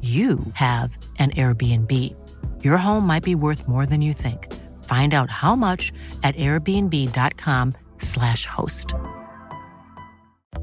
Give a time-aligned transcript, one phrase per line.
[0.00, 2.16] you have an Airbnb.
[2.64, 4.50] Your home might be worth more than you think.
[4.84, 5.92] Find out how much
[6.22, 8.94] at airbnb.com/slash host.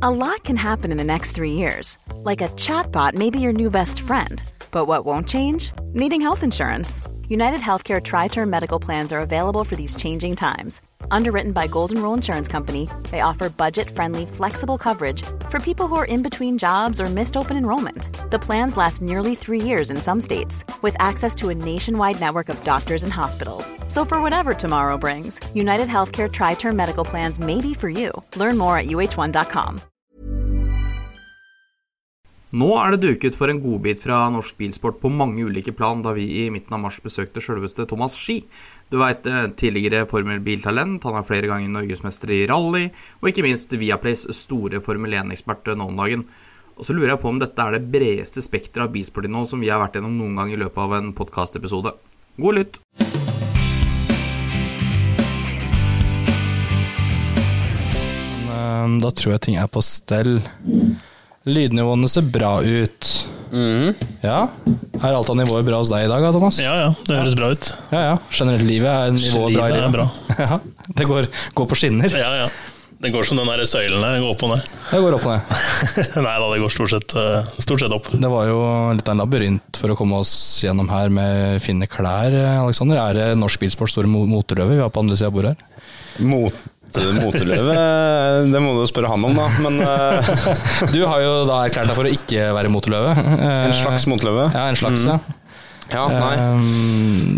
[0.01, 1.99] A lot can happen in the next three years.
[2.23, 4.41] Like a chatbot may be your new best friend.
[4.71, 5.71] But what won't change?
[5.93, 7.03] Needing health insurance.
[7.27, 10.81] United Healthcare Tri Term Medical Plans are available for these changing times.
[11.11, 15.95] Underwritten by Golden Rule Insurance Company, they offer budget friendly, flexible coverage for people who
[15.95, 18.09] are in between jobs or missed open enrollment.
[18.31, 22.49] The plans last nearly three years in some states, with access to a nationwide network
[22.49, 23.73] of doctors and hospitals.
[23.87, 28.11] So, for whatever tomorrow brings, United Healthcare Tri Term Medical Plans may be for you.
[28.35, 29.81] Learn more at uh1.com.
[32.55, 36.13] Nå er det duket for en godbit fra norsk bilsport på mange ulike plan da
[36.15, 38.37] vi i midten av mars besøkte selveste Thomas Ski.
[38.87, 39.25] Du veit,
[39.59, 42.85] tidligere Formel biltalent, han er flere ganger norgesmester i rally,
[43.19, 46.23] og ikke minst Viaplays store Formel 1-ekspert nå om dagen.
[46.77, 49.67] Og så lurer jeg på om dette er det bredeste spekteret av bilsportinnhold som vi
[49.73, 51.91] har vært gjennom noen gang i løpet av en podkastepisode.
[52.39, 52.79] God lytt!
[58.87, 60.37] Da tror jeg ting er på stell.
[61.47, 63.11] Lydnivåene ser bra ut.
[64.21, 64.39] Ja.
[64.99, 66.57] Er alt av nivåer bra hos deg i dag, Thomas?
[66.59, 67.69] Ja, ja, det høres bra ut.
[67.93, 68.15] Ja, ja.
[68.35, 70.07] Generelt livet er nivået bra i Livet er bra.
[70.37, 70.57] Ja,
[70.99, 72.11] det går, går på skinner.
[72.11, 72.49] Ja, ja.
[72.97, 74.67] Det går som den der søylen der, går opp og ned.
[74.89, 75.51] Det går opp og ned.
[76.25, 78.07] Nei da, det går stort sett, eh, stort sett opp.
[78.09, 78.57] Det var jo
[78.97, 80.31] litt av en labyrint for å komme oss
[80.65, 82.33] gjennom her med fine klær,
[82.65, 82.97] Alexander.
[83.03, 85.85] Er det norsk bilsports store mo- motorløve vi har på andre sida av bordet her?
[86.25, 86.57] Mot,
[87.17, 87.73] moteløve,
[88.51, 89.47] det må du spørre han om, da.
[89.65, 90.31] Men eh,
[90.95, 93.11] Du har jo da erklært deg for å ikke være moteløve.
[93.17, 94.47] en slags moteløve.
[94.55, 95.19] Ja, en slags, ja.
[95.87, 96.35] Ja, nei.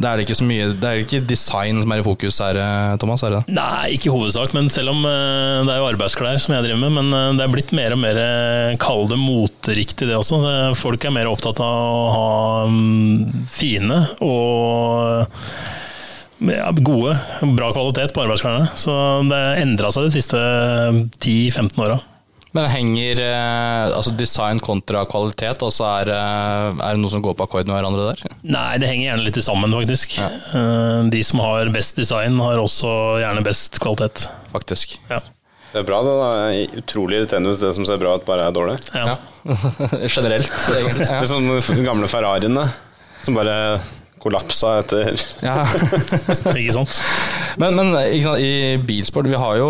[0.01, 2.95] Det er ikke så mye Det er ikke design som er i fokus her, eh,
[3.01, 3.21] Thomas?
[3.23, 3.55] er det det?
[3.59, 6.81] Nei, ikke i hovedsak, men selv om eh, det er jo arbeidsklær som jeg driver
[6.81, 10.41] med, men eh, det er blitt mer og mer, eh, kall det moteriktig det også.
[10.79, 12.31] Folk er mer opptatt av å ha
[12.71, 15.29] mm, fine og
[16.39, 17.15] gode,
[17.55, 18.69] bra kvalitet på arbeidsklærne.
[18.79, 18.93] Så
[19.29, 20.39] det endra seg de siste
[21.19, 21.99] 10-15 åra.
[22.55, 27.21] Men henger eh, altså design kontra kvalitet, og så er, eh, er det noe som
[27.21, 28.37] går på akkord med hverandre der?
[28.41, 30.15] Nei, det henger gjerne litt sammen, faktisk.
[30.17, 30.29] Ja.
[31.13, 32.89] De som har best design, har også
[33.21, 34.25] gjerne best kvalitet.
[34.55, 34.97] Faktisk.
[35.11, 35.21] Ja.
[35.69, 36.15] Det er bra, det.
[36.17, 36.81] da.
[36.81, 38.79] Utrolig irriterende hvis det som ser bra ut, bare er dårlig.
[38.95, 39.19] Ja.
[40.15, 41.05] Generelt, egentlig.
[41.09, 42.65] Det er sånn gamle Ferrariene
[43.21, 43.77] som bare
[44.21, 45.13] kollapsa etter
[45.45, 45.61] Ja.
[46.59, 46.99] Ikke sant?
[47.59, 49.69] Men, men ikke sant, i bilsport, vi har jo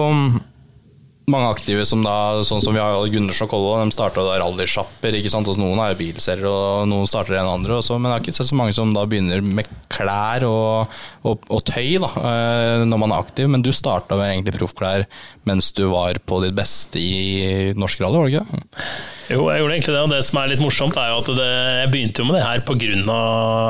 [1.30, 5.18] mange aktive som da, sånn som vi har Gundersen og Kollo, de starta rallysjapper.
[5.20, 7.78] ikke sant, og Noen er jo bilserier, og noen starter en andre.
[7.80, 11.46] Også, men jeg har ikke sett så mange som da begynner med klær og, og,
[11.50, 13.50] og tøy da, eh, når man er aktiv.
[13.52, 15.06] Men du starta med egentlig proffklær
[15.50, 18.90] mens du var på ditt beste i norsk rally, var det ikke det?
[19.30, 21.48] Jo, jeg gjorde egentlig det, og det som er litt morsomt, er jo at det,
[21.84, 23.18] jeg begynte jo med det her pga.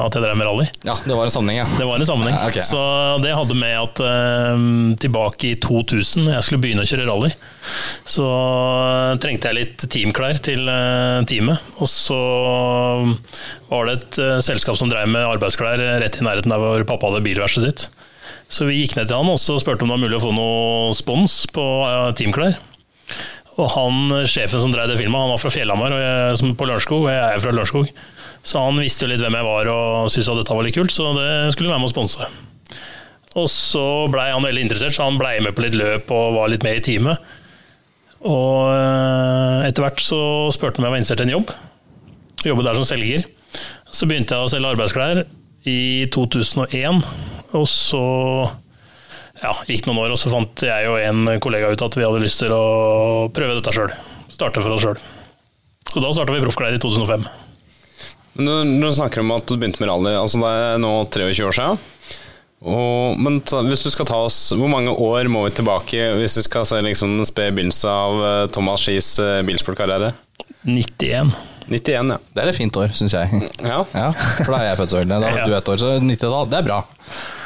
[0.06, 0.68] at jeg drev med rally.
[0.88, 1.66] Ja, det var en sammenheng, ja.
[1.76, 2.38] Det var en sammenheng.
[2.38, 2.64] Ja, okay.
[2.64, 2.80] Så
[3.24, 4.64] det hadde med at eh,
[5.04, 7.34] tilbake i 2000, jeg skulle begynne å kjøre rally,
[8.08, 8.30] så
[9.20, 11.72] trengte jeg litt teamklær til eh, teamet.
[11.84, 12.22] Og så
[13.68, 17.12] var det et eh, selskap som drev med arbeidsklær rett i nærheten der hvor pappa
[17.12, 18.08] hadde bilverkstedet sitt.
[18.50, 20.34] Så vi gikk ned til han og så spurte om det var mulig å få
[20.34, 22.58] noe spons på eh, teamklær.
[23.60, 27.12] Og han, sjefen som drev det filmet, han var fra Fjellhamar jeg, på Lørenskog, og
[27.12, 27.90] jeg er fra Lørenskog.
[28.40, 30.94] Så han visste jo litt hvem jeg var og syntes at dette var litt kult,
[30.96, 32.30] så det skulle være med å sponse.
[33.38, 36.52] Og så blei han veldig interessert, så han blei med på litt løp og var
[36.52, 37.36] litt med i teamet.
[38.26, 40.22] Og eh, etter hvert så
[40.56, 41.54] spurte han om jeg var interessert i en jobb.
[42.48, 43.28] Jobbet der som selger.
[43.92, 45.24] Så begynte jeg å selge arbeidsklær
[45.68, 47.04] i 2001,
[47.58, 48.04] og så
[49.44, 52.24] ja, gikk noen år, og så fant jeg og en kollega ut at vi hadde
[52.24, 52.64] lyst til å
[53.36, 53.94] prøve dette sjøl.
[54.32, 55.00] Starte for oss sjøl.
[55.90, 57.24] Så da starta vi Proffklær i 2005.
[58.40, 61.48] Men du, du snakker om at du begynte med rally, altså det er nå 23
[61.50, 61.80] år siden.
[62.60, 66.36] Og, men ta, hvis du skal ta oss, hvor mange år må vi tilbake hvis
[66.42, 70.12] vi skal se liksom den spede begynnelse av eh, Thomas Skis eh, bilsportkarriere?
[70.68, 71.32] 91.
[71.72, 72.18] 91, ja.
[72.36, 73.44] Det er et fint år, syns jeg.
[73.64, 73.80] ja.
[73.96, 75.14] Ja, For da er jeg født så veldig.
[75.24, 76.82] Da var du et år, så 90-tall, det er bra.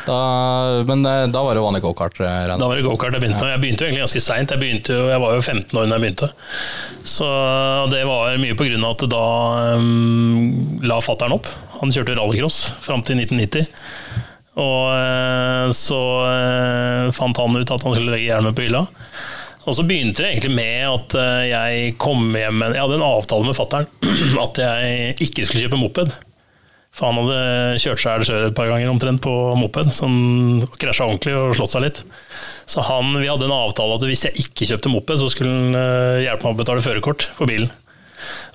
[0.04, 2.20] Da, men eh, da var det vanlig gokart.
[2.20, 3.54] eh, Da var det gokart jeg begynte med.
[3.54, 4.52] Jeg begynte jo egentlig ganske seint.
[4.52, 6.30] Jeg, jeg var jo 15 år da jeg begynte.
[7.08, 7.30] Så
[7.94, 9.24] det var mye på grunn av at da
[9.78, 11.48] um, la fattern opp.
[11.80, 13.70] Han kjørte rallycross fram til 1990.
[14.60, 18.84] Og eh, så uh, fant han ut at han skulle legge hjelmen på hylla.
[19.64, 21.14] Og så begynte det egentlig med at
[21.48, 23.86] jeg kom hjem Jeg hadde en avtale med fattern
[24.44, 26.12] at jeg ikke skulle kjøpe moped.
[26.94, 29.90] For han hadde kjørt seg sjøl et par ganger omtrent på moped.
[29.96, 32.02] Sånn, Krasja ordentlig og slått seg litt.
[32.70, 35.80] Så han, vi hadde en avtale at hvis jeg ikke kjøpte moped, så skulle han
[35.80, 37.72] eh, hjelpe meg å betale førerkort på bilen.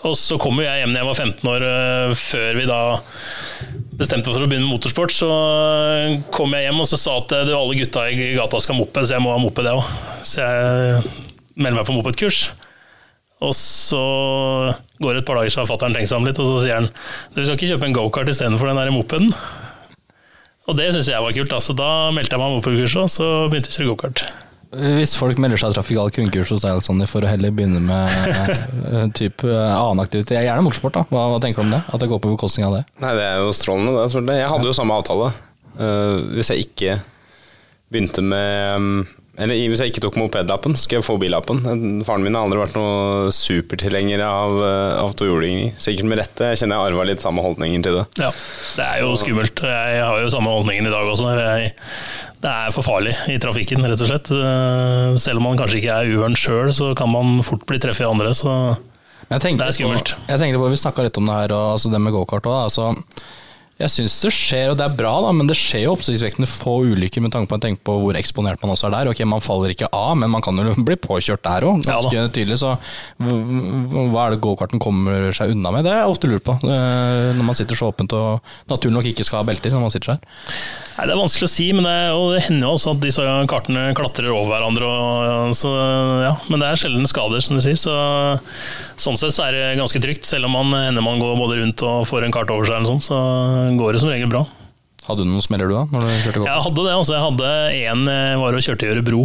[0.06, 2.79] Og så kom jo jeg hjem da jeg var 15 år, eh, før vi da
[3.99, 5.17] bestemte for å begynne med motorsport.
[5.19, 8.79] Så eh, kom jeg hjem og så sa at du, alle gutta i gata skal
[8.79, 9.93] ha moped, så jeg må ha moped, jeg òg.
[10.23, 11.02] Så jeg
[11.58, 12.44] melder meg på mopedkurs.
[13.44, 14.02] Og så
[14.99, 16.81] går det et par dager, så har fatter'n tenkt seg om litt, og så sier
[16.81, 16.88] han
[17.37, 19.31] du skal ikke kjøpe en gokart istedenfor den der mopeden.
[20.69, 21.62] Og det syns jeg var kult, da.
[21.64, 24.25] så da meldte jeg meg på mopedkurset, og så begynte jeg å kjøre gokart.
[24.69, 29.14] Hvis folk melder seg trafikalt grunnkurs hos deg, Alexander, for å heller begynne med type
[29.17, 31.05] typ, aktivitet, annen aktivitet, gjerne motorsport, da.
[31.08, 31.81] Hva, hva tenker du om det?
[31.88, 32.82] At det går på bekostning av det?
[33.00, 34.11] Nei, det er jo strålende, det.
[34.11, 34.43] selvfølgelig.
[34.43, 35.31] Jeg hadde jo samme avtale.
[35.79, 36.99] Uh, hvis jeg ikke
[37.88, 38.90] begynte med um,
[39.38, 41.61] Eller hvis jeg ikke tok mopedlappen, så skulle jeg få billappen.
[41.62, 45.76] Eh, Faren min har aldri vært noe supertilhenger av, uh, av tohjulinger.
[45.79, 46.49] Sikkert med rette.
[46.52, 48.05] Jeg kjenner jeg arva litt samme holdningen til det.
[48.19, 48.32] Ja,
[48.79, 49.62] det er jo skummelt.
[49.62, 51.31] Jeg har jo samme holdningen i dag også.
[51.38, 51.73] Jeg,
[52.43, 54.35] det er for farlig i trafikken, rett og slett.
[54.35, 58.06] Eh, Selv om man kanskje ikke er uvøren sjøl, så kan man fort bli treffet
[58.06, 58.35] i andre.
[58.35, 58.52] Så
[59.29, 60.14] jeg Det er skummelt.
[60.14, 62.46] På, jeg tenker på, Vi snakka litt om det her, og altså det med gokart
[62.49, 62.64] òg.
[62.67, 62.90] Altså,
[63.78, 66.72] jeg syns det skjer, og det er bra, da, men det skjer jo oppsiktsvekkende få
[66.90, 69.10] ulykker med tanke på, tenke på hvor eksponert man også er der.
[69.12, 72.25] Ok, Man faller ikke av, men man kan jo bli påkjørt der òg, Ja ganske
[72.34, 72.58] tydelig.
[72.58, 72.72] Så
[73.22, 73.38] hv-
[73.92, 75.86] hv- hva er det gokarten kommer seg unna med?
[75.86, 76.56] Det har jeg ofte lurt på.
[76.66, 79.94] eh, Når man sitter så åpent og naturlig nok ikke skal ha belter når man
[79.94, 80.26] sitter der.
[80.98, 81.94] Nei, Det er vanskelig å si, men det,
[82.34, 84.88] det hender jo også at disse kartene klatrer over hverandre.
[84.90, 85.70] Og, så,
[86.26, 87.78] ja, men det er sjelden skader, som du sier.
[87.78, 87.94] Så,
[88.98, 90.26] sånn sett så er det ganske trygt.
[90.26, 92.90] Selv om man hender man går både rundt og får en kart over seg, eller
[92.90, 93.19] sånn, så
[93.76, 94.47] går det som regel bra.
[95.09, 95.85] Hadde du noen smeller du da?
[95.88, 96.50] Når du kjørte godt?
[96.50, 96.97] Jeg hadde det.
[96.97, 97.53] altså Jeg hadde
[97.88, 99.23] en eh, var og kjørte i Ørebro.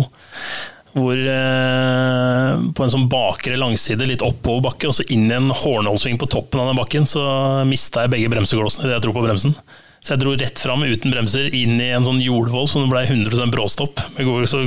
[0.93, 5.49] Hvor eh, På en sånn bakre langside, litt oppover bakke, og så inn i en
[5.51, 7.23] hårnålsving på toppen av den bakken, så
[7.67, 9.55] mista jeg begge bremseklossene idet jeg dro på bremsen.
[10.03, 13.05] Så jeg dro rett fram uten bremser inn i en sånn jordvoll som det ble
[13.07, 14.03] 100 bråstopp.
[14.51, 14.63] Så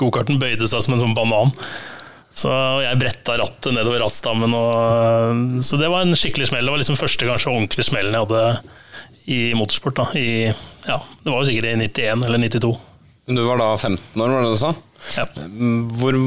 [0.00, 1.54] gokarten bøyde seg som en sånn banan.
[2.34, 2.50] Så
[2.82, 4.54] jeg bretta rattet nedover rattstammen.
[4.56, 6.66] Og, så det var en skikkelig smell.
[6.66, 8.44] Det var liksom første kanskje ordentlige smellen jeg hadde
[9.24, 9.96] i motorsport.
[10.00, 10.06] Da.
[10.18, 10.52] I,
[10.86, 12.72] ja, det var jo sikkert i 91 eller 92.
[13.26, 14.74] Men Du var da 15 år, var det du sa?
[15.16, 15.26] Ja.
[15.98, 16.18] Hvor,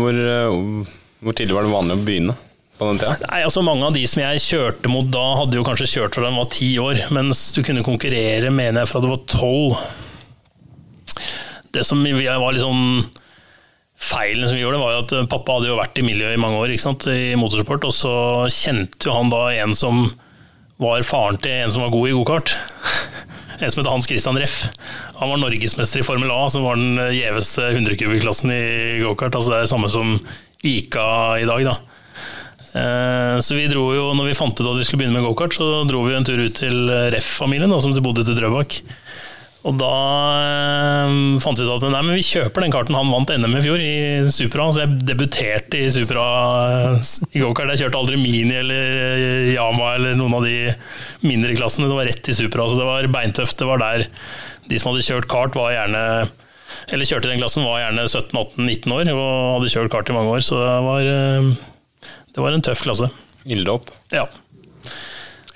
[0.00, 2.36] hvor, eh, hvor tidlig var det vanlig å begynne
[2.78, 3.16] på den tida?
[3.28, 6.26] Nei, altså Mange av de som jeg kjørte mot da, hadde jo kanskje kjørt fra
[6.26, 9.78] de var ti år, mens du kunne konkurrere, mener jeg, fra du var tolv.
[11.76, 13.06] Det som var litt sånn
[13.96, 16.58] Feilen som vi gjorde, var at eh, pappa hadde jo vært i miljøet i mange
[16.60, 18.12] år, ikke sant, i motorsport, og så
[18.52, 20.02] kjente jo han da en som
[20.82, 22.54] var faren til en som var god i gokart.
[23.56, 24.66] En som het Hans Christian Reff.
[25.16, 28.64] Han var norgesmester i Formel A, som var den gjeveste 100-kubikklassen i
[29.00, 29.32] gokart.
[29.38, 30.16] Altså det er det samme som
[30.66, 31.06] Ica
[31.40, 31.76] i dag, da.
[32.76, 35.56] Eh, Så vi dro jo, når vi fant ut at vi skulle begynne med gokart,
[35.56, 38.80] så dro vi en tur ut til Reff-familien, som bodde til Drøbak.
[39.66, 39.92] Og da
[40.46, 43.62] øh, fant vi ut at nei, men vi kjøper den karten han vant NM i
[43.64, 43.96] fjor, i
[44.30, 44.68] Supra.
[44.70, 46.26] Så jeg debuterte i Supra
[46.92, 47.00] øh,
[47.32, 47.72] i gokart.
[47.74, 50.70] Jeg kjørte aldri Mini eller eh, Yama eller noen av de
[51.26, 51.90] mindre klassene.
[51.90, 53.58] Det var rett i Supra, så det var beintøft.
[53.58, 54.06] Det var der
[54.70, 56.06] de som hadde kjørt kart, var gjerne
[56.90, 60.34] eller kjørte i den klassen, var gjerne 17-18-19 år og hadde kjørt kart i mange
[60.34, 60.42] år.
[60.46, 61.10] Så det var,
[62.06, 63.10] det var en tøff klasse.
[63.46, 63.90] Ilddåp.
[64.14, 64.26] Ja.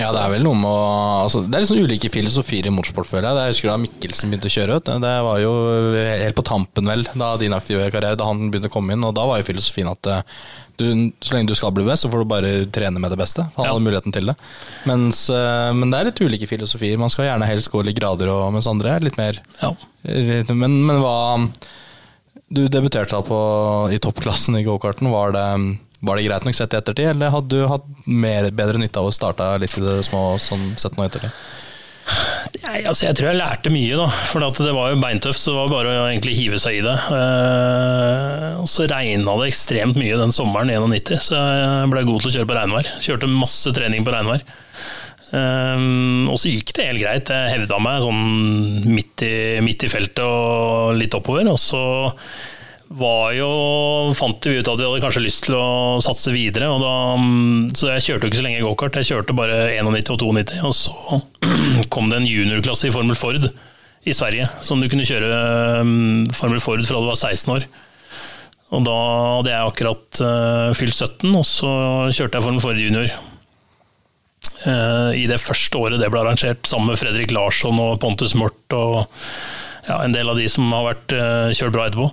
[0.01, 0.85] Ja, det er vel noe med å
[1.27, 3.37] altså, Det er sånn ulike filosofier i motorsport, føler jeg.
[3.51, 4.79] Jeg husker da Mikkelsen begynte å kjøre.
[4.81, 4.91] Vet.
[5.05, 5.53] Det var jo
[5.97, 9.05] helt på tampen, vel, da din aktive karriere, da han begynte å komme inn.
[9.07, 10.23] Og da var jo filosofien at eh,
[10.81, 10.87] du,
[11.21, 13.45] så lenge du skal bli best, så får du bare trene med det beste.
[13.59, 13.75] Han Ja.
[13.75, 14.37] hadde muligheten til det.
[14.89, 16.97] Mens, eh, men det er litt ulike filosofier.
[16.99, 19.75] Man skal gjerne helst gå litt grader, og, mens andre er litt mer ja.
[20.57, 21.51] Men, men hva
[22.51, 23.37] Du debuterte da på,
[23.95, 25.11] i toppklassen i gokarten.
[25.13, 25.45] Var det,
[26.01, 29.11] var det greit nok sett i ettertid, eller hadde du hatt mer, bedre nytte av
[29.11, 31.35] å starte litt i det små sånn sett nå ettertid?
[32.65, 34.07] Nei, altså jeg tror jeg lærte mye, da.
[34.31, 36.97] For det var jo beintøft, så det var bare å egentlig hive seg i det.
[37.17, 42.31] Eh, og så regna det ekstremt mye den sommeren 91, så jeg ble god til
[42.31, 42.91] å kjøre på regnvær.
[43.05, 44.45] Kjørte masse trening på regnvær.
[45.31, 47.31] Um, og så gikk det helt greit.
[47.31, 48.25] Jeg hevda meg sånn
[48.91, 51.47] midt i, midt i feltet og litt oppover.
[51.53, 51.83] Og så
[52.91, 53.49] var jo,
[54.19, 56.67] fant vi ut at vi hadde kanskje lyst til å satse videre.
[56.83, 56.95] Da,
[57.79, 58.99] så jeg kjørte jo ikke så lenge gokart.
[58.99, 60.65] Jeg kjørte bare 91 og 92.
[60.67, 61.21] Og så
[61.95, 63.47] kom det en juniorklasse i Formel Ford
[64.09, 65.29] i Sverige, som du kunne kjøre
[66.35, 67.69] Formel Ford fra du var 16 år.
[68.71, 68.97] Og da
[69.37, 71.71] hadde jeg akkurat uh, fylt 17, og så
[72.15, 73.11] kjørte jeg Formel Ford junior.
[74.65, 78.77] Uh, I det første året det ble arrangert, sammen med Fredrik Larsson og Pontus Mort
[78.77, 79.05] og
[79.87, 82.11] ja, en del av de som har vært uh, kjørt bra etterpå.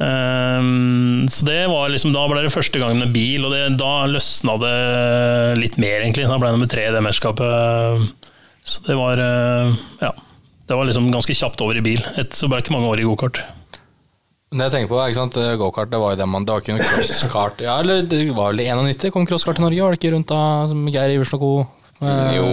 [0.00, 4.06] Um, så det var liksom, Da ble det første gangen med bil, og det, da
[4.08, 4.74] løsna det
[5.60, 6.24] litt mer, egentlig.
[6.24, 8.10] Da ble det nummer tre i det mesterskapet.
[8.64, 10.14] Så det var uh, Ja.
[10.70, 11.98] Det var liksom ganske kjapt over i bil.
[12.20, 13.40] Et, så ble det ikke mange år i gokart.
[14.50, 16.74] Det jeg tenker på, ikke sant, Gokart det var jo det man Det var ikke
[16.74, 20.00] noe crosskart Ja, eller det var vel i 91 kom crosskart til Norge, var det
[20.00, 21.52] ikke rundt da som Geir Iversen og co.?
[22.34, 22.46] Jo.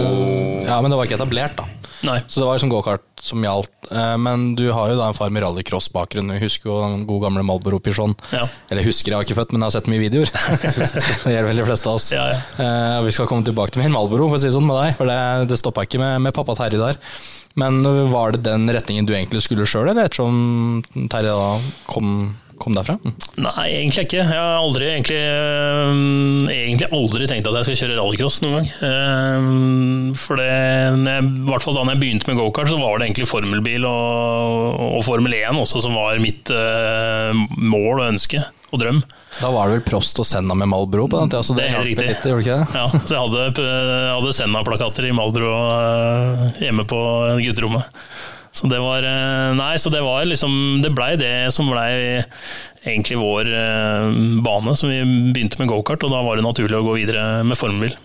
[0.62, 1.66] Ja, men det var ikke etablert, da.
[2.06, 2.20] Nei.
[2.30, 3.70] Så det var liksom gokart som gjaldt.
[3.90, 6.30] Eh, Men du har jo da en far med rallycross-bakgrunn.
[6.38, 8.14] Husker jo den gode gamle Malboro Pichon.
[8.34, 8.44] Ja.
[8.70, 10.30] Eller husker, jeg har ikke født, men jeg har sett mye videoer.
[11.24, 12.10] det gjelder vel de fleste av oss.
[12.14, 12.38] Ja, ja.
[12.62, 14.94] Eh, Vi skal komme tilbake til min Malboro, for å si det sånn med deg.
[15.00, 15.18] For det,
[15.50, 17.00] det stoppa ikke med, med pappa Terje der.
[17.58, 17.80] Men
[18.12, 21.48] var det den retningen du egentlig skulle sjøl, eller ettersom Terje da
[21.90, 22.98] kom, kom derfra?
[23.38, 24.18] Nei, egentlig ikke.
[24.20, 28.68] Jeg har aldri, egentlig, øh, egentlig aldri tenkt at jeg skal kjøre rallycross noen gang.
[28.88, 33.08] Eh, For det, jeg, i hvert fall da jeg begynte med gokart, så var det
[33.08, 38.82] egentlig formelbil og, og Formel 1 også som var mitt eh, mål og ønske og
[38.82, 38.98] drøm.
[39.38, 41.68] Da var det vel Prost og Senna med Malbro på den tida, så det, Det
[41.70, 42.08] er helt riktig.
[42.10, 42.56] litt, det?
[42.76, 43.68] Ja, så jeg hadde,
[44.12, 45.52] hadde Senna-plakater i Malbro
[46.60, 46.98] hjemme på
[47.46, 47.88] gutterommet.
[48.58, 52.24] Så det var øh, Nei, så det var liksom Det blei det som blei
[52.82, 54.74] egentlig vår øh, bane.
[54.78, 55.00] Så vi
[55.32, 57.96] begynte med gokart, og da var det naturlig å gå videre med formelbil.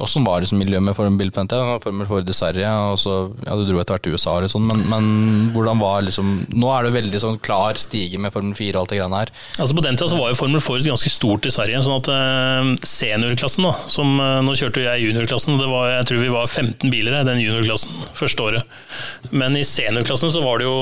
[0.00, 1.74] Åssen var det som miljø med Formel på tida?
[1.82, 4.64] Formel Ford i Sverige, og så, ja, du dro etter hvert til USA, eller sånn,
[4.64, 5.08] men, men
[5.52, 8.94] hvordan var liksom Nå er det veldig sånn klar stige med Formel 4 og alt
[8.94, 9.32] det greiene her.
[9.60, 11.82] Altså På den tida så var jo Formel Ford ganske stort i Sverige.
[11.84, 15.58] sånn at eh, Seniorklassen, da som eh, Nå kjørte jeg juniorklassen.
[15.60, 18.80] det var, Jeg tror vi var 15 biler i den juniorklassen første året.
[19.36, 20.78] Men i seniorklassen så var det jo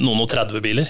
[0.00, 0.88] noen og 30 biler.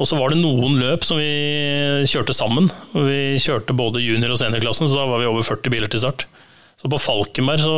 [0.00, 2.70] Og så var det noen løp som vi kjørte sammen.
[2.96, 6.00] og Vi kjørte både junior- og seniorklassen, så da var vi over 40 biler til
[6.02, 6.24] start.
[6.82, 7.74] Så på Falkenberg så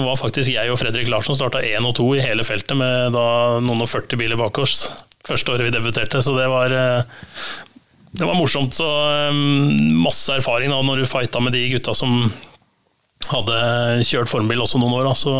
[0.00, 3.60] var faktisk jeg og Fredrik Larsson starta én og to i hele feltet med da
[3.60, 4.88] noen og 40 biler bak oss
[5.24, 6.22] første året vi debuterte.
[6.24, 7.04] Så det var eh,
[8.14, 8.76] det var morsomt.
[8.76, 8.86] Så
[9.30, 12.30] um, masse erfaring da når du fighta med de gutta som
[13.30, 13.60] hadde
[14.04, 15.08] kjørt formbil også noen år.
[15.08, 15.36] Da, så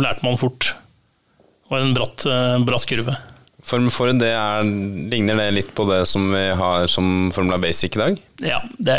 [0.00, 0.74] lærte man fort.
[0.74, 3.16] Det var en bratt, eh, bratt kurve.
[3.64, 4.66] Formel Ford, det er,
[5.08, 8.18] ligner det litt på det som vi har som Formula Basic i dag?
[8.44, 8.98] Ja, det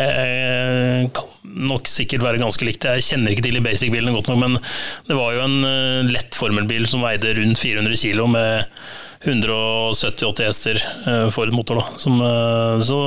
[1.14, 1.30] kan
[1.70, 2.88] nok sikkert være ganske likt.
[2.90, 4.58] Jeg kjenner ikke til de basic-bilene godt nok, men
[5.06, 8.66] det var jo en eh, lett formelbil som veide rundt 400 kg med
[9.26, 11.82] 170-80 hester for Ford motor.
[11.82, 12.02] Da.
[12.02, 13.00] Som, eh, så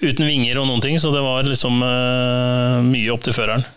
[0.00, 3.68] uten vinger og noen ting, så det var liksom eh, mye opp til føreren.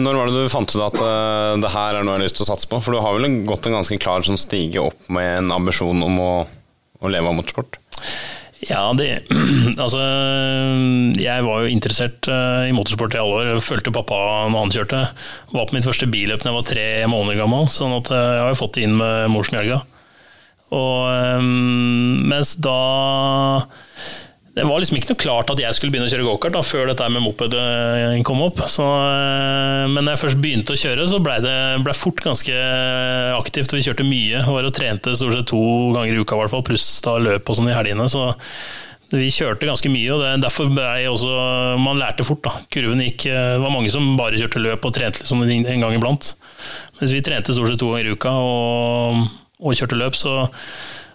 [0.00, 2.38] Når var det du fant ut at uh, det her er noe jeg har lyst
[2.40, 2.80] til å satse på?
[2.82, 6.20] For du har vel gått en ganske klar sånn stige opp med en ambisjon om
[6.22, 6.32] å,
[7.02, 7.80] å leve av motorsport?
[8.68, 9.24] Ja, det
[9.82, 10.02] Altså,
[11.18, 13.48] jeg var jo interessert eh, i motorsport i alle år.
[13.50, 14.18] Jeg fulgte pappa
[14.52, 15.00] når han kjørte.
[15.52, 18.44] Var på mitt første billøp da jeg var tre måneder gammel, sånn at eh, jeg
[18.44, 19.80] har jo fått det inn med morsmjølka.
[20.72, 21.42] Og
[22.30, 22.78] mens da
[24.52, 27.06] det var liksom ikke noe klart at jeg skulle begynne å kjøre gokart før dette
[27.08, 28.60] med moped eh, kom opp.
[28.68, 32.58] Så, eh, men da jeg først begynte å kjøre, så blei det ble fort ganske
[33.38, 33.72] aktivt.
[33.72, 34.42] Vi kjørte mye.
[34.44, 35.62] Var og trente stort sett to
[35.96, 38.10] ganger i uka, i hvert fall, pluss da løp og sånn i helgene.
[38.12, 38.28] Så
[39.14, 41.32] vi kjørte ganske mye, og det, derfor blei også
[41.80, 42.52] Man lærte fort, da.
[42.72, 46.34] Kurven gikk Det var mange som bare kjørte løp og trente liksom en gang iblant.
[47.00, 49.24] Mens vi trente stort sett to ganger i uka og,
[49.64, 50.42] og kjørte løp, så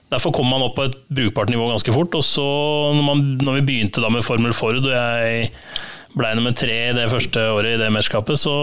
[0.07, 2.13] Derfor kom man opp på et brukbart nivå ganske fort.
[2.15, 2.43] Og så,
[2.95, 5.49] når, man, når vi begynte da med Formel Ford, og jeg
[6.17, 8.53] ble nummer tre det første året i det mesterskapet, så,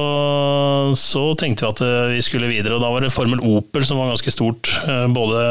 [0.99, 2.79] så tenkte vi at eh, vi skulle videre.
[2.79, 4.73] Og da var det Formel Opel som var ganske stort.
[4.89, 5.45] eh, Både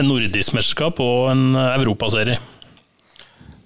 [0.00, 2.38] en nordisk mesterskap og en europaserie.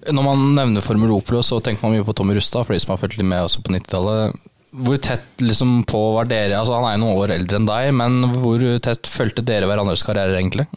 [0.09, 2.95] Når man nevner Formel Opel, så tenker man mye på Tommy Rustad, for de som
[2.95, 4.39] har fulgt litt med også på 90-tallet.
[4.69, 7.87] Hvor tett liksom på var dere altså Han er jo noen år eldre enn deg,
[7.97, 10.67] men hvor tett fulgte dere hverandres karrierer, egentlig?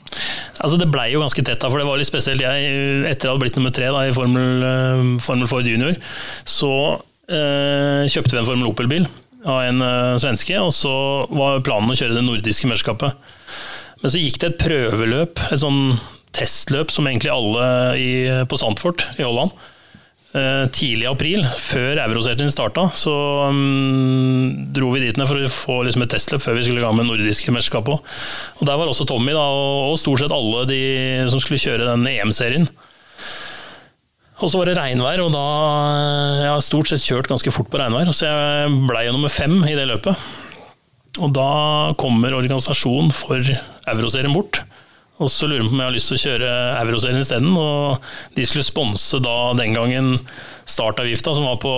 [0.62, 2.40] Altså Det blei jo ganske tett, da, for det var litt spesielt.
[2.40, 5.98] Jeg, etter å ha blitt nummer tre da, i Formel, eh, Formel Ford Junior,
[6.48, 6.72] så
[7.28, 9.10] eh, kjøpte vi en Formel Opel-bil
[9.42, 10.94] av en eh, svenske, og så
[11.34, 13.28] var planen å kjøre det nordiske mesterskapet.
[14.02, 15.98] Men så gikk det et prøveløp, et sånn
[16.32, 17.66] testløp som egentlig alle
[18.00, 18.10] i,
[18.48, 19.52] på Sandfort i Holland.
[20.38, 23.14] Eh, tidlig i april, før Euroserien starta, så
[23.48, 26.96] um, dro vi dit ned for å få liksom, et testløp før vi skulle gang
[26.98, 28.14] med nordiske mesterskap òg.
[28.60, 30.82] Og der var også Tommy da, og, og stort sett alle de
[31.32, 32.68] som skulle kjøre den EM-serien.
[34.42, 35.46] Og så var det regnvær, og da
[36.42, 39.60] Jeg har stort sett kjørt ganske fort på regnvær, så jeg blei jo nummer fem
[39.68, 40.18] i det løpet.
[41.20, 43.38] Og da kommer organisasjonen for
[43.92, 44.62] Euroserien bort.
[45.22, 46.50] Og så lurer de på om jeg har lyst til å kjøre
[46.82, 47.54] Euroserien isteden.
[47.58, 50.12] Og de skulle sponse da den gangen
[50.68, 51.72] startavgifta, som var på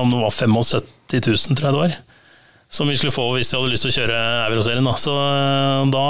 [0.00, 1.96] om det var 75 000, tror jeg det var.
[2.66, 4.88] Som vi skulle få hvis vi hadde lyst til å kjøre Euroserien.
[4.88, 4.96] Da.
[4.98, 6.06] Så eh, da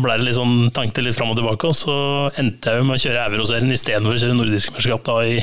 [0.00, 1.96] ble det litt sånn, tanke litt fram og tilbake, og så
[2.40, 5.40] endte jeg jo med å kjøre Euroserien istedenfor å kjøre nordisk mesterskap da i,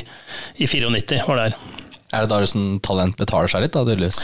[0.58, 1.22] i 94.
[1.28, 1.60] var det her.
[2.08, 4.22] Er det da liksom talent betaler seg litt, da, tydeligvis?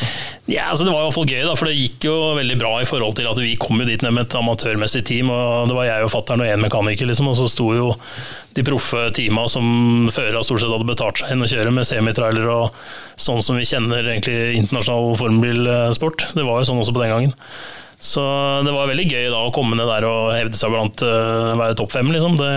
[0.49, 2.71] Ja, altså Det var i hvert fall gøy, da, for det gikk jo veldig bra
[2.81, 5.29] i forhold til at vi kom jo dit ned med et amatørmessig team.
[5.35, 7.91] og Det var jeg og fatter'n og én mekaniker, liksom, og så sto jo
[8.57, 12.49] de proffe teama som førere stort sett hadde betalt seg inn å kjøre med semitrailer
[12.55, 12.85] og
[13.21, 16.31] sånn som vi kjenner egentlig internasjonal formbilsport.
[16.39, 17.35] Det var jo sånn også på den gangen.
[18.05, 18.23] Så
[18.65, 21.77] det var veldig gøy da å komme ned der og hevde seg blant uh, være
[21.79, 22.09] topp fem.
[22.13, 22.37] Liksom.
[22.41, 22.51] Det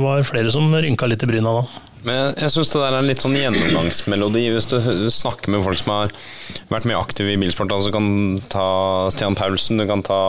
[0.00, 1.82] var flere som rynka litt i bryna da.
[2.06, 4.44] Men jeg syns det der er en litt sånn gjennomgangsmelodi.
[4.54, 4.78] Hvis du
[5.10, 6.14] snakker med folk som har
[6.70, 8.10] vært mye aktive i bilsport, altså du kan
[8.52, 8.66] ta
[9.14, 10.20] Stian Paulsen, du kan ta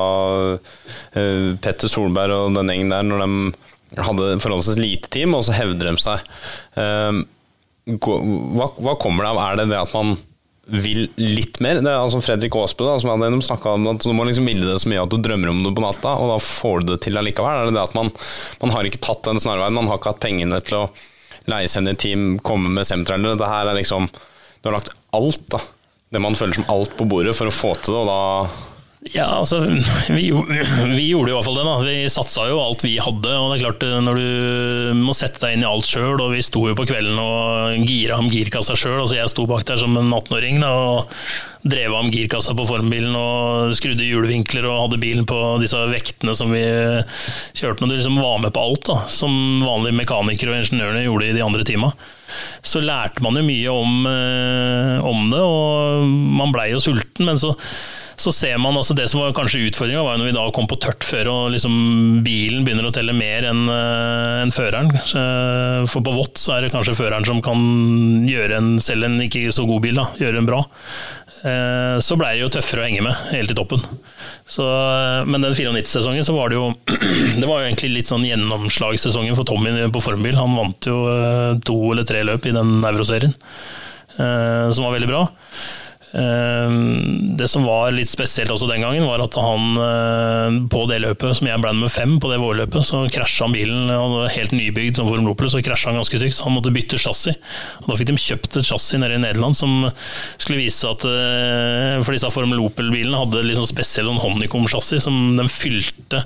[1.13, 5.91] Petter Solberg og den gjengen der, når de hadde forholdsvis lite team, og så hevder
[5.91, 6.23] de seg.
[7.87, 9.43] Hva, hva, kommer det av?
[9.43, 10.17] Er det det at man
[10.67, 11.79] vil litt mer?
[11.79, 14.81] Det er altså Fredrik Aasbø som hadde snakka om at du må liksom ville det
[14.83, 17.21] så mye at du drømmer om det på natta, og da får du det til
[17.21, 17.61] allikevel.
[17.61, 18.09] Er det det at man,
[18.65, 20.87] man har ikke tatt den snarveien, man har ikke hatt pengene til å
[21.51, 23.39] leie seg inn i et team, komme med semtrailere.
[23.39, 25.61] Det her er liksom Du har lagt alt, da.
[26.11, 28.21] Det man føler som alt på bordet for å få til det, og da
[29.13, 29.59] ja, altså,
[30.09, 31.65] vi, vi, gjorde i hvert fall det.
[31.67, 31.75] da.
[31.85, 33.33] Vi satsa jo alt vi hadde.
[33.37, 36.41] og det er klart Når du må sette deg inn i alt sjøl, og vi
[36.45, 38.97] sto jo på kvelden og gira om girkassa sjøl.
[39.03, 41.13] Altså, jeg sto bak der som en 18-åring og
[41.71, 46.53] drev om girkassa på formbilen og skrudde hjulvinkler og hadde bilen på disse vektene som
[46.55, 47.81] vi kjørte.
[47.81, 51.35] Når du liksom var med på alt, da, som vanlige mekanikere og ingeniørene gjorde i
[51.37, 51.91] de andre tima.
[52.65, 57.25] Så lærte man jo mye om, eh, om det, og man blei jo sulten.
[57.25, 57.55] men så
[58.17, 60.67] så ser man altså Det som var kanskje utfordringa, var jo når vi da kom
[60.69, 61.75] på tørt før og liksom
[62.25, 64.89] bilen begynner å telle mer enn uh, en føreren.
[65.85, 67.61] For på vått så er det kanskje føreren som kan
[68.25, 70.63] gjøre en, selv en ikke så god bil, da, gjøre en bra.
[71.37, 73.83] Uh, så blei det jo tøffere å henge med helt i toppen.
[74.47, 76.71] Så, uh, men den 94-sesongen så var det jo
[77.41, 80.37] Det var jo egentlig litt sånn gjennomslagssesongen for Tommy på formbil.
[80.39, 80.97] Han vant jo
[81.67, 83.35] to eller tre løp i den euroserien,
[84.17, 85.21] som var veldig bra.
[86.15, 91.01] Ehm, det som var litt spesielt også den gangen, var at han eh, på det
[91.03, 93.91] løpet som jeg ble nummer fem på det vårløpet, så krasja han bilen.
[93.91, 96.37] Han var helt nybygd som Formel Opel, så krasja han ganske sykt.
[96.37, 97.37] Så han måtte bytte chassis.
[97.83, 99.89] Og da fikk de kjøpt et chassis nede i Nederland som
[100.37, 105.37] skulle vise at eh, For disse Formel Opel-bilene hadde liksom spesielt spesiell sånn honeycomb-chassis som
[105.37, 106.23] de fylte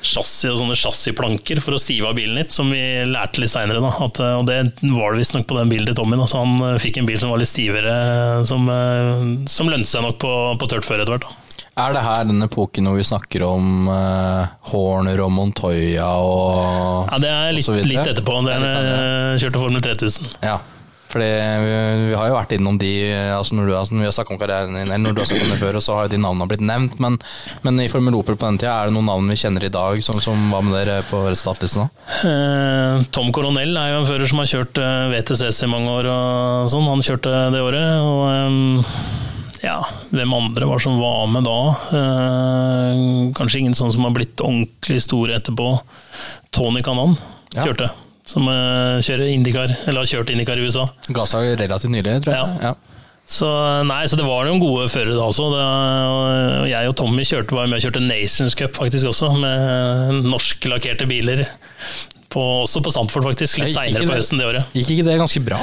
[0.00, 3.82] chassis og sånne chassisplanker for å stive av bilen litt, som vi lærte litt seinere.
[3.82, 4.58] Eh, og det
[4.92, 6.18] var det visstnok på den bilen til Tommy.
[6.20, 6.28] Da.
[6.30, 7.94] Så han fikk en bil som var litt stivere.
[8.48, 8.68] som
[9.48, 11.30] som lønte seg nok på, på tørt før etter hvert.
[11.72, 17.20] Er det her den epoken hvor vi snakker om uh, Horner og Montoya og Ja,
[17.22, 18.42] det er litt, litt etterpå.
[18.44, 19.38] Det er, sånn, ja.
[19.40, 20.34] kjørte Formel 3000.
[20.44, 20.58] Ja,
[21.12, 21.72] fordi vi,
[22.08, 22.92] vi, har jo vært innom de
[23.36, 25.30] altså når, du, altså når vi har snakket om karrieren din, eller når du har
[25.30, 26.98] snakket om det før, og så har jo de navnene blitt nevnt.
[27.02, 27.18] Men,
[27.66, 30.02] men, i Formel Opel på den tida, er det noen navn vi kjenner i dag
[30.04, 31.90] som, som var med dere på startlisten?
[32.28, 36.10] Eh, Tom Coronel er jo en fører som har kjørt eh, VTCC i mange år.
[36.12, 37.88] og sånn, Han kjørte det året.
[38.02, 38.82] og Eh,
[39.62, 39.78] ja,
[40.10, 41.58] hvem andre var som var med da?
[41.98, 43.02] Eh,
[43.38, 45.68] kanskje ingen sånn som har blitt ordentlig store etterpå.
[46.50, 47.14] Tony Kanan
[47.54, 48.11] kjørte, ja.
[48.32, 50.88] Som eh, kjører Indicar, eller har kjørt Indicar i USA.
[51.12, 52.56] Ga seg relativt nylig, tror jeg.
[52.62, 52.72] Ja.
[52.72, 53.02] ja.
[53.32, 53.48] Så,
[53.86, 55.50] nei, så det var noen gode førere da også.
[55.54, 55.66] Det,
[56.12, 61.06] og jeg og Tommy kjørte, var med og kjørte Nations Cup faktisk også, med norsk-lakkerte
[61.10, 61.44] biler.
[62.32, 63.60] På, også på Sandford, faktisk.
[63.60, 64.68] Litt seinere på høsten det året.
[64.72, 65.58] Gikk ikke det ganske bra?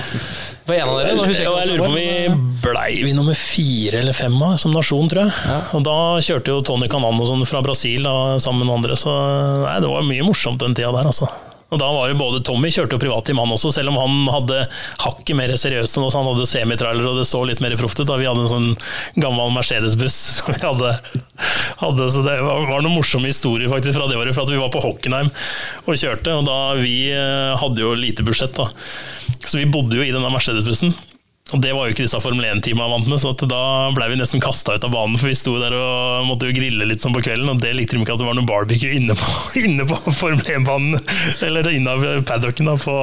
[0.69, 1.15] Var en av dere?
[1.17, 5.09] Nå jeg, jeg, lurer på om vi blei vi nummer fire eller fem som nasjon,
[5.09, 5.33] tror jeg.
[5.49, 5.59] Ja.
[5.75, 9.17] Og da kjørte jo Tony Canano sånn fra Brasil da, sammen med andre, så
[9.65, 11.29] nei, det var mye morsomt den tida der, altså.
[11.69, 14.63] Og da var jo både Tommy kjørte jo privatteam, han også, selv om han hadde
[15.03, 16.17] hakket mer seriøst enn oss.
[16.17, 18.07] Han hadde semitrailer og det så litt mer proft ut.
[18.09, 18.69] da Vi hadde en sånn
[19.21, 20.19] gammel Mercedes-buss
[20.65, 20.95] hadde,
[21.83, 24.33] hadde, Så det var, var noen morsomme historier faktisk fra det året.
[24.37, 25.29] For at vi var på Hockenheim
[25.85, 28.69] og kjørte, og da vi eh, hadde jo lite budsjett, da.
[29.45, 30.95] Så vi bodde jo i denne Mercedes-bussen.
[31.55, 33.61] Og Det var jo ikke disse Formel 1-teamene vant med, så da
[33.95, 35.17] ble vi nesten kasta ut av banen.
[35.17, 37.97] For vi sto der og måtte jo grille litt sånn på kvelden, og det likte
[37.97, 39.31] de ikke at det var noe barbecue inne på,
[39.65, 40.99] inne på Formel 1-banen.
[41.47, 41.97] Eller inne
[42.29, 42.95] paddocken da, på,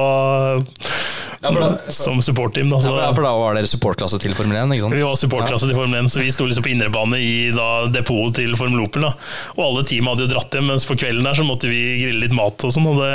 [1.43, 2.71] Ja, for da- som supportteam.
[2.71, 2.95] Da, så.
[2.97, 4.95] Ja, for da var dere supportklasse til Formel 1, ikke sant?
[4.97, 8.39] Vi var supportklasse til Formel 1, så vi sto liksom på indrebane i da, depotet
[8.41, 9.05] til Formel Opel.
[9.09, 9.13] Da.
[9.57, 12.23] Og alle teamene hadde jo dratt hjem, mens på kvelden der så måtte vi grille
[12.25, 12.89] litt mat og sånn.
[12.89, 13.13] Og det,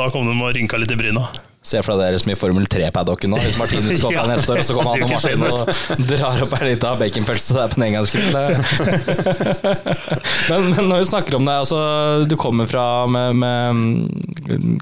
[0.00, 1.28] da kom de og rynka litt i bryna.
[1.62, 4.58] Se for deg dere som i Formel 3-paddocken nå, hvis Martinus her Ja, neste år,
[4.62, 5.58] og så kommer han og Martin og
[6.10, 8.32] drar opp ei lita baconpølse der på en engangsgrill.
[10.50, 11.78] men, men når vi snakker om det, altså
[12.26, 13.52] du kommer fra med, med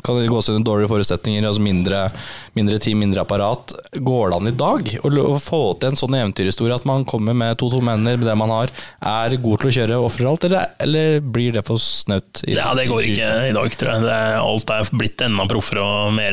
[0.00, 2.08] kan det gå under dårlige forutsetninger, altså mindre,
[2.56, 3.74] mindre team, mindre apparat.
[3.92, 7.58] Går det an i dag å, få til en sånn eventyrhistorie at man kommer med
[7.60, 8.68] to-to menner med det man har,
[9.04, 12.42] er god til å kjøre og alt, eller, eller blir det for snaut?
[12.48, 13.98] Ja, det går ikke i dag, tror jeg.
[14.06, 16.32] Det er, alt er blitt enda proffere og mer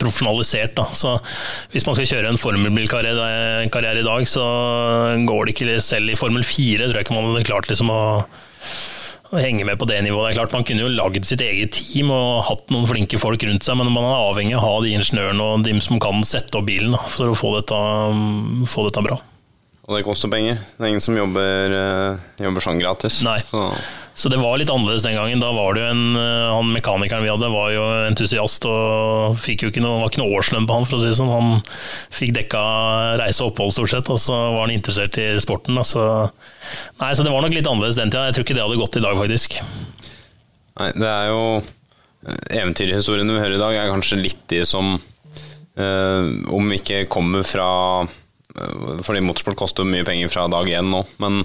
[0.00, 0.76] profesjonalisert.
[0.78, 0.86] Da.
[0.96, 1.16] Så
[1.72, 4.46] hvis man skal kjøre en formelbilkarriere i dag, så
[5.26, 6.86] går det ikke selv i Formel 4.
[6.86, 8.00] Tror jeg ikke man hadde klart liksom å
[9.30, 10.30] å henge med på det nivået.
[10.30, 13.42] Det er klart Man kunne jo lagd sitt eget team og hatt noen flinke folk
[13.46, 16.24] rundt seg, men man er avhengig av å ha de ingeniørene og de som kan
[16.26, 17.82] sette opp bilen for å få dette,
[18.70, 19.20] få dette bra.
[19.90, 20.60] Og det koster penger.
[20.78, 23.24] Det er ingen som jobber, eh, jobber sånn gratis.
[23.26, 23.40] Nei.
[23.48, 23.64] Så,
[24.20, 25.40] Så det var litt annerledes den gangen.
[25.42, 29.64] Da var det jo en, eh, Han mekanikeren vi hadde, var jo entusiast og fikk
[29.64, 31.32] jo ikke noe, var ikke noe årslønn på han, for å si det sånn.
[31.34, 31.62] Han
[32.14, 32.62] fikk dekka
[33.18, 35.74] reise og opphold, stort sett, og så var han interessert i sporten.
[35.82, 36.30] Så,
[37.00, 38.28] nei, så det var nok litt annerledes den tida.
[38.30, 39.58] Jeg tror ikke det hadde gått i dag, faktisk.
[40.78, 41.42] nei, det er jo
[42.28, 44.94] eh, Eventyrhistoriene vi hører i dag, er kanskje litt de som
[45.80, 48.06] eh, Om ikke kommer fra
[49.06, 51.42] Fordi motorsport koster mye penger fra dag én nå, men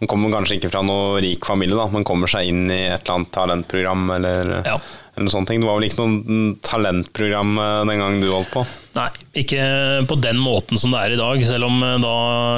[0.00, 1.76] man kommer kanskje ikke fra noen rik familie.
[1.76, 4.76] da Man kommer seg inn i et eller annet talentprogram eller, Ja.
[5.16, 5.48] eller noe sånt.
[5.48, 8.66] Det var vel ikke noe talentprogram eh, den gang du holdt på?
[8.96, 9.08] Nei,
[9.42, 12.14] ikke på den måten som det er i dag, selv om eh, da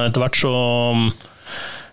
[0.09, 0.55] etter hvert så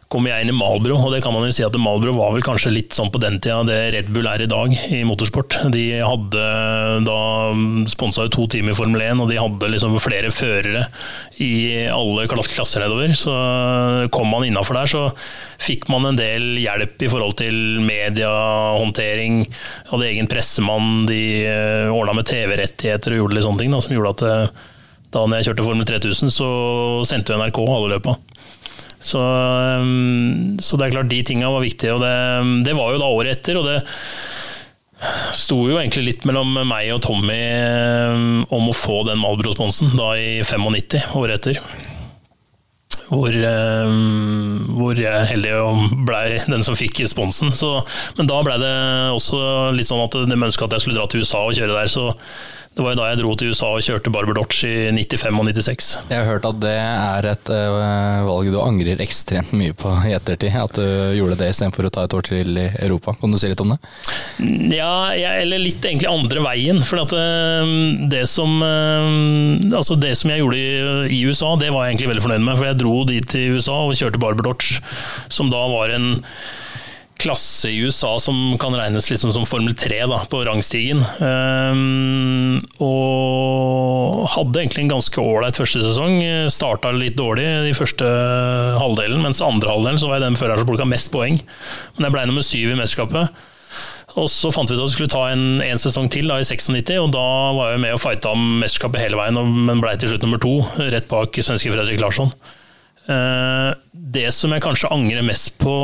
[0.06, 2.32] mm, kom jeg inn i Malbro, og det kan man jo si at Malbro var
[2.36, 5.58] vel kanskje litt sånn på den tida det Red Bull er i dag i motorsport.
[5.74, 6.44] De hadde
[7.06, 7.18] da
[7.92, 10.86] sponsa to team i Formel 1, og de hadde liksom flere førere
[11.42, 13.16] i alle klass- klasser nedover.
[13.18, 13.34] Så
[14.14, 15.04] kom man innafor der, så
[15.66, 19.42] fikk man en del hjelp i forhold til mediehåndtering.
[19.92, 21.20] Hadde egen pressemann, de
[21.92, 24.64] ordna med TV-rettigheter og gjorde litt sånne ting da, som gjorde at eh,
[25.16, 26.48] da jeg kjørte Formel 3000, så
[27.08, 28.18] sendte jo NRK alle løpa.
[29.06, 32.16] Så, um, så det er klart de tinga var viktige, og det,
[32.66, 33.60] det var jo da året etter.
[33.60, 33.80] Og det
[35.36, 37.42] sto jo egentlig litt mellom meg og Tommy
[38.10, 41.62] um, om å få den Malbro-sponsen da i 95, året etter.
[43.06, 45.54] Hvor, um, hvor jeg heldig
[46.08, 47.54] blei den som fikk sponsen.
[47.54, 47.78] Så,
[48.18, 48.76] men da blei det
[49.14, 49.38] også
[49.78, 51.92] litt sånn at de ønska at jeg skulle dra til USA og kjøre der.
[51.92, 52.10] Så
[52.76, 55.46] det var jo da jeg dro til USA og kjørte Barber Dodge i 95 og
[55.48, 55.86] 96.
[56.10, 60.12] Jeg har hørt at det er et uh, valg du angrer ekstremt mye på i
[60.18, 60.52] ettertid.
[60.60, 63.14] At du gjorde det istedenfor å ta et år til i Europa.
[63.22, 63.80] Kan du si litt om det?
[64.76, 66.84] Ja, jeg, eller litt egentlig andre veien.
[66.84, 67.72] For at uh,
[68.12, 69.08] det som uh,
[69.76, 72.60] Altså det som jeg gjorde i, i USA, det var jeg egentlig veldig fornøyd med.
[72.60, 74.84] For jeg dro dit til USA og kjørte Barber Dodge,
[75.32, 76.12] som da var en
[77.22, 81.02] klasse i USA som kan regnes liksom som Formel 3 da, på rangstigen.
[81.20, 86.20] Um, og hadde egentlig en ganske ålreit første sesong.
[86.54, 88.10] Starta litt dårlig i første
[88.82, 91.40] halvdelen, mens andre halvdelen så var jeg den føreren som plukka mest poeng.
[91.96, 93.44] Men jeg ble nummer syv i mesterskapet.
[94.16, 96.48] Og så fant vi ut at vi skulle ta en, en sesong til da, i
[96.48, 97.26] 96, og da
[97.58, 100.54] var jeg med og fighta om mesterskapet hele veien, men ble til slutt nummer to,
[100.94, 102.32] rett bak svenske Fredrik Larsson.
[103.06, 105.76] Uh, det som jeg kanskje angrer mest på,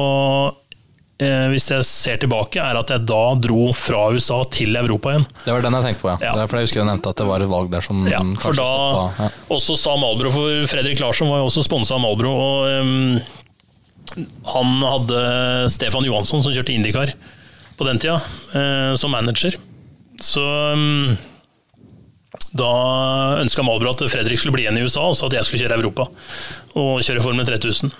[1.21, 5.25] hvis jeg ser tilbake, er at jeg da dro fra USA til Europa igjen.
[5.45, 6.17] Det var den jeg tenkte på, ja.
[6.23, 6.31] Ja.
[6.33, 8.21] Det er fordi jeg husker jeg nevnte at det var et valg der som Ja,
[8.41, 9.03] for da stoppa.
[9.19, 9.29] Ja.
[9.53, 12.31] også sa Malbro, for Fredrik Larsson var jo også sponsa av Malbro.
[12.33, 13.19] Og um,
[14.55, 15.19] han hadde
[15.71, 17.13] Stefan Johansson som kjørte Indikar
[17.77, 18.17] på den tida,
[18.57, 19.55] eh, som manager.
[20.21, 20.41] Så
[20.73, 21.13] um,
[22.57, 22.71] da
[23.41, 25.79] ønska Malbro at Fredrik skulle bli igjen i USA, og så at jeg skulle kjøre
[25.79, 26.09] Europa
[26.75, 27.93] og kjøre Formel 3000.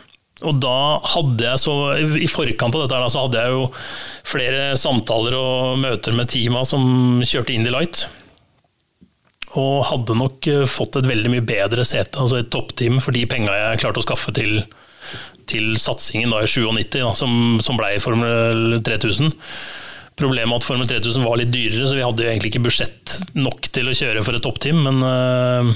[0.47, 0.77] Og da
[1.13, 1.73] hadde jeg så
[2.17, 3.67] I forkant av dette så hadde jeg jo
[4.31, 8.07] flere samtaler og møter med teama som kjørte Indie Light
[9.59, 13.25] og hadde nok eh, fått et veldig mye bedre sete, altså et toppteam, for de
[13.29, 14.61] penga jeg klarte å skaffe til,
[15.49, 19.33] til satsingen da i 97, da, som, som ble Formel 3000.
[20.21, 23.71] Problemet at Formel 3000 var litt dyrere, så vi hadde jo egentlig ikke budsjett nok
[23.73, 25.73] til å kjøre for et toppteam, men øh,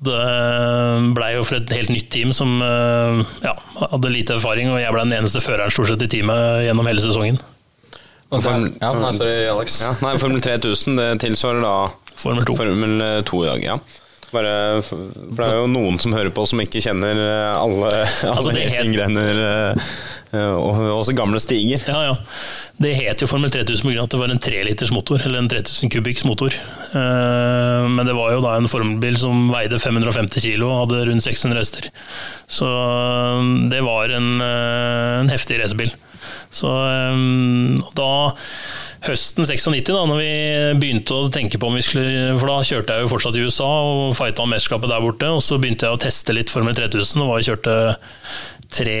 [0.00, 3.52] det blei jo for et helt nytt team som øh, ja,
[3.92, 7.02] hadde lite erfaring, og jeg ble den eneste føreren stort sett i teamet gjennom hele
[7.04, 7.40] sesongen.
[8.30, 9.80] Og det- Ja, nei, sorry, Alex.
[9.84, 11.74] Ja, nei, Formel 3000 det tilsvarer da
[12.20, 12.54] Formel 2.
[12.56, 13.78] Formel 2 i dag, ja.
[14.30, 14.96] Bare, for
[15.34, 18.62] det er jo noen som hører på som ikke kjenner eh, alle, alle Altså, det
[18.62, 19.40] helt- racinggrener,
[20.30, 21.82] eh, og også gamle stiger.
[21.90, 22.14] Ja, ja.
[22.78, 24.02] Det het jo Formel 3000 pga.
[24.02, 26.54] at det var en 3-liters motor, eller en 3000 kubikks motor.
[26.94, 31.26] Eh, men det var jo da en formelbil som veide 550 kg og hadde rundt
[31.26, 31.90] 600 hester.
[32.48, 35.92] Så eh, det var en, eh, en heftig racerbil.
[36.50, 36.68] Så
[37.96, 38.10] da
[39.06, 40.32] høsten 96, da når vi
[40.82, 43.68] begynte å tenke på om vi skulle For da kjørte jeg jo fortsatt i USA
[43.86, 45.30] og fighta mesterskapet der borte.
[45.30, 47.76] Og så begynte jeg å teste litt Formel 3000 og var, kjørte
[48.70, 48.96] tre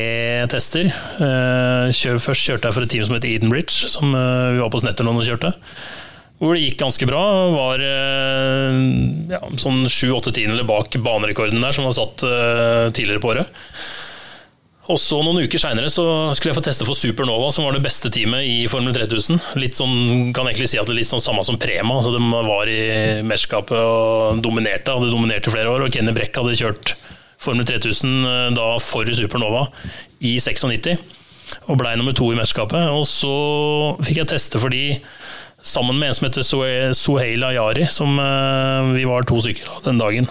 [0.52, 0.90] tester.
[1.20, 5.26] Først kjørte jeg for et team som het Edenbridge, som vi var på Snetternon og
[5.26, 5.54] kjørte.
[6.40, 7.22] Hvor det gikk ganske bra.
[7.52, 7.86] Var
[9.34, 12.24] ja, sånn sju-åtte tiendeler bak banerekorden der, som var satt
[12.96, 13.60] tidligere på året.
[14.90, 18.10] Og så Noen uker seinere skulle jeg få teste for Supernova, som var det beste
[18.12, 19.38] teamet i Formel 3000.
[19.60, 22.00] Litt sånn, kan jeg egentlig si at det er litt sånn samme som Prema.
[22.00, 25.86] altså De var i mesterskapet og dominerte, hadde dominert i flere år.
[25.86, 26.96] og Kenny Brekk hadde kjørt
[27.40, 29.66] Formel 3000 da for Supernova
[30.20, 30.98] i 96
[31.70, 32.90] og blei nummer to i mesterskapet.
[32.94, 33.32] Og så
[34.04, 35.00] fikk jeg teste for de
[35.60, 38.14] sammen med en som heter Soheil Ayari, som
[38.94, 40.30] vi var to stykker av den dagen.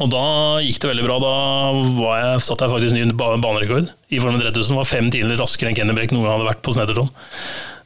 [0.00, 0.24] Og da
[0.64, 1.16] gikk det veldig bra.
[1.20, 1.32] Da
[2.20, 4.78] jeg, satt jeg faktisk ny banerekord i Formel 3000.
[4.80, 7.10] Var fem tiender raskere enn Kenny Brekk noen gang hadde vært på Snetterton.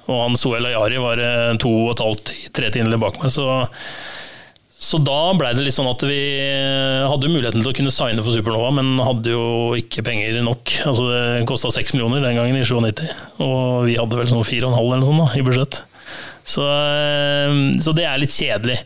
[0.05, 1.22] Og han Soel Ayari var
[1.62, 3.33] to og et halvt, tre tiender bak meg.
[3.35, 3.48] Så,
[4.85, 6.18] så da blei det litt sånn at vi
[7.09, 9.47] hadde muligheten til å kunne signe for Supernova, men hadde jo
[9.79, 10.75] ikke penger nok.
[10.85, 14.68] Altså Det kosta seks millioner den gangen, i 97, og vi hadde vel sånn fire
[14.68, 15.81] og en halv eller sånt da, i budsjett.
[16.44, 16.64] Så,
[17.81, 18.77] så det er litt kjedelig.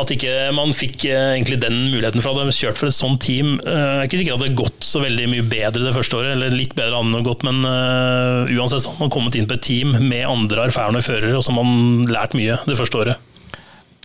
[0.00, 3.58] At ikke man fikk egentlig den muligheten for å ha kjørt for et sånt team.
[3.60, 6.38] Jeg er ikke sikker at det hadde gått så veldig mye bedre det første året,
[6.38, 7.60] eller litt bedre hadde det gått, men
[8.56, 11.52] uansett så har man kommet inn på et team med andre erfarne førere, og så
[11.52, 13.28] har man lært mye det første året.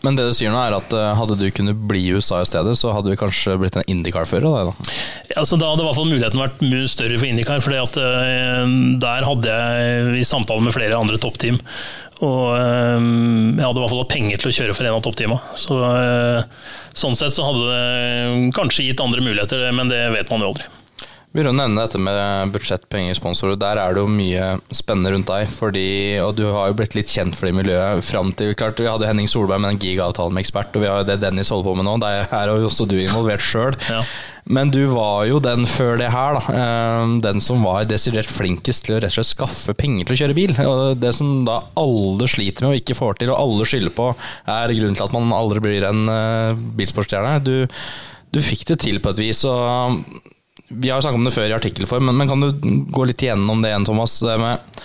[0.05, 2.75] Men det du sier nå er at hadde du kunnet bli i USA i stedet,
[2.77, 4.45] så hadde vi kanskje blitt en Indycar-fører?
[4.69, 4.89] Da,
[5.31, 7.63] ja, da hadde i hvert fall muligheten vært mye større for Indycar.
[7.65, 11.57] For der hadde jeg i samtale med flere andre toppteam
[12.25, 15.37] og jeg hadde i hvert fall hatt penger til å kjøre for en av toppteama.
[15.59, 15.77] Så,
[16.97, 20.65] sånn sett så hadde det kanskje gitt andre muligheter, men det vet man jo aldri.
[21.35, 23.57] Vi å nevne dette med budsjett, penger, sponsorer.
[23.59, 25.49] Der er det jo mye spennende rundt deg.
[25.51, 25.89] Fordi,
[26.23, 29.05] og du har jo blitt litt kjent for det miljøet fram til klart, Vi hadde
[29.05, 31.75] Henning Solberg med en gigaavtalen med ekspert, og vi har jo det Dennis holder på
[31.77, 31.97] med nå.
[32.01, 33.77] Der er jo også du involvert sjøl.
[33.97, 34.01] Ja.
[34.47, 36.59] Men du var jo den før det her, da.
[37.23, 40.37] Den som var desidert flinkest til å rett og slett skaffe penger til å kjøre
[40.37, 40.53] bil.
[40.63, 44.07] Og det som da alle sliter med og ikke får til, og alle skylder på,
[44.47, 46.07] er grunnen til at man aldri blir en
[46.79, 47.35] bilsportstjerne.
[47.43, 47.67] Du,
[48.31, 49.43] du fikk det til på et vis.
[49.51, 49.99] og
[50.67, 53.23] vi har jo snakket om det før i artikkelform, men, men, kan du gå litt
[53.23, 54.19] igjennom det igjen, Thomas?
[54.23, 54.81] Det med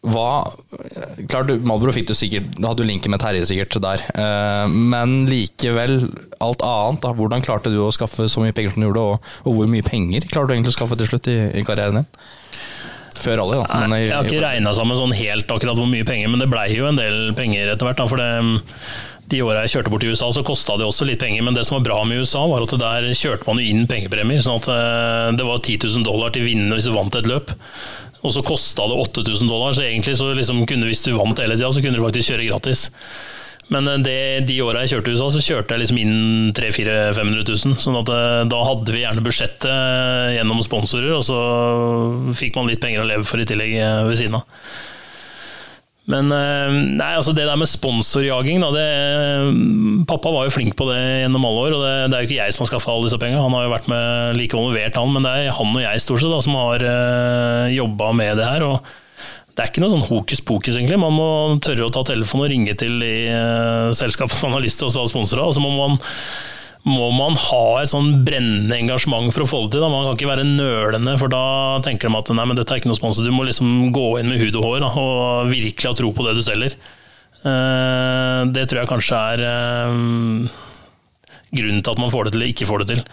[0.00, 0.48] hva
[1.28, 4.00] Klart, Malbro fikk du sikkert Du hadde jo linken med Terje sikkert der.
[4.16, 6.06] Eh, men likevel,
[6.40, 7.02] alt annet.
[7.04, 9.68] da, Hvordan klarte du å skaffe så mye penger som du gjorde, og, og hvor
[9.68, 12.08] mye penger klarte du egentlig å skaffe til slutt i, i karrieren din?
[13.20, 13.82] Før alle, da.
[13.84, 16.70] Men, jeg har ikke regna sammen sånn helt akkurat hvor mye penger, men det blei
[16.72, 18.00] jo en del penger etter hvert.
[18.00, 18.30] da, for det
[19.30, 21.44] de åra jeg kjørte bort til USA, så kosta det også litt penger.
[21.46, 24.44] Men det som var bra med USA, var at der kjørte man jo inn pengepremier.
[24.44, 24.70] sånn at
[25.38, 27.54] det var 10 000 dollar til vinnende hvis du vant et løp.
[28.20, 31.56] Og så kosta det 8000 dollar, så egentlig så liksom kunne, hvis du vant hele
[31.56, 32.90] tida, så kunne du faktisk kjøre gratis.
[33.70, 36.14] Men det, de åra jeg kjørte i USA, så kjørte jeg liksom inn
[36.58, 37.76] 300 000-500 000.
[37.78, 38.10] sånn at
[38.50, 41.38] da hadde vi gjerne budsjettet gjennom sponsorer, og så
[42.36, 43.76] fikk man litt penger å leve for i tillegg
[44.10, 44.58] ved siden av.
[46.10, 48.86] Men nei, altså det der med sponsorjaging da, det,
[50.10, 51.76] Pappa var jo flink på det gjennom alle år.
[51.76, 53.44] og Det, det er jo ikke jeg som har skaffa alle disse pengene.
[53.44, 55.14] Han har jo vært med like involvert, han.
[55.14, 58.48] Men det er han og jeg stort sett da, som har uh, jobba med det
[58.50, 58.66] her.
[58.66, 58.98] og
[59.50, 60.96] det er ikke noe sånn hokus pokus, egentlig.
[61.02, 64.80] Man må tørre å ta telefonen og ringe til de uh, selskapene man har lyst
[64.80, 65.52] til å ha sponsorer av.
[65.52, 65.98] Og så må man
[66.88, 69.84] må man ha et sånn brennende engasjement for å få det til.
[69.84, 69.90] Da.
[69.92, 71.42] Man kan ikke være nølende, for da
[71.84, 73.26] tenker de at nei, men dette er ikke noe sponsor.
[73.26, 76.26] Du må liksom gå inn med hud og hår da, og virkelig ha tro på
[76.26, 76.76] det du selger.
[77.40, 80.58] Uh, det tror jeg kanskje er uh,
[81.56, 83.04] grunnen til at man får det til eller ikke får det til.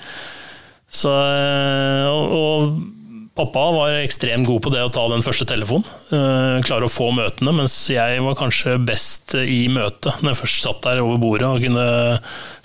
[0.88, 2.97] Så, uh, og, og
[3.38, 5.86] Pappa var ekstremt god på det å ta den første telefonen.
[6.10, 10.64] Uh, klare å få møtene, mens jeg var kanskje best i møtet når jeg først
[10.66, 11.88] satt der over bordet og kunne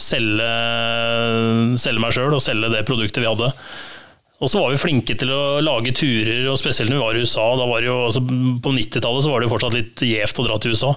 [0.00, 0.50] selge,
[1.82, 3.52] selge meg sjøl og selge det produktet vi hadde.
[4.42, 7.22] Og så var vi flinke til å lage turer, og spesielt når vi var i
[7.22, 7.44] USA.
[7.84, 10.90] Jo, altså på 90-tallet var det jo fortsatt litt gjevt å dra til USA.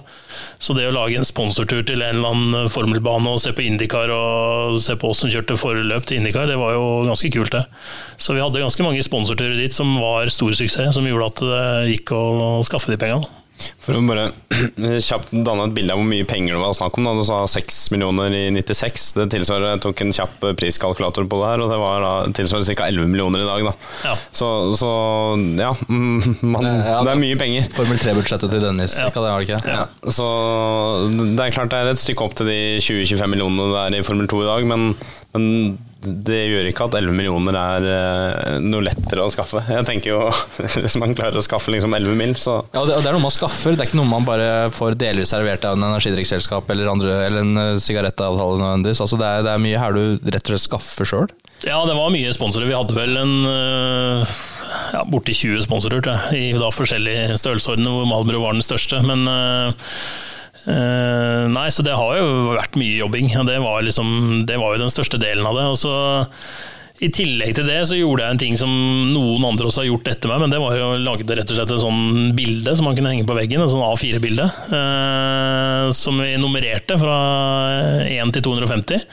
[0.58, 4.10] Så det å lage en sponsortur til en eller annen formelbane og se på Indicar
[4.10, 7.62] og se på oss som kjørte forløp til Indicar, det var jo ganske kult, det.
[8.18, 11.94] Så vi hadde ganske mange sponsorturer dit som var stor suksess, som gjorde at det
[11.94, 13.45] gikk å skaffe de pengene.
[13.80, 14.26] For å bare
[15.06, 17.06] kjapt danne et bilde av hvor mye penger det var snakk om.
[17.08, 17.14] Da.
[17.16, 19.06] Du sa 6 millioner i 96.
[19.16, 22.68] Det tilsvarer, Jeg tok en kjapp priskalkulator på det her, og det var da, tilsvarer
[22.76, 22.88] ca.
[22.90, 23.64] 11 millioner i dag.
[23.70, 23.74] Da.
[24.10, 24.14] Ja.
[24.30, 24.90] Så, så
[25.60, 25.72] ja,
[26.54, 27.68] man, Ja, det er mye penger.
[27.76, 29.08] Formel 3-budsjettet til Dennis, Ja.
[29.10, 29.74] ikke det, var det ikke?
[29.76, 30.28] Ja, så
[31.10, 34.06] det er klart det er et stykke opp til de 20-25 millionene det er i
[34.06, 34.90] Formel 2 i dag, men,
[35.36, 35.46] men
[36.26, 39.62] det gjør ikke at 11 millioner er eh, noe lettere å skaffe.
[39.70, 40.20] Jeg tenker jo,
[40.84, 43.16] Hvis man klarer å skaffe liksom 11 mill., så Ja, og det, og det er
[43.18, 46.68] noe man skaffer, det er ikke noe man bare får delvis servert av en energidrikkselskap
[46.74, 49.02] eller, andre- eller en eh, sigarettavtale nødvendigvis.
[49.06, 51.30] Altså det, er, det er mye her du rett og slett skaffer sjøl.
[51.66, 52.68] Ja, det var mye sponsorer.
[52.70, 54.36] Vi hadde vel en øh,
[54.92, 59.00] ja, borti 20 sponsorer tror jeg, i da forskjellige størrelsesordener, hvor Malbro var den største.
[59.06, 59.24] Men
[60.72, 63.30] øh, Nei, så det har jo vært mye jobbing.
[63.48, 64.08] Det var, liksom,
[64.48, 65.68] det var jo den største delen av det.
[65.72, 65.94] Og så
[66.96, 68.70] i tillegg til det så gjorde jeg en ting som
[69.12, 71.58] noen andre også har gjort etter meg, men det var jo å lage rett og
[71.58, 74.46] slett et sånn bilde som man kunne henge på veggen, et sånn A4-bilde,
[74.78, 77.18] eh, som vi nummererte fra
[78.08, 79.04] 1 til 250.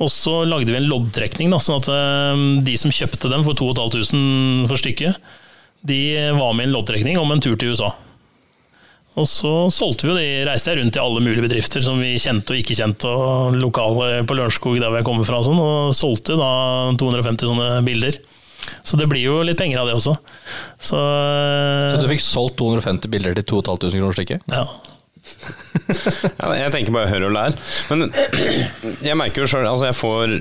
[0.00, 3.60] Og så lagde vi en loddtrekning, da, sånn at eh, de som kjøpte dem for
[3.60, 5.20] 2500 for stykket,
[5.84, 6.00] de
[6.38, 7.92] var med i en loddtrekning om en tur til USA.
[9.20, 12.14] Og så solgte vi jo de, reiste jeg rundt til alle mulige bedrifter som vi
[12.20, 15.60] kjente og ikke kjente, og lokale på Lørenskog der hvor jeg kommer fra, og sånn,
[15.60, 16.52] og solgte da
[17.00, 18.16] 250 sånne bilder.
[18.86, 20.14] Så det blir jo litt penger av det også.
[20.78, 24.46] Så, Så du fikk solgt 250 bilder til 2500 kroner stykket?
[24.56, 24.64] ja.
[26.56, 27.56] Jeg tenker bare hør og lær.
[27.90, 28.08] Men
[29.04, 30.32] jeg merker jo sjøl Altså, jeg får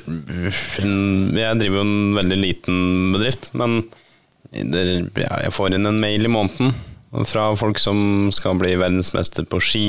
[0.81, 2.79] Jeg driver jo en veldig liten
[3.13, 3.83] bedrift, men
[4.51, 6.73] jeg får inn en mail i måneden
[7.27, 9.87] fra folk som skal bli verdensmester på ski,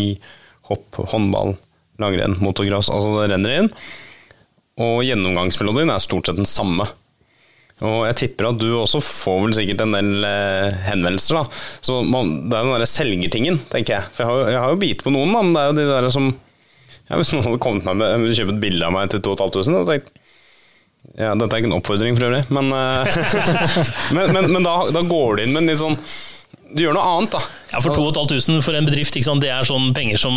[0.71, 1.55] hopp, håndball,
[2.03, 2.91] langrenn, motocross.
[2.91, 3.71] Altså, det renner inn.
[4.83, 6.89] Og gjennomgangsmelodien er stort sett den samme.
[7.83, 11.61] Og jeg tipper at du også får vel sikkert en del eh, henvendelser, da.
[11.83, 14.11] Så man, det er den derre selgertingen, tenker jeg.
[14.15, 15.87] For jeg har, jeg har jo bit på noen, da, men det er jo de
[15.91, 19.23] der som ja, Hvis noen hadde kommet meg med kjøpt et bilde av meg til
[19.25, 20.19] 2500, hadde jeg tenkt
[21.19, 23.17] ja, Dette er ikke en oppfordring for øvrig, men, eh,
[24.17, 25.99] men, men, men da, da går du inn med en litt sånn
[26.73, 27.41] Du gjør noe annet, da.
[27.73, 30.37] Ja, For 2500 for en bedrift, det er sånn penger som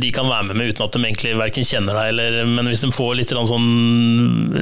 [0.00, 2.84] de kan være med med uten at de egentlig verken kjenner deg, eller, men hvis
[2.84, 3.70] de får litt sånn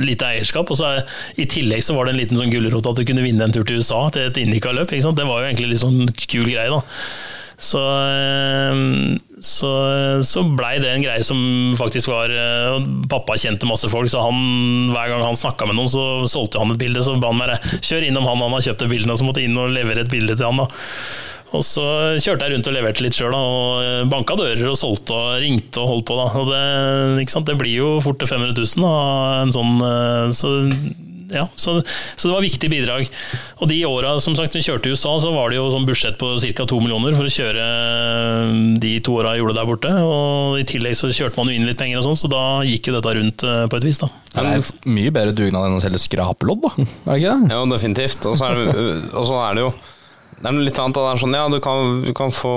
[0.05, 0.71] lite eierskap.
[0.71, 3.25] og så er, I tillegg så var det en liten sånn gulrot at du kunne
[3.27, 4.95] vinne en tur til USA til et Indica-løp.
[4.95, 6.71] Det var jo egentlig litt sånn kul greie.
[6.71, 6.83] da.
[7.59, 8.75] Så, eh,
[9.43, 9.71] så,
[10.23, 11.39] så blei det en greie som
[11.79, 12.77] faktisk var eh,
[13.11, 16.71] Pappa kjente masse folk, så han, hver gang han snakka med noen, så solgte han
[16.75, 17.03] et bilde.
[17.03, 19.43] Så ba han meg kjør innom han han har kjøpt det bildet, og så måtte
[19.43, 20.63] jeg inn og levere et bilde til han.
[20.63, 20.69] da.
[21.57, 21.85] Og så
[22.21, 25.93] kjørte jeg rundt og leverte litt sjøl, og banka dører og solgte og ringte og
[25.95, 26.19] holdt på.
[26.21, 26.27] da.
[26.39, 30.55] Og det, det blir jo fort til 500 000 av en sånn eh, så,
[31.31, 31.79] ja, så,
[32.17, 33.09] så det var viktig bidrag.
[33.61, 36.17] Og de åra som sagt, vi kjørte i USA, så var det jo sånn budsjett
[36.21, 36.67] på ca.
[36.69, 37.67] to millioner for å kjøre
[38.81, 39.93] de to åra jeg gjorde der borte.
[40.05, 42.91] Og i tillegg så kjørte man jo inn litt penger og sånn, så da gikk
[42.91, 44.11] jo dette rundt eh, på et vis, da.
[44.33, 46.73] Det er mye bedre dugnad enn å selge skrapelodd, da.
[46.79, 47.55] Er det ikke det?
[47.55, 48.29] Ja, definitivt.
[48.31, 48.89] Og så er det,
[49.29, 49.73] så er det jo
[50.39, 50.95] det er noe litt annet.
[50.95, 52.53] Det er sånn, ja, du kan, du kan få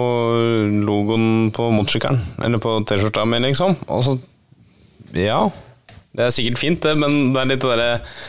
[0.85, 3.73] logoen på motorsykkelen, eller på T-skjorta mi, liksom.
[3.89, 4.19] Og så
[5.17, 5.47] Ja,
[6.15, 8.21] det er sikkert fint, det, men det er litt det derre eh,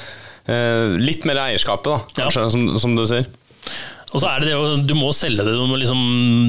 [0.47, 3.29] Litt mer eierskapet, da, kanskje, som, som du sier.
[4.13, 5.55] Og så er det det å, Du må selge det.
[5.57, 6.01] Du må liksom,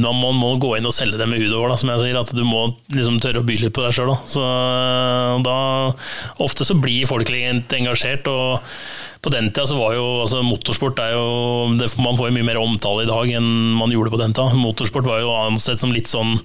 [0.03, 1.73] man må, gå inn og selge det med Udover over.
[1.73, 4.11] Da, som jeg sier, at Du må liksom tørre å by litt på deg sjøl.
[5.45, 5.55] Da,
[6.43, 8.27] ofte så blir folk litt engasjert.
[8.31, 8.61] og
[9.23, 12.47] på den tida så var jo altså Motorsport er jo det, Man får jo mye
[12.49, 13.45] mer omtale i dag enn
[13.79, 14.51] man gjorde på den tida.
[14.59, 16.35] Motorsport var jo ansett som litt sånn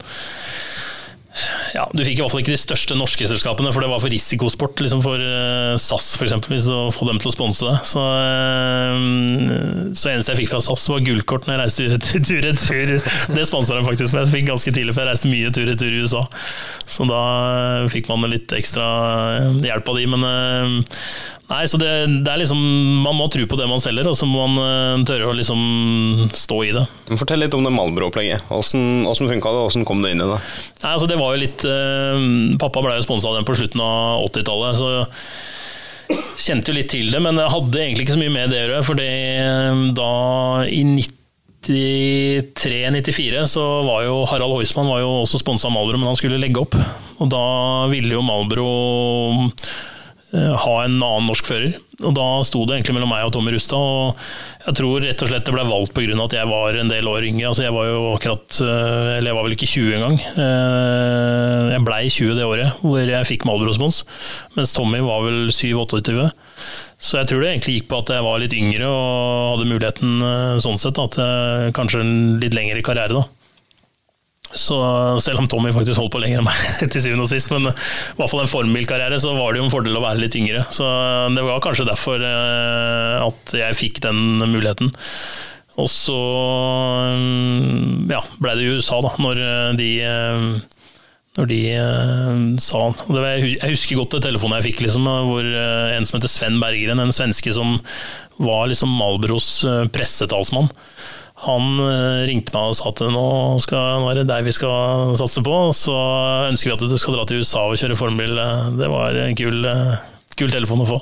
[1.75, 4.13] ja, Du fikk i hvert fall ikke de største norske selskapene, for det var for
[4.13, 7.75] risikosport liksom for uh, SAS for eksempel, hvis å få dem til å sponse det.
[7.87, 12.95] Så, uh, så eneste jeg fikk fra SAS, var gullkort når jeg reiste tur- tur-retur.
[13.37, 14.27] Det sponsa de faktisk med.
[14.27, 16.25] Jeg fikk ganske tidlig, for jeg reiste mye tur-retur i USA.
[16.89, 17.23] Så da
[17.85, 18.89] uh, fikk man litt ekstra
[19.65, 20.27] hjelp av de, men
[21.49, 21.89] Nei, så det,
[22.27, 22.59] det er liksom
[23.05, 25.61] Man må tro på det man selger, og så må man uh, tørre å liksom
[26.37, 26.85] stå i det.
[27.15, 28.41] Fortell litt om det Malbro-opplegget.
[28.53, 30.39] Åssen funka det, åssen kom du inn i det?
[30.83, 32.17] Nei, altså det var jo litt eh,
[32.61, 34.89] Pappa ble jo sponsa av den på slutten av 80-tallet, så
[36.39, 38.63] kjente jo litt til det, men jeg hadde egentlig ikke så mye med det å
[38.63, 38.87] gjøre.
[38.87, 38.95] For
[39.99, 40.13] da,
[40.69, 40.83] i
[41.69, 46.41] 93-94, så var jo Harald Heusmann var jo også sponsa av Malbro, men han skulle
[46.41, 46.75] legge opp.
[47.19, 47.45] Og da
[47.93, 48.71] ville jo Malbro
[49.43, 49.73] eh,
[50.33, 51.77] ha en annen norsk fører.
[52.05, 53.81] Og da sto det egentlig mellom meg og Tommy Rustad.
[53.81, 56.19] Og jeg tror rett og slett det ble valgt pga.
[56.25, 57.49] at jeg var en del år yngre.
[57.49, 60.19] Altså jeg var jo akkurat eh, Eller jeg var vel ikke 20 engang.
[60.45, 64.03] Eh, Jeg blei 20 det året hvor jeg fikk Malbro-spons,
[64.57, 66.29] mens Tommy var vel 7-28.
[66.99, 70.23] Så jeg tror det egentlig gikk på at jeg var litt yngre og hadde muligheten
[70.29, 73.23] eh, sånn sett, da, til kanskje en litt lengre karriere.
[73.23, 73.38] da.
[74.57, 74.79] Så
[75.21, 77.75] selv om Tommy faktisk holdt på lenger enn meg til syvende og sist, men i
[78.19, 80.65] hvert fall en formbilkarriere, så var det jo en fordel å være litt yngre.
[80.73, 80.87] Så
[81.35, 84.93] det var kanskje derfor eh, at jeg fikk den muligheten.
[85.79, 86.17] Og så
[88.11, 89.43] ja, ble det USA, da, når
[89.79, 89.93] de
[91.39, 91.59] når de
[92.59, 96.59] sa var, Jeg husker godt det telefonen jeg fikk, liksom, hvor en som heter Sven
[96.59, 97.77] Bergeren, en svenske som
[98.43, 99.53] var liksom Malbros
[99.95, 100.67] pressetalsmann.
[101.45, 101.79] Han
[102.27, 103.27] ringte meg og sa at nå,
[103.63, 105.95] skal, nå er det deg vi skal satse på, så
[106.49, 108.35] ønsker vi at du skal dra til USA og kjøre formbil.
[108.79, 109.63] Det var en kul,
[110.35, 110.99] kul telefon å få.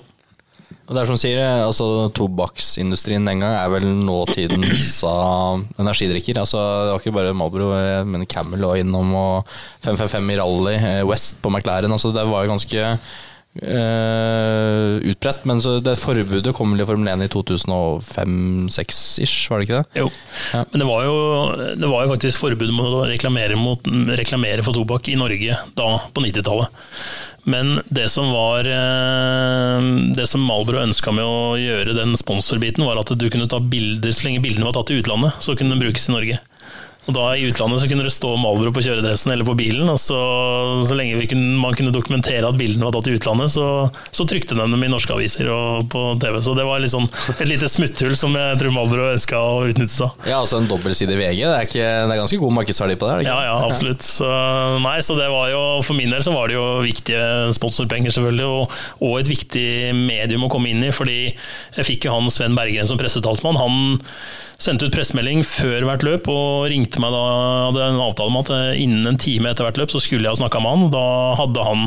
[0.87, 5.01] Og det er som sier, altså Tobakksindustrien den gang er vel nåtidens
[5.83, 6.39] energidrikker.
[6.39, 7.73] Altså, det var ikke bare Malbro,
[8.07, 10.77] men Camel og innom, og 555 i rally,
[11.09, 11.91] West på McLaren.
[11.91, 12.93] Altså, det var jo ganske
[13.63, 15.45] uh, utbredt.
[15.49, 19.89] Men så det forbudet kom vel i Formel 1 i 2005-2006-ish, var det ikke det?
[20.03, 20.09] Jo,
[20.53, 20.61] ja.
[20.71, 21.17] men det var jo,
[21.81, 23.81] det var jo faktisk forbud mot å reklamere, mot,
[24.19, 26.69] reklamere for tobakk i Norge da, på 90-tallet.
[27.47, 28.67] Men det som var
[30.19, 34.11] Det som Malbro ønska med å gjøre den sponsorbiten, var at du kunne ta bilder
[34.11, 36.41] så lenge bildene var tatt i utlandet, så kunne de brukes i Norge.
[37.07, 39.87] Og da I utlandet så kunne det stå Malbro på kjøredressen eller på bilen.
[39.93, 40.17] og Så,
[40.89, 43.67] så lenge kunne, man kunne dokumentere at bildene var tatt i utlandet, så,
[44.11, 46.41] så trykte de dem i norske aviser og på TV.
[46.43, 50.27] Så det var liksom et lite smutthull som jeg tror Malbro ønska å utnytte seg.
[50.27, 51.45] Ja, altså en dobbeltside VG.
[51.45, 53.21] Det er, ikke, det er ganske god markedsverdi på det?
[53.23, 53.37] Ikke?
[53.37, 54.07] Ja, ja, absolutt.
[54.07, 54.31] Så,
[54.83, 58.49] nei, så det var jo, For min del så var det jo viktige sponsorpenger, selvfølgelig,
[58.51, 59.69] og, og et viktig
[60.01, 60.91] medium å komme inn i.
[60.97, 63.59] fordi jeg fikk jo han Sven Berggren som pressetalsmann.
[63.63, 63.97] Han
[64.57, 67.25] sendte ut pressemelding før hvert løp og ringte meg da
[67.69, 70.33] hadde en avtale om at eh, innen en time etter hvert løp så skulle jeg
[70.33, 70.87] ha snakka med han.
[70.95, 71.03] Da
[71.43, 71.83] hadde han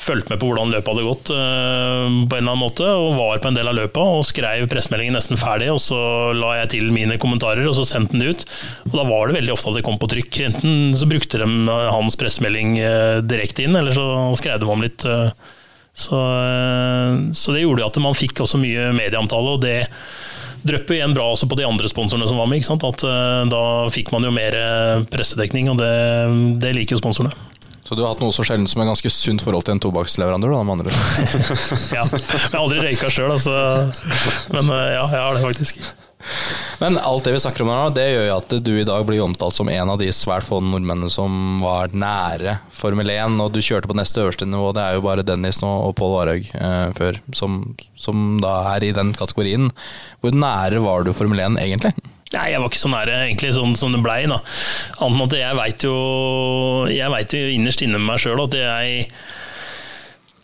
[0.00, 3.42] fulgt med på hvordan løpet hadde gått eh, på en eller annen måte, og var
[3.44, 5.68] på en del av løpet og skrev pressemeldingen nesten ferdig.
[5.74, 6.00] og Så
[6.38, 8.46] la jeg til mine kommentarer og så sendte den det ut.
[8.88, 10.40] Og Da var det veldig ofte at det kom på trykk.
[10.48, 12.78] Enten så brukte de eh, hans pressemelding
[13.28, 14.06] direkte inn, eller så
[14.40, 15.04] skrev de om litt.
[15.94, 16.18] Så,
[17.38, 19.76] så det gjorde at man fikk også mye medieomtale, og det
[20.64, 22.64] drypper igjen bra også på de andre sponsorene som var med.
[22.64, 25.90] At, uh, da fikk man jo mer eh, pressedekning, og det,
[26.62, 27.34] det, liker jo sponsorene.
[27.84, 30.54] Så du har hatt noe så sjelden som en ganske sunt forhold til en tobakksleverandør?
[30.56, 30.94] da, med andre
[31.98, 32.06] Ja.
[32.08, 33.52] Jeg har aldri røyka sjøl, altså.
[34.54, 35.84] Men uh, ja, jeg har det faktisk.
[36.80, 39.22] Men alt det vi snakker om nå, det gjør jo at du i dag blir
[39.24, 43.60] omtalt som en av de svært få nordmennene som var nære Formel 1, og du
[43.64, 44.72] kjørte på neste øverste nivå.
[44.76, 47.60] Det er jo bare Dennis nå og Pål Varhaug eh, før som,
[47.98, 49.70] som, da er i den kategorien.
[50.20, 51.94] Hvor nære var du Formel 1 egentlig?
[52.34, 54.24] Nei, jeg var ikke så nære egentlig sånn som det blei.
[54.26, 54.42] Annet
[55.06, 55.96] enn at jeg veit jo,
[57.14, 59.08] vet jo innerst inne med meg sjøl at jeg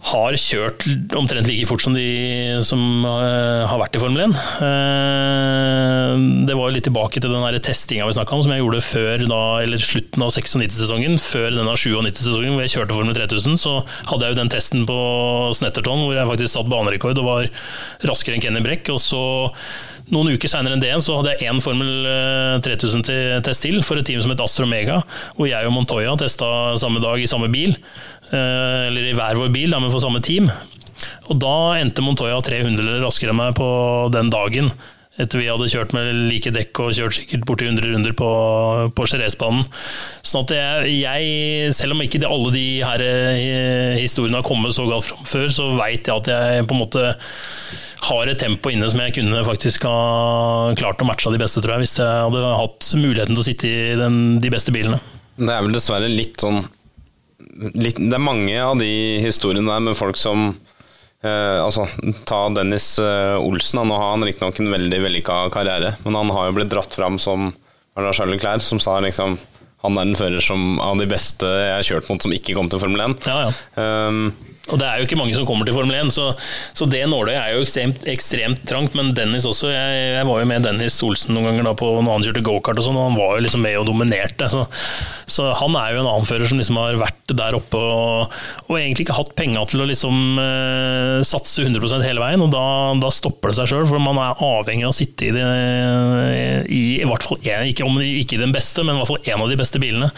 [0.01, 0.87] har kjørt
[1.17, 4.33] omtrent like fort som de som uh, har vært i Formel 1.
[4.33, 6.15] Uh, eh,
[6.49, 9.27] det var jo litt tilbake til den testinga vi snakka om, som jeg gjorde før
[9.29, 11.21] da, eller slutten av 96-sesongen.
[11.21, 13.77] Før denne 97-sesongen hvor jeg kjørte Formel 3000, så
[14.09, 14.99] hadde jeg jo den testen på
[15.61, 17.51] Snetterton hvor jeg faktisk satt banerekord og var
[18.09, 18.95] raskere enn Kenny Brekk.
[18.95, 19.23] Og så
[20.11, 22.09] noen uker seinere enn det så hadde jeg én Formel
[22.65, 25.03] 3000-test til for et team som het Astro Mega,
[25.37, 26.49] hvor jeg og Montoya testa
[26.81, 27.77] samme dag i samme bil.
[28.31, 30.49] Eh, eller i hver vår bil, men for samme team.
[31.31, 33.69] Og da endte Montoya 300 raskere enn meg på
[34.15, 34.71] den dagen.
[35.21, 38.29] Etter vi hadde kjørt med like dekk og kjørt sikkert borti 100 runder på,
[38.97, 39.67] på Jerez-banen.
[40.25, 44.87] Sånn at jeg, jeg, selv om ikke alle de her eh, historiene har kommet så
[44.89, 47.05] galt fram før, så veit jeg at jeg på en måte
[48.01, 51.77] har et tempo inne som jeg kunne faktisk ha klart å matche de beste, tror
[51.77, 51.85] jeg.
[51.85, 55.03] Hvis jeg hadde hatt muligheten til å sitte i den, de beste bilene.
[55.37, 56.63] Det er vel dessverre litt sånn
[57.75, 58.91] litt, Det er mange av de
[59.25, 60.51] historiene der med folk som
[61.23, 61.87] eh, altså,
[62.29, 63.83] Ta Dennis eh, Olsen.
[63.83, 67.19] Han, har han riktignok en veldig vellykka karriere, men han har jo blitt dratt fram
[67.23, 67.53] som
[68.01, 69.37] Charles Klær, som sa liksom
[69.81, 72.69] han er den fører som, av de beste jeg har kjørt mot som ikke kom
[72.69, 73.15] til Formel 1.
[73.25, 73.85] Ja, ja.
[74.09, 74.27] Um,
[74.71, 76.31] og det er jo ikke mange som kommer til Formel 1, så,
[76.77, 78.97] så det nåløyet er jo ekstremt, ekstremt, trangt.
[78.99, 79.71] Men Dennis også.
[79.73, 82.81] Jeg, jeg, var jo med Dennis Olsen noen ganger da på når han kjørte gokart
[82.81, 84.51] og sånn, og han var jo liksom med og dominerte.
[84.53, 84.65] Så,
[85.31, 88.33] så, han er jo en annen fører som liksom har vært der oppe og,
[88.67, 92.43] og egentlig ikke hatt penger til å liksom eh, satse 100% hele veien.
[92.45, 92.65] Og da,
[93.03, 95.47] da stopper det seg sjøl, for man er avhengig av å sitte i det
[96.71, 99.45] i, i hvert fall en, ikke, om ikke den beste, men i hvert fall en
[99.45, 100.11] av de beste bilene.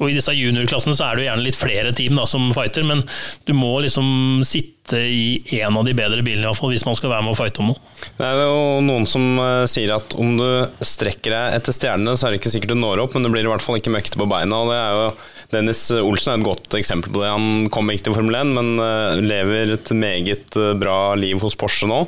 [0.00, 2.86] Og i disse juniorklassene så er det jo gjerne litt flere team da, som fighter,
[2.86, 3.02] men
[3.48, 6.84] du må liksom liksom sitte i en av de bedre bilene, i hvert fall, hvis
[6.86, 7.80] man skal være med og fighte om noe.
[8.18, 10.46] Det er jo noen som eh, sier at om du
[10.84, 13.46] strekker deg etter stjernene, så er det ikke sikkert du når opp, men du blir
[13.46, 14.60] i hvert fall ikke møkkete på beina.
[14.60, 15.08] og det er jo
[15.54, 17.30] Dennis Olsen er et godt eksempel på det.
[17.30, 21.58] Han kom ikke til Formel 1, men eh, lever et meget eh, bra liv hos
[21.58, 22.04] Porsche nå.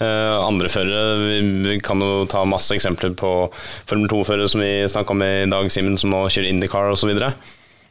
[0.00, 5.44] Andre førere, kan jo ta masse eksempler på Formel 2-førere som vi snakka om i
[5.52, 7.12] dag, Simen, som nå kjører Indycar osv.
[7.12, 7.50] Eh,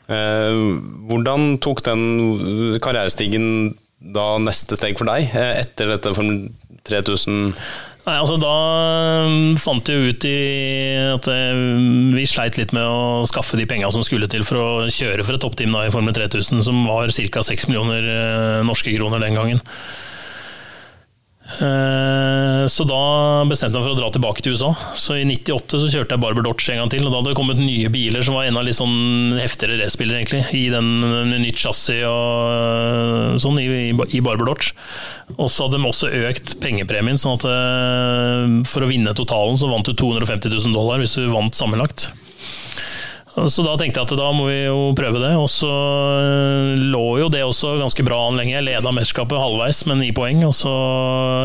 [0.10, 6.50] hvordan tok den karrierestigen da neste steg for deg, eh, etter dette Formel
[6.88, 7.54] 3000?
[8.08, 8.54] Nei, altså Da
[9.62, 11.64] fant jeg ut at eh,
[12.16, 15.36] vi sleit litt med å skaffe de penga som skulle til for å kjøre for
[15.36, 17.44] et toppteam i Formel 3000, som var ca.
[17.46, 19.62] 6 millioner eh, norske kroner den gangen.
[21.58, 23.00] Eh, Så da
[23.50, 24.70] bestemte jeg meg for å dra tilbake til USA.
[24.94, 27.02] Så I 98 så kjørte jeg Barber Dodge en gang til.
[27.08, 30.44] og Da hadde det kommet nye biler som var enda litt sånn heftigere racerbiler, egentlig.
[30.54, 30.92] I den
[31.42, 34.76] nytt chassis og øh, sånn i, i Barber Dodge.
[35.40, 39.72] Og så hadde de også økt pengepremien, sånn at øh, for å vinne totalen så
[39.72, 42.12] vant du 250 000 dollar hvis du vant sammenlagt.
[43.48, 47.06] Så da tenkte jeg at da må vi jo prøve det, og så øh, lå
[47.22, 48.56] jo det også ganske bra an lenge.
[48.58, 50.74] Jeg leda mesterskapet halvveis med ni poeng, og så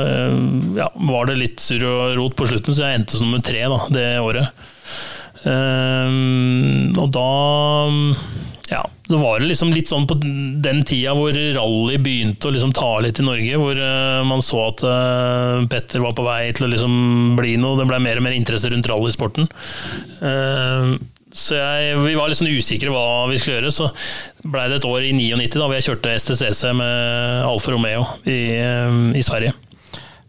[0.09, 0.39] øh,
[0.81, 3.67] ja, var det litt surr og rot på slutten, så jeg endte som nummer tre
[3.71, 4.65] da, det året.
[5.45, 7.29] Um, og da
[8.71, 8.81] ja,
[9.11, 13.21] det var liksom litt sånn på den tida hvor rally begynte å liksom ta litt
[13.21, 13.83] i Norge, hvor
[14.25, 14.85] man så at
[15.69, 16.95] Petter var på vei til å liksom
[17.37, 17.77] bli noe.
[17.77, 19.51] Det ble mer og mer interesse rundt rallysporten.
[20.25, 20.97] Ehm,
[21.35, 23.73] så jeg, vi var litt sånn usikre hva vi skulle gjøre.
[23.75, 23.89] Så
[24.47, 28.39] blei det et år i 99 da hvor jeg kjørte STCC med Alfa Romeo i,
[29.19, 29.55] i Sverige.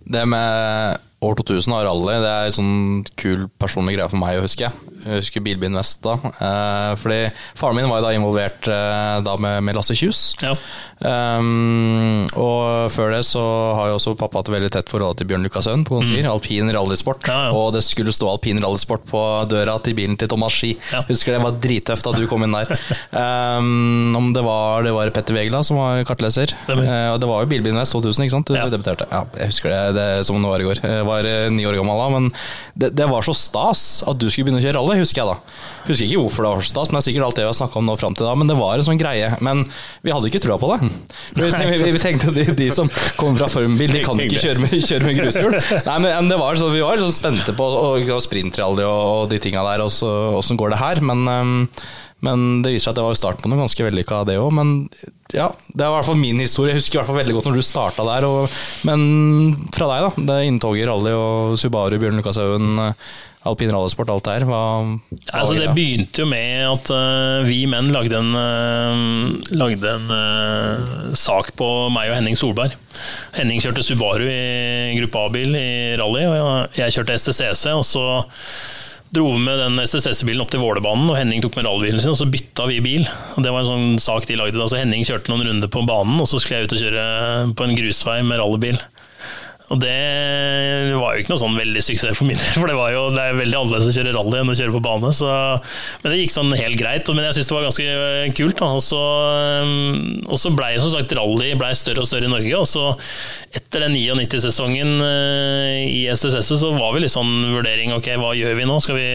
[0.06, 2.76] Det med år 2000 og rally, det er en sånn
[3.20, 4.70] kul personlig greie for meg å huske.
[5.06, 6.16] Jeg husker Bilbyen Vest da.
[6.18, 7.20] Eh, fordi
[7.58, 10.34] faren min var jo da involvert eh, da med, med Lasse Kjus.
[10.42, 10.56] Ja.
[10.96, 13.44] Um, og før det så
[13.78, 16.26] har jo også pappa hatt veldig tett forhold til Bjørn Lukasøen på Konsier.
[16.32, 17.28] Alpin rallysport.
[17.30, 17.54] Ja, ja.
[17.54, 20.74] Og det skulle stå alpin rallysport på døra til bilen til Thomas Ski.
[21.10, 22.74] Husker det var drittøft at du kom inn der.
[23.14, 26.56] Um, om det var, det var Petter Wegla som var kartleser.
[26.72, 28.50] Eh, og det var jo Bilbyen Vest 2000, ikke sant?
[28.50, 29.10] Du debuterte.
[29.12, 30.82] Ja, jeg husker det, det som det var i går.
[31.06, 32.30] Jeg var eh, ni år gammel da, men
[32.74, 35.62] det, det var så stas at du skulle begynne å kjøre rally, husker jeg da.
[35.86, 37.58] Husker ikke hvorfor det var så stas, men det er sikkert alt det vi har
[37.62, 38.34] snakka om nå fram til da.
[38.40, 39.30] Men det var en sånn greie.
[39.46, 39.64] Men
[40.02, 40.90] vi hadde ikke trua på det.
[41.36, 42.88] Vi, vi, vi tenkte de, de som
[43.20, 45.58] kommer fra formbil, de kan ikke kjøre med, kjøre med grushjul.
[45.90, 49.30] Nei, men, det var så, vi var sånn spente på og, og sprintrally og, og
[49.32, 51.02] de tinga der, og åssen går det her?
[51.06, 51.54] Men, ehm,
[52.26, 54.50] men det viser seg at det var jo starten på noe ganske vellykka, det òg.
[54.58, 54.74] Men
[55.34, 56.74] ja, det er i hvert fall min historie.
[56.74, 58.28] Jeg husker i hvert fall veldig godt når du starta der.
[58.30, 58.58] Og,
[58.88, 59.06] men
[59.76, 60.26] fra deg, da.
[60.28, 62.84] Det er inntoget i rally og Subaru, Bjørn Lukashaugen,
[63.46, 64.46] alpin rallysport, alt det her.
[64.50, 69.98] Hva, hva Altså, det begynte jo med at uh, vi menn lagde en, uh, lagde
[69.98, 72.78] en uh, sak på meg og Henning Solberg.
[73.36, 75.70] Henning kjørte Subaru i gruppe A-bil i
[76.00, 77.70] rally, og jeg, jeg kjørte STCC.
[77.76, 78.08] og så
[79.16, 82.28] dro med den SSS-bilen opp til Vålerbanen, og Henning tok med rallybilen sin, og så
[82.30, 83.08] bytta vi bil.
[83.36, 84.60] Og Det var en sånn sak de lagde.
[84.60, 87.06] Altså så Henning kjørte noen runder på banen, og så skulle jeg ut og kjøre
[87.56, 88.80] på en grusvei med rallybil.
[89.74, 92.92] Og det var jo ikke noe sånn veldig suksess for min del, for det, var
[92.94, 95.10] jo, det er veldig annerledes å kjøre rally enn å kjøre på bane.
[95.16, 95.30] Så,
[96.04, 97.10] men det gikk sånn helt greit.
[97.10, 98.58] Men jeg syns det var ganske eh, kult.
[98.62, 98.70] Da.
[98.78, 99.02] Og så,
[99.66, 102.54] um, og så blei som sagt rally ble større og større i Norge.
[102.62, 102.86] Og så
[103.58, 108.60] etter den 99-sesongen eh, i SSS så var vi litt sånn vurdering ok, hva gjør
[108.60, 108.80] vi nå?
[108.86, 109.10] Skal vi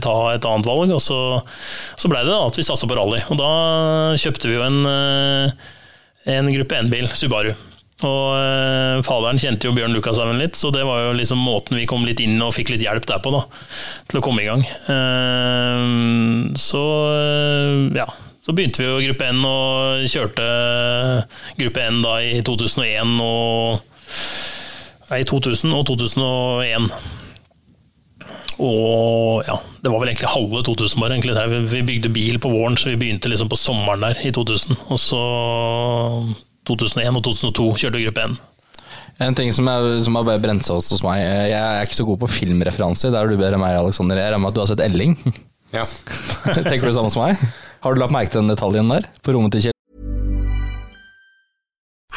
[0.00, 0.96] ta et annet valg?
[0.96, 1.20] Og så,
[2.00, 3.20] så blei det da at vi satsa på rally.
[3.28, 3.52] Og da
[4.20, 5.74] kjøpte vi jo en, eh,
[6.38, 7.52] en gruppe 1-bil, Subaru.
[8.06, 11.88] Og eh, faderen kjente jo Bjørn Lukashaugen litt, så det var jo liksom måten vi
[11.90, 13.44] kom litt inn og fikk litt hjelp derpå, da.
[14.08, 14.64] Til å komme i gang.
[14.64, 15.86] Eh,
[16.60, 18.08] så eh, ja.
[18.40, 20.44] Så begynte vi jo gruppe N og kjørte
[21.58, 23.82] gruppe N da i 2001 og
[25.10, 26.86] Nei, 2000 og 2001.
[28.62, 31.16] Og ja, det var vel egentlig halve 2000 bare.
[31.16, 31.66] egentlig.
[31.72, 34.76] Vi bygde bil på våren, så vi begynte liksom på sommeren der i 2000.
[34.88, 35.22] Og så
[36.68, 38.38] 2001 og 2002 kjørte gruppe N.
[39.20, 41.98] En ting som, er, som har bare brent seg hos hos meg Jeg er ikke
[41.98, 43.12] så god på filmreferanser.
[43.12, 44.16] Der er du bedre enn meg, Alexander.
[44.16, 45.16] Jeg regner med at du har sett Elling.
[45.70, 45.84] Ja.
[46.50, 47.38] Tenker du det samme som meg?
[47.84, 49.04] Har du lagt merke til den detaljen der?
[49.22, 49.76] På rommet til Kjell?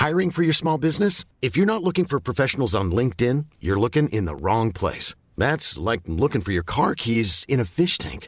[0.02, 1.24] Hiring for your small business?
[1.42, 5.14] If you're not looking for professionals on LinkedIn, you're looking in the wrong place.
[5.38, 8.28] That's like looking for your car keys in a fish tank.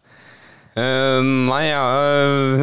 [0.71, 1.17] Eh,
[1.51, 1.79] nei, ja,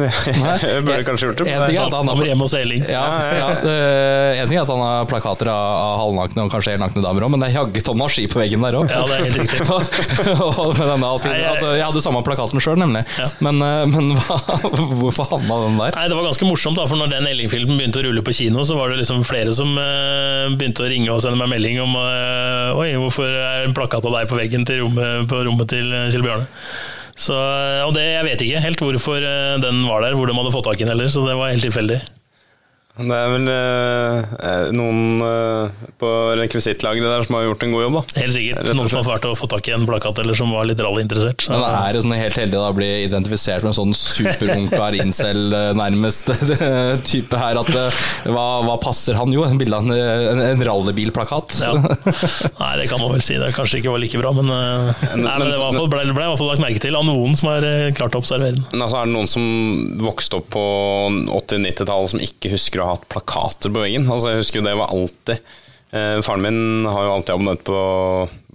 [0.65, 1.51] jeg burde kanskje gjort det.
[1.53, 2.81] En ting er at han har hjem hos Eling.
[2.89, 3.03] ja,
[3.37, 7.03] ja, det- en ting er at han har plakater av, av halvnakne og kanskje helnakne
[7.05, 8.89] damer òg, men det er jaggu Thomas Ski på veggen der òg.
[8.89, 9.61] Ja, det er helt riktig.
[11.53, 13.05] altså, jeg hadde samme plakaten sjøl, nemlig.
[13.21, 13.29] Ja.
[13.45, 14.39] Men, eh, men hva,
[15.03, 15.93] hvorfor havna den der?
[16.01, 18.65] Nei, Det var ganske morsomt, da, for når den Elling-filmen begynte å rulle på kino,
[18.65, 21.93] så var det liksom flere som eh, begynte å ringe og sende meg melding om
[22.01, 25.93] eh, Oi, hvorfor er en plakat av deg på veggen til rommet, på rommet til
[25.93, 26.49] eh, Kjell Bjarne?
[27.19, 27.35] Så,
[27.83, 30.69] og det, Jeg vet ikke helt hvorfor eh, den var der, hvor de hadde fått
[30.69, 31.99] tak i den heller, så det var helt tilfeldig.
[32.99, 37.83] Det er vel eh, eh, noen eh, på rekvisittlaget der som har gjort en god
[37.85, 38.01] jobb, da.
[38.19, 38.71] Helt sikkert.
[38.75, 41.45] Noen som har vært å få tak i en plakat eller som var litt rallyinteressert.
[41.53, 45.69] Men er det sånn helt heldig å bli identifisert med en sånn superunkar incel, eh,
[45.79, 46.27] nærmest
[47.11, 47.61] type her?
[47.61, 48.01] At eh,
[48.33, 49.45] hva, hva passer han jo?
[49.47, 51.55] En bilde en, en, en rallybilplakat?
[51.63, 51.71] Ja.
[51.79, 53.39] Nei, det kan man vel si.
[53.39, 56.33] Det kanskje ikke var like bra, men, nei, men det var i ble, ble i
[56.33, 58.67] hvert fall lagt merke til av noen som har klart å observere den.
[58.73, 59.47] Men altså er det noen som
[60.03, 60.67] vokste opp på
[61.39, 64.07] 80-90-tallet som ikke husker å ha hatt plakater på veggen?
[64.09, 65.37] Altså Jeg husker jo det var alltid
[65.95, 67.79] eh, Faren min har jo alltid abonnert på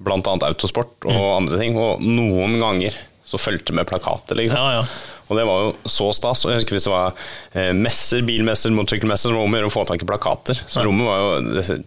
[0.04, 0.36] bl.a.
[0.50, 4.60] autosport og andre ting, og noen ganger så fulgte med plakater, liksom.
[4.60, 5.12] Ja, ja.
[5.32, 6.42] Og det var jo så stas.
[6.44, 7.14] Og jeg husker hvis det var
[7.56, 10.60] eh, messer, bilmesser, motorsykkelmesser, så var det om å gjøre å få tak i plakater.
[10.68, 11.78] Så rommet var jo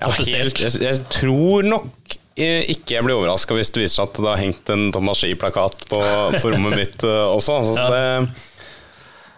[0.00, 4.06] ja, helt, jeg, jeg tror nok eh, ikke jeg blir overraska hvis det viser seg
[4.06, 5.98] at det har hengt en Thomas Ski-plakat på,
[6.40, 7.58] på rommet mitt eh, også.
[7.60, 8.46] Altså, så det,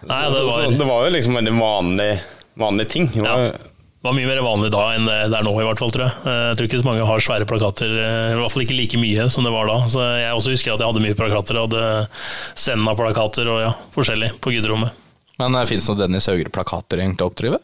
[0.07, 2.09] Nei, det, det så, var, det var jo liksom veldig vanlig,
[2.59, 3.07] vanlig ting.
[3.13, 3.69] Det var, Ja.
[4.03, 6.15] var mye mer vanlig da enn det det er nå, i hvert fall, tror jeg.
[6.27, 8.99] Eh, Jeg tror ikke så mange har svære plakater, eh, i hvert fall ikke like
[8.99, 9.77] mye som det var da.
[9.87, 11.55] Så jeg også husker at jeg hadde mye plakater.
[11.55, 12.07] Jeg hadde
[12.65, 14.91] Senna-plakater og ja, forskjellig på gudrommet.
[15.39, 17.57] Men uh, fins det noen Dennis Haugre-plakater egentlig å oppdrive?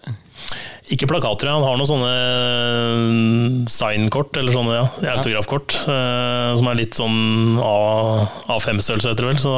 [0.89, 1.53] Ikke plakater, ja.
[1.59, 7.59] han har noen sånne eh, signkort, eller sånne ja, autografkort, eh, som er litt sånn
[7.61, 8.25] A-
[8.55, 9.41] A5-størrelse, heter det vel.
[9.43, 9.53] Så,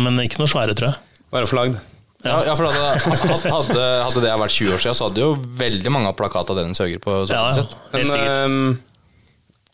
[0.00, 1.02] men ikke noe svære, tror jeg.
[1.34, 1.76] bare forlagd.
[2.26, 5.92] Ja, ja for hadde, hadde, hadde det vært 20 år siden, så hadde jo veldig
[5.94, 7.66] mange av plakater av Dennis Høger på Ja, ja.
[7.94, 8.32] Men helt sikkert.
[8.36, 8.78] ehm,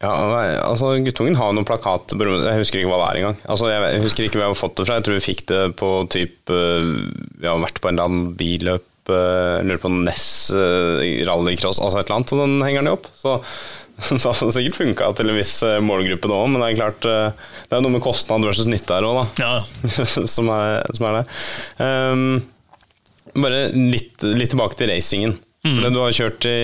[0.03, 0.13] ja,
[0.61, 2.13] altså Guttungen har noen plakat.
[2.13, 3.39] Jeg husker ikke hva det er engang.
[3.49, 4.99] Altså, jeg, husker ikke hvor jeg har fått det fra.
[4.99, 6.91] Jeg tror vi fikk det på typ eh,
[7.41, 12.03] Vi har vært på en eller annen billøp, uh, lurer på Ness uh, rallycross, altså
[12.03, 13.09] et eller annet, og den henger den jo opp.
[13.17, 13.39] Så,
[13.99, 17.09] så det har sikkert funka til en viss eh, målgruppe nå, men det er klart
[17.09, 19.25] eh, Det er noe med kostnad versus nytte her òg, da.
[19.41, 19.55] Ja,
[20.35, 21.25] som, er, som er det.
[21.81, 22.27] Um,
[23.37, 25.37] bare litt, litt tilbake til racingen.
[25.67, 26.61] For Du har kjørt i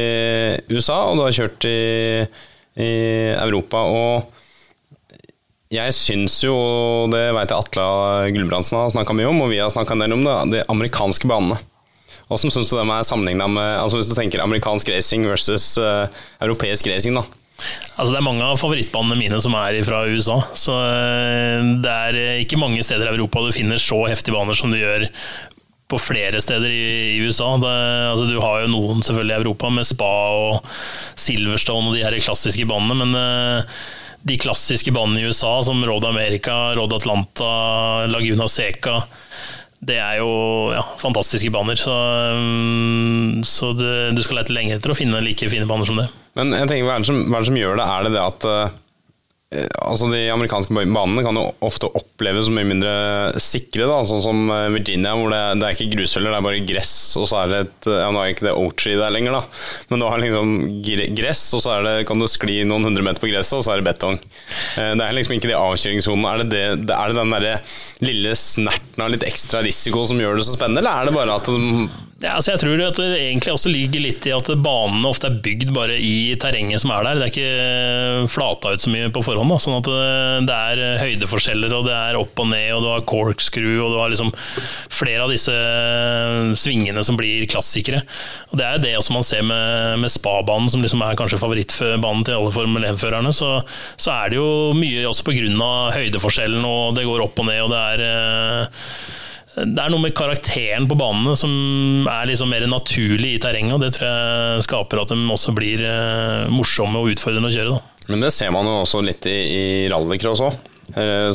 [0.70, 2.22] USA, og du har kjørt i,
[2.78, 2.92] i
[3.34, 3.80] Europa.
[3.82, 7.86] Og jeg syns jo, og det veit jeg Atle
[8.36, 11.28] Gulbrandsen har snakka mye om, og vi har snakka en del om det, de amerikanske
[11.30, 11.58] banene.
[12.32, 16.08] Hvordan syns du de er sammenligna med altså Hvis du tenker amerikansk racing versus uh,
[16.42, 17.26] europeisk racing, da?
[17.96, 20.40] Altså Det er mange av favorittbanene mine som er fra USA.
[20.58, 24.56] Så eh, det er eh, ikke mange steder i Europa du finner så heftige baner
[24.58, 25.06] som du gjør
[25.92, 27.52] på flere steder i, USA.
[27.60, 27.72] Det,
[28.10, 30.70] altså Du har jo noen selvfølgelig i Europa, med Spa og
[31.20, 33.68] Silverstone og de her klassiske banene, men
[34.24, 37.52] de klassiske banene i USA, som Road America, Road Atlanta,
[38.08, 39.02] Laguna Seca
[39.82, 40.30] det er jo
[40.70, 41.94] ja, fantastiske baner, så,
[42.38, 46.06] mm, så det, du skal lete lenge etter å finne like fine baner som det.
[46.38, 47.86] Men jeg tenker, hva er det som, er det som gjør det?
[47.90, 48.76] Er det det at eh,
[49.82, 52.92] altså De amerikanske banene kan jo ofte oppleves mye mindre
[53.42, 56.62] sikre, da, sånn som eh, Virginia, hvor det, det er ikke grusfeller, det er bare
[56.68, 59.42] gress, og så er det et ja, Nå er ikke det tree der lenger, da,
[59.90, 60.54] men du har liksom
[61.18, 63.74] gress, og så er det, kan du skli noen hundre meter på gresset, og så
[63.74, 64.20] er det betong.
[64.78, 66.32] Eh, Det er liksom ikke de avkjøringssonene.
[66.32, 67.56] Er det, det, er det den derre
[68.04, 71.36] lille snerten av litt ekstra risiko som gjør det så spennende, eller er det bare
[71.40, 71.90] at de
[72.22, 75.40] Ja, altså jeg tror at det egentlig også ligger litt i at banene ofte er
[75.42, 77.18] bygd bare i terrenget som er der.
[77.18, 79.50] Det er ikke flata ut så mye på forhånd.
[79.50, 79.56] Da.
[79.58, 83.00] Sånn at det- det er høydeforskjeller, og det er opp og ned, og du har
[83.10, 84.30] corkscrew, og du har liksom
[84.88, 85.50] flere av disse
[86.62, 88.02] svingene som blir klassikere.
[88.52, 91.40] Og Det er jo det også man ser med, med Spa-banen, som liksom er kanskje
[91.42, 93.32] favorittbanen til alle Formel 1-førerne.
[93.34, 93.64] Så,
[93.98, 95.90] så er det jo mye også pga.
[95.96, 98.66] høydeforskjellen, og det går opp og ned, og det er eh,
[99.56, 101.52] det er noe med karakteren på banene som
[102.08, 103.74] er liksom mer naturlig i terrenget.
[103.76, 107.74] og Det tror jeg skaper at de også blir eh, morsomme og utfordrende å kjøre.
[107.76, 108.06] Da.
[108.14, 110.56] Men det ser man jo også litt i, i rallycross òg.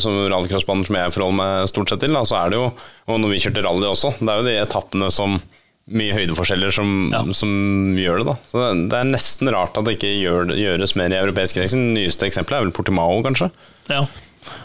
[0.04, 2.12] Som rallycrossbanen som jeg forholder meg stort sett til.
[2.14, 2.66] Da, så er det jo,
[3.08, 5.38] og når vi kjørte rally også, det er jo de etappene som
[5.88, 7.22] mye høydeforskjeller som, Ja.
[7.34, 7.50] som
[7.96, 8.26] gjør det.
[8.28, 8.36] da.
[8.52, 11.88] Så det, det er nesten rart at det ikke gjør, gjøres mer i europeisk racing.
[11.96, 13.48] Det nyeste eksempelet er vel Portimao, kanskje.
[13.88, 14.04] Ja,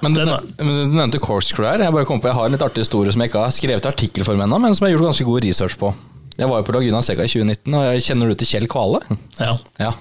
[0.02, 1.82] Men du, Den du nevnte corkscrew her.
[1.86, 3.88] Jeg bare kom på, jeg har en litt artig historie som jeg ikke har skrevet
[3.90, 5.92] artikkel for ennå, men som jeg har gjort ganske god research på.
[6.38, 9.02] Jeg var jo på Laguna Seca i 2019, og jeg kjenner du til Kjell Kvale?
[9.40, 9.56] Ja.
[9.82, 9.92] Ja.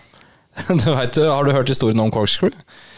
[0.68, 2.52] Du vet, har du hørt historien om corkscrew?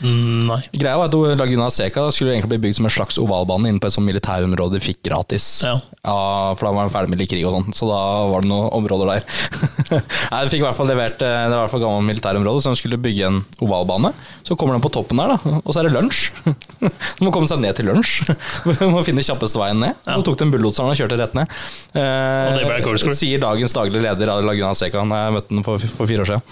[0.04, 0.60] Mm, nei.
[0.76, 3.88] Greia var at Laguna Seca skulle egentlig bli bygd som en slags ovalbane inne på
[3.88, 5.46] et sånt militærområde de fikk gratis.
[5.64, 5.78] Ja.
[6.04, 8.68] for da var de ferdig med litt krig og sånn, så da var det noen
[8.76, 9.24] områder der.
[10.34, 12.64] Nei, De fikk i hvert fall levert eh, Det var i hvert fall gammelt militærområde,
[12.66, 14.12] så de skulle bygge en ovalbane.
[14.44, 16.28] Så kommer de på toppen der, da, og så er det lunsj.
[16.84, 18.28] De må komme seg ned til lunsj.
[18.68, 19.96] De må finne kjappeste veien ned.
[20.04, 20.18] Ja.
[20.20, 21.52] Så tok de bulldoseren og kjørte rett ned.
[21.96, 23.16] Eh, Og corkscrew?
[23.16, 26.44] Sier dagens daglig leder av Laguna Seca, jeg møtte den for, for fire år siden.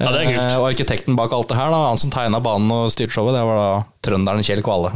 [0.00, 0.12] Ja.
[0.22, 3.36] Eh, Og arkitekten bak alt det her, da, han som tegna banen og styrte showet,
[3.36, 3.68] det var da
[4.04, 4.92] trønderen Kjell Kvale.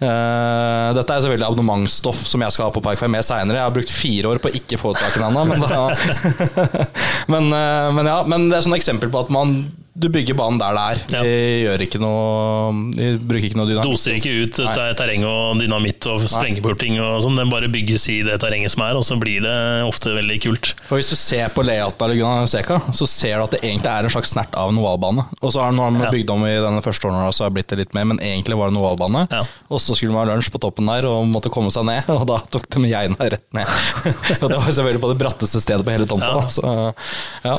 [0.00, 3.58] Eh, dette er selvfølgelig abonnementsstoff som jeg skal ha på Parkvei med seinere.
[3.60, 5.60] Jeg har brukt fire år på å ikke få ut saken ennå, men,
[7.34, 8.18] men, eh, men ja.
[8.24, 9.58] Men det er sånn eksempel på at man
[10.00, 11.00] du bygger banen der det er.
[11.12, 11.20] Ja.
[11.26, 11.32] Vi
[11.64, 13.90] gjør ikke noe Vi bruker ikke noe dynamitt.
[13.90, 17.36] Doser ikke ut terrenget terreng og dynamitt og sprenger bort ting og sånn.
[17.36, 20.72] Den bare bygges i det terrenget som er, og så blir det ofte veldig kult.
[20.88, 23.90] For Hvis du ser på layouten av Laguna Seca, så ser du at det egentlig
[23.92, 25.26] er en slags snert av en ovalbane.
[25.40, 27.80] Og så har man bygd om i denne første årene, så har det blitt det
[27.82, 29.26] litt mer, men egentlig var det en ovalbane.
[29.32, 29.42] Ja.
[29.68, 32.26] Og så skulle man ha lunsj på toppen der og måtte komme seg ned, og
[32.30, 33.74] da tok de geina rett ned.
[34.42, 36.32] og det var selvfølgelig på det bratteste stedet på hele tomta.
[36.36, 36.48] Ja.
[36.50, 36.76] Så,
[37.46, 37.58] ja.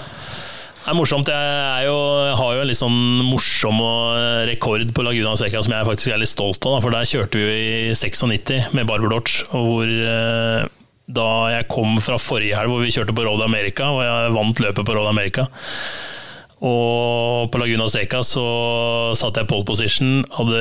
[0.82, 1.29] Det er morsomt.
[1.29, 5.61] Jeg, er jo, jeg har jo en litt sånn morsom eh, rekord på Laguna Seca
[5.61, 6.79] som jeg faktisk er litt stolt av.
[6.82, 7.51] For der kjørte vi jo
[7.91, 9.45] i 96 med Barber Dodge.
[9.53, 10.65] Og hvor eh,
[11.11, 14.63] da jeg kom fra forrige helg hvor vi kjørte på Road America, og jeg vant
[14.63, 15.45] løpet på Road America.
[16.62, 18.43] Og på Laguna Seca så
[19.18, 20.59] satte jeg pole position, hadde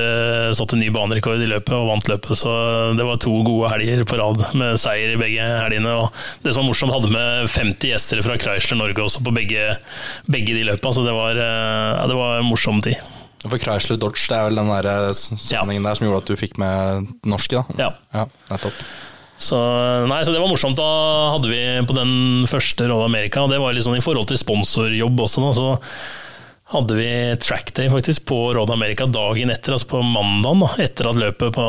[0.56, 2.40] satt en ny banerekord i løpet og vant løpet.
[2.40, 2.52] Så
[2.96, 5.92] det var to gode helger på rad med seier i begge helgene.
[6.00, 9.74] Og det som var morsomt, hadde med 50 gjester fra Chrysler Norge også på begge,
[10.30, 12.96] begge de løpa, så det var, eh, ja, det var en morsom tid.
[13.44, 15.90] For Chrysler Dodge, det er vel den der sammenhengen ja.
[15.90, 17.76] der som gjorde at du fikk med norske, da?
[17.76, 17.92] Ja.
[18.16, 18.82] ja nettopp.
[19.40, 19.58] Så,
[20.10, 20.76] nei, så det var morsomt.
[20.76, 24.28] Da hadde vi på den første Roll America, og det var litt sånn i forhold
[24.28, 25.70] til sponsorjobb også, da, så
[26.70, 27.08] hadde vi
[27.42, 30.62] trackday faktisk på Road America dagen etter, altså på mandagen.
[30.62, 31.64] da, Etter at løpet på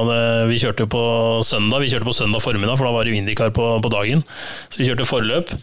[0.51, 1.03] Vi kjørte på
[1.47, 4.22] søndag, vi kjørte på søndag formiddag, for da var det jo Indycar på, på dagen.
[4.69, 5.55] Så vi kjørte forløp.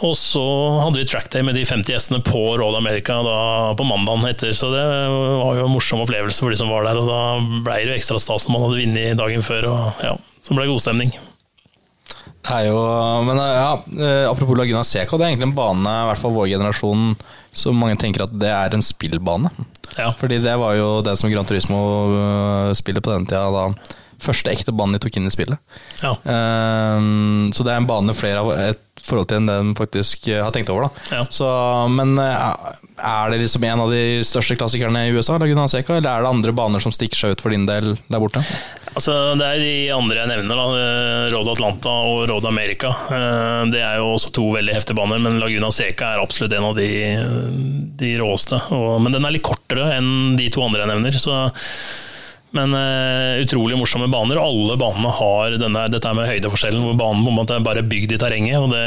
[0.00, 0.42] Og så
[0.80, 3.36] hadde vi trackday med de 50 gjestene på Road America da,
[3.76, 6.98] på mandagen etter, så det var jo en morsom opplevelse for de som var der.
[6.98, 7.20] Og da
[7.66, 10.64] ble det jo ekstra stas når man hadde vunnet dagen før, og ja, så ble
[10.64, 11.12] det god stemning.
[12.42, 12.78] Det er jo,
[13.22, 16.48] men ja, eh, Apropos Laguna Seca, det er egentlig en bane, i hvert fall vår
[16.56, 17.12] generasjon,
[17.54, 19.52] som mange tenker at det er en spillbane.
[19.98, 20.08] Ja.
[20.18, 23.68] Fordi det var jo det som Gran Turismo-spillet på den tida da
[24.22, 25.60] første ekte banen de tok inn i spillet.
[26.02, 26.14] Ja.
[26.22, 30.28] Um, så det er en bane flere har et forhold til enn det de faktisk
[30.30, 30.90] eh, har tenkt over.
[31.12, 31.24] Ja.
[31.32, 31.48] så,
[31.90, 32.36] Men eh,
[32.98, 36.30] er det liksom en av de største klassikerne i USA, Laguna Seca, eller er det
[36.30, 38.44] andre baner som stikker seg ut for din del der borte?
[38.92, 40.66] Altså, det er de andre jeg nevner, da.
[40.76, 42.92] eh, Road Atlanta og Road America.
[43.72, 46.78] Det er jo også to veldig heftige baner, men Laguna Seca er absolutt en av
[46.78, 46.90] de,
[47.98, 48.60] de råeste.
[48.76, 51.20] Og, men den er litt kortere enn de to andre jeg nevner.
[51.22, 51.42] Så,
[52.56, 54.38] men uh, utrolig morsomme baner.
[54.40, 57.84] og Alle banene har denne, dette med høydeforskjellen, hvor banen på en måte er bare
[57.86, 58.58] bygd i terrenget.
[58.60, 58.86] og Det,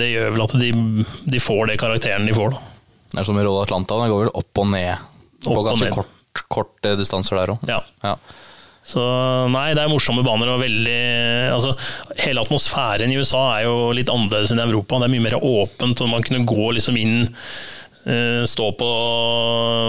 [0.00, 0.72] det gjør vel at de,
[1.36, 2.56] de får det karakteren de får.
[2.56, 2.64] da.
[3.12, 4.92] Det er som i Roll Atlanta, den går vel opp og ned
[5.46, 7.64] Opp og ganske kort, korte distanser der òg.
[7.70, 7.80] Ja.
[8.04, 8.16] Ja.
[8.86, 9.02] Så
[9.50, 10.98] nei, det er morsomme baner og veldig
[11.50, 11.72] altså,
[12.22, 15.00] Hele atmosfæren i USA er jo litt annerledes enn i Europa.
[15.02, 17.24] Det er mye mer åpent, og man kunne gå liksom inn
[18.46, 18.88] Stå på,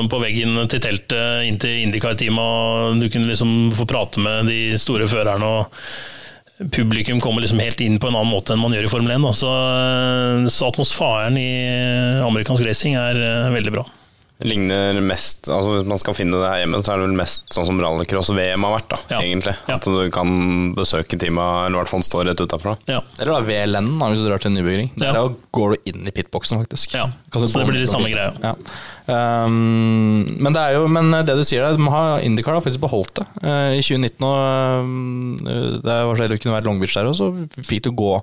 [0.09, 4.61] på veggen til teltet inn til Indycar-teamet, og du kunne liksom få prate med de
[4.82, 5.45] store førerne.
[5.45, 9.13] og Publikum kommer liksom helt inn på en annen måte enn man gjør i Formel
[9.13, 9.26] 1.
[9.28, 9.34] Da.
[9.38, 11.51] Så, eh, så atmosfæren i
[12.26, 13.86] amerikansk racing er eh, veldig bra.
[14.45, 17.47] Ligner mest altså Hvis man skal finne det her hjemme, så er det vel mest
[17.55, 19.21] sånn som rallycross-VM har vært, da, Ja.
[19.23, 19.55] egentlig.
[19.65, 19.77] Ja.
[19.79, 20.29] At du kan
[20.77, 22.75] besøke teama, eller i hvert fall stå rett utafra.
[22.85, 22.99] Ja.
[23.17, 24.91] Eller da VLN, da, hvis du drar til en nybygging.
[25.01, 26.93] Der er går du inn i pitboxen, faktisk.
[26.93, 28.33] Ja, så det blir de samme greia.
[28.43, 28.53] Ja.
[29.07, 32.83] Um, men det er jo Men det du sier der, de har Indycar har faktisk
[32.83, 33.25] beholdt det.
[33.41, 37.09] Uh, I 2019, og uh, det var så heldig å kunne være Long Beach der,
[37.09, 37.31] og så
[37.65, 38.13] fikk du gå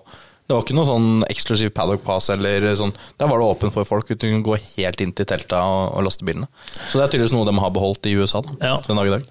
[0.45, 2.29] det var ikke noe sånn eksklusiv paddock pass.
[2.31, 4.07] eller sånn, Der var det åpent for folk.
[4.09, 6.49] Du kunne gå helt inn til telta og, og laste bilene.
[6.89, 8.75] Så det er tydeligvis noe de har beholdt i USA da, Ja.
[8.87, 9.25] den dag i dag.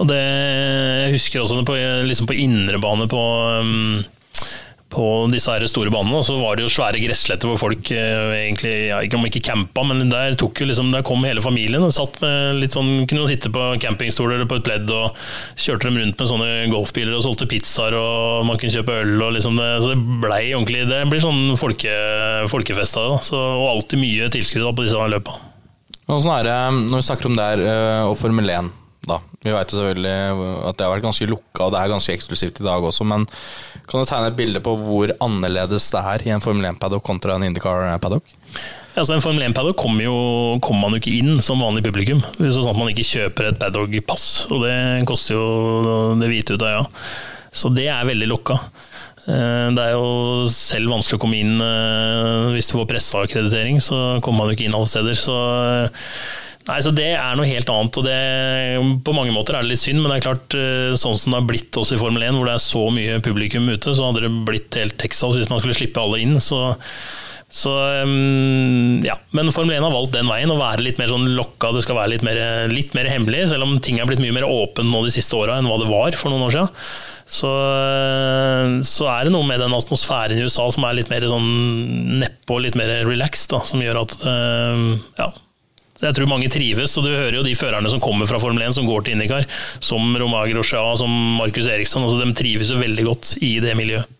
[0.00, 1.76] Og det, jeg husker også på,
[2.08, 3.20] liksom på indrebane på,
[3.60, 4.04] um,
[4.94, 8.74] på disse her store banene, så var det jo svære gressletter hvor folk eh, egentlig,
[8.90, 11.94] ja, ikke om ikke campa, men der, tok jo liksom, der kom hele familien og
[11.94, 15.18] satt med litt sånn, kunne jo sitte på campingstoler eller på et pledd og
[15.60, 19.34] kjørte dem rundt med sånne golfbiler og solgte pizzaer og man kunne kjøpe øl og
[19.38, 21.96] liksom det, så det blei ordentlig, det blir sånn folke,
[22.52, 23.20] folkefest av det.
[23.34, 25.36] Og alltid mye tilskudd da på disse løpa.
[26.04, 26.56] Sånn er det,
[26.90, 28.72] Når vi snakker om det her, eh, og Formel 1
[29.08, 29.18] da.
[29.44, 30.14] Vi veit jo selvfølgelig
[30.68, 33.26] at det har vært ganske lukka, og det er ganske eksklusivt i dag også, men
[33.88, 37.36] kan du tegne et bilde på hvor annerledes det er i en Formel 1-paddock kontra
[37.36, 38.34] en IndyCar-paddock?
[38.94, 40.06] Altså, en Formel 1-paddock kommer,
[40.62, 42.22] kom man jo ikke inn som vanlig publikum.
[42.38, 44.76] Sånn at man ikke kjøper et paddock-pass, og det
[45.10, 45.46] koster jo
[46.20, 46.84] det hvite ut av øya.
[47.54, 48.58] Så det er veldig lukka.
[49.24, 54.20] Eh, det er jo selv vanskelig å komme inn eh, hvis du får presseakkreditering, så
[54.24, 55.16] kommer man jo ikke inn alle steder.
[55.18, 56.08] Så, eh,
[56.68, 57.98] nei, så det er noe helt annet.
[58.00, 58.20] og det,
[59.06, 60.56] På mange måter er det litt synd, men det er klart
[61.00, 63.68] sånn som det har blitt også i Formel 1, hvor det er så mye publikum
[63.68, 66.40] ute, så hadde det blitt helt Texas hvis man skulle slippe alle inn.
[66.42, 66.74] så
[67.54, 67.70] så
[69.06, 71.70] ja, Men Formel 1 har valgt den veien, å være litt mer sånn lokka.
[71.76, 74.48] Det skal være litt mer, litt mer hemmelig, selv om ting er blitt mye mer
[74.48, 76.88] åpent nå de siste åra enn hva det var for noen år siden.
[77.24, 77.52] Så,
[78.84, 81.46] så, er det noe med den atmosfæren i USA som er litt mer sånn
[82.24, 84.18] nedpå, litt mer relaxed, da, som gjør at
[85.22, 85.30] ja,
[86.02, 88.74] jeg tror mange trives, og du hører jo de førerne som kommer fra Formel 1,
[88.76, 89.46] som går til IndyCar,
[89.78, 92.02] som Romain Rochea, som Markus Eriksson.
[92.02, 94.10] Altså, de trives jo veldig godt i det miljøet.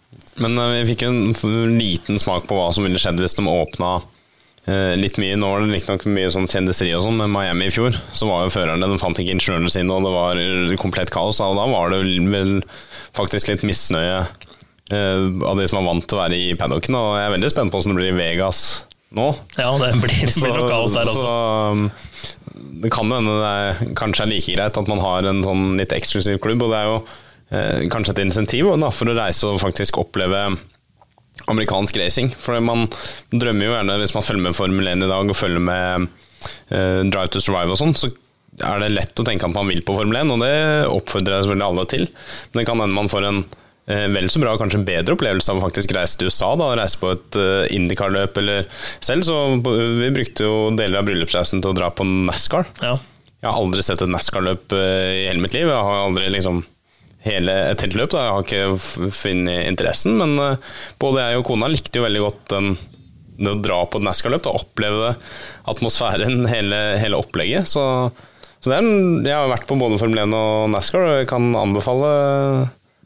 [0.43, 3.91] Men uh, vi fikk en liten smak på hva som ville skjedd hvis de åpna
[3.99, 5.35] uh, litt mye.
[5.39, 8.47] Nå var det riktignok mye sånn kjendiseri og sånn, men Miami i fjor så var
[8.47, 11.43] jo førerne De fant ikke ingeniørene sine, og det var komplett kaos.
[11.43, 12.57] Og da var det vel
[13.19, 14.25] faktisk litt misnøye
[14.95, 16.95] av de som var vant til å være i paddocken.
[16.99, 18.85] Og jeg er veldig spent på hvordan det blir i Vegas
[19.17, 19.29] nå.
[19.59, 21.25] Ja, det blir, så, blir kaos der også.
[21.25, 21.35] Så,
[21.75, 25.45] um, det kan jo hende det er, kanskje er like greit at man har en
[25.47, 26.67] sånn litt eksklusiv klubb.
[26.67, 26.99] og det er jo
[27.55, 30.41] Eh, kanskje et insentiv da, for å reise og faktisk oppleve
[31.51, 32.31] amerikansk racing.
[32.41, 32.87] For man
[33.33, 36.07] drømmer jo gjerne, hvis man følger med Formel 1 i dag og følger med
[36.73, 38.11] eh, Drive to Survive og sånn, så
[38.65, 40.55] er det lett å tenke at man vil på Formel 1, og det
[40.89, 42.09] oppfordrer jeg selvfølgelig alle til.
[42.53, 43.45] Men det kan hende man får en
[43.87, 46.97] vel så bra, kanskje en bedre opplevelse av å faktisk reise til USA, da, reise
[47.01, 48.69] på et uh, Indycar-løp eller
[49.05, 49.27] selv.
[49.29, 49.37] Så
[50.01, 52.71] vi brukte jo deler av bryllupsreisen til å dra på NASCAR.
[52.81, 52.97] Ja.
[53.45, 55.69] Jeg har aldri sett et NASCAR-løp i hele mitt liv.
[55.69, 56.63] Jeg har aldri liksom
[57.25, 58.13] hele et helt løp.
[58.15, 58.25] Da.
[58.25, 62.45] Jeg har ikke funnet interessen, men uh, både jeg og kona likte jo veldig godt
[62.55, 62.71] den,
[63.37, 65.13] det å dra på et NASCAR-løp og oppleve
[65.73, 67.69] atmosfæren, hele, hele opplegget.
[67.69, 67.85] Så,
[68.65, 68.89] så er,
[69.27, 72.15] jeg har vært på både Formel 1 og NASCAR, og jeg kan anbefale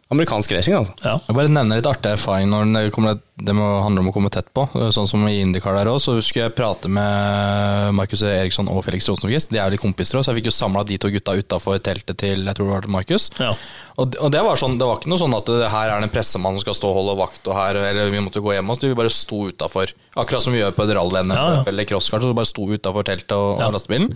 [0.08, 0.74] amerikansk racing.
[0.78, 0.94] Altså.
[1.04, 1.18] Ja.
[1.26, 4.30] Jeg bare nevner litt artig erfaring når det, kommer, det må handle om å komme
[4.32, 4.64] tett på.
[4.94, 6.00] Sånn som i IndyCar der òg.
[6.00, 9.52] Så skulle jeg prate med Markus Eriksson og Felix Rosenquist.
[9.52, 11.82] De er jo litt kompiser òg, så jeg fikk jo samla de to gutta utafor
[11.84, 13.28] teltet til jeg tror det var Markus.
[13.36, 13.52] Ja.
[13.98, 16.08] Og, og, det var sånn, det var ikke noe sånn at det, her er det
[16.08, 18.72] en pressemann som skal stå og holde vakt, og her, eller vi måtte gå hjem
[18.72, 18.84] oss.
[18.84, 19.92] Vi bare sto utafor.
[20.16, 21.64] Akkurat som vi gjør på et rally-NM ja, ja.
[21.68, 22.24] eller crosskart.
[22.24, 24.14] Så bare sto utafor teltet og, og lastebilen.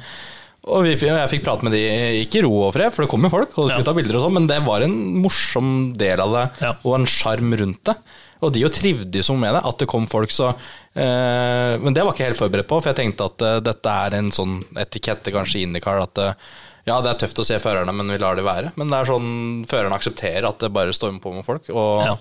[0.63, 1.81] Og vi, jeg fikk prate med de,
[2.23, 3.87] ikke i ro og fred, for det kom jo folk, og skulle ja.
[3.89, 4.95] ta bilder og sånn, men det var en
[5.25, 6.71] morsom del av det, ja.
[6.87, 7.97] og en sjarm rundt det.
[8.43, 12.03] Og de jo trivdes jo med det, at det kom folk, så eh, Men det
[12.03, 15.35] var ikke helt forberedt på, for jeg tenkte at uh, dette er en sånn etikette
[15.35, 18.35] kanskje i IndyCar, at uh, ja, det er tøft å se førerne, men vi lar
[18.35, 18.73] det være.
[18.75, 19.27] Men det er sånn
[19.71, 21.69] førerne aksepterer at det bare stormer på med folk.
[21.71, 22.17] Og, ja.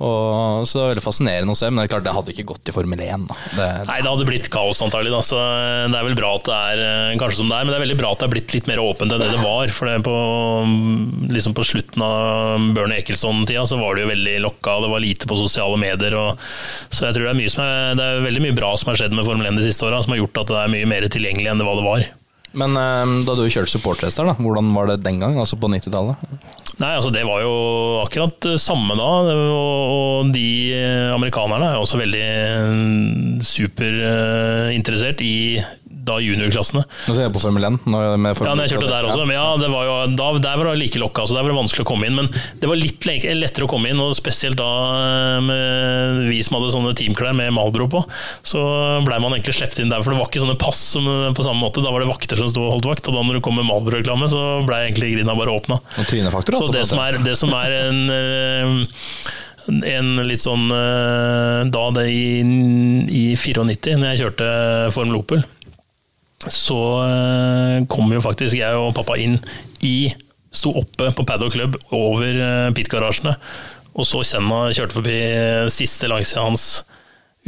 [0.00, 2.46] og, så det er veldig fascinerende å se, men det er klart det hadde ikke
[2.54, 3.26] gått i Formel 1.
[3.28, 3.36] Da.
[3.52, 5.12] Det, Nei, det hadde blitt kaos antagelig.
[5.12, 5.20] Da.
[5.28, 5.36] Så
[5.92, 7.84] det er vel bra at det er eh, kanskje som det er, men det er
[7.84, 9.74] veldig bra at det er blitt litt mer åpent enn det det var.
[9.76, 10.16] For det på,
[11.36, 15.28] liksom på slutten av Bjørn Ekelson-tida så var det jo veldig lokka, det var lite
[15.28, 16.16] på sosiale medier.
[16.16, 16.48] Og,
[16.88, 19.02] så jeg tror det er, mye som er, det er veldig mye bra som har
[19.02, 21.12] skjedd med Formel 1 de siste åra, som har gjort at det er mye mer
[21.12, 22.08] tilgjengelig enn det var det var.
[22.56, 26.16] Men um, da du kjørte supporterhester, da, hvordan var det den gang, altså på 90-tallet?
[26.78, 27.54] Nei, altså Det var jo
[28.04, 29.08] akkurat samme da.
[29.34, 30.46] Og de
[30.76, 32.28] eh, amerikanerne er også veldig
[32.70, 35.34] mm, superinteressert i
[36.08, 36.84] da juniorklassene.
[37.06, 37.78] Nå ser jeg på Formel 1.
[37.88, 38.06] Når
[38.38, 39.26] Formel ja, når jeg kjørte der også.
[39.28, 41.58] Men ja, det var jo, da, der var det like lokka, så der var det
[41.58, 42.18] vanskelig å komme inn.
[42.18, 42.30] Men
[42.60, 46.72] det var litt lettere å komme inn, og spesielt da eh, med vi som hadde
[46.74, 48.04] sånne teamklær med Malbro på,
[48.46, 48.62] så
[49.06, 50.04] blei man egentlig sluppet inn der.
[50.04, 51.84] For det var ikke sånne pass som, på samme måte.
[51.84, 53.68] Da var det vakter som sto og holdt vakt, og da når du kom med
[53.68, 55.80] Malbro-reklame, så blei egentlig grinda bare åpna.
[56.48, 58.72] Så det som, er, det som er en eh,
[59.68, 64.48] en litt sånn eh, Da det i, i 94, når jeg kjørte
[64.94, 65.44] Formel Opel,
[66.46, 69.38] så eh, kom jo faktisk jeg og pappa inn
[69.82, 70.12] i
[70.54, 73.34] Sto oppe på Paddock Club over pitgarasjene, pit-garasjene,
[73.98, 76.86] og så Kjenna kjørte forbi eh, siste langsida hans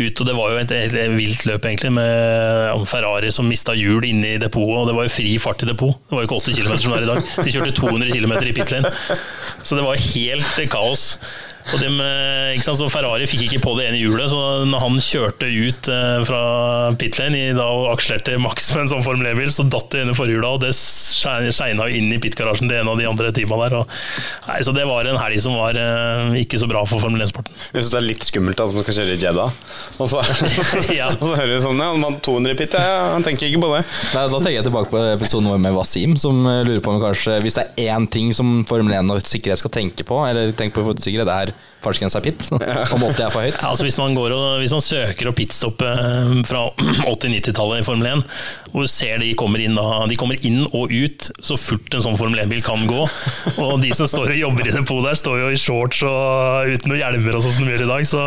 [0.01, 4.05] ut, og det var jo et helt vilt løp, egentlig, med Ferrari som mista hjul
[4.09, 5.97] inne i depotet, og det var jo fri fart i depot.
[6.09, 7.30] Det var jo ikke 80 km som det er i dag.
[7.41, 8.93] De kjørte 200 km i pit lane,
[9.62, 11.07] så det var helt kaos.
[11.74, 14.80] Og dem, eh, ikke sant, så Ferrari fikk ikke på det ene hjulet, så når
[14.82, 16.40] han kjørte ut eh, fra
[16.98, 20.00] pit lane i, da, og akselerte maks med en sånn Formel 1-bil, så datt det
[20.06, 23.30] ene forhjulet, og det skei- skeina jo inn i pitgarasjen til en av de andre
[23.36, 23.76] teama der.
[23.82, 23.92] Og,
[24.48, 27.54] nei, så det var en helg som var eh, ikke så bra for Formel 1-sporten.
[27.74, 29.54] Jeg syns det er litt skummelt at man skal kjøre i Jeddah.
[30.00, 30.24] Og så,
[30.98, 31.11] Ja.
[31.12, 33.62] og så hører du sånn Ja, man har 200 i pit, ja, han tenker ikke
[33.62, 33.84] på det.
[34.16, 37.38] Nei, da tenker jeg tilbake på episoden vår med Wasim, som lurer på om kanskje
[37.44, 40.80] Hvis det er én ting som Formel 1 og sikkerhet skal tenke på, eller tenke
[40.82, 41.49] på sikkerhet, det er
[41.80, 42.48] fartsgrensa pit.
[42.53, 43.57] Om 80 er for høyt.
[43.57, 46.66] Ja, altså hvis, man går og, hvis man søker opp pitstop eh, fra
[47.14, 48.24] 80-90-tallet i Formel 1,
[48.74, 50.05] hvor ser de kommer inn da?
[50.11, 53.07] De kommer inn og ut så fort en sånn Formel 1-bil kan gå.
[53.64, 56.92] Og de som står og jobber i depot der, står jo i shorts og uten
[56.92, 58.07] noen hjelmer og sånn som de gjør i dag.
[58.12, 58.26] Så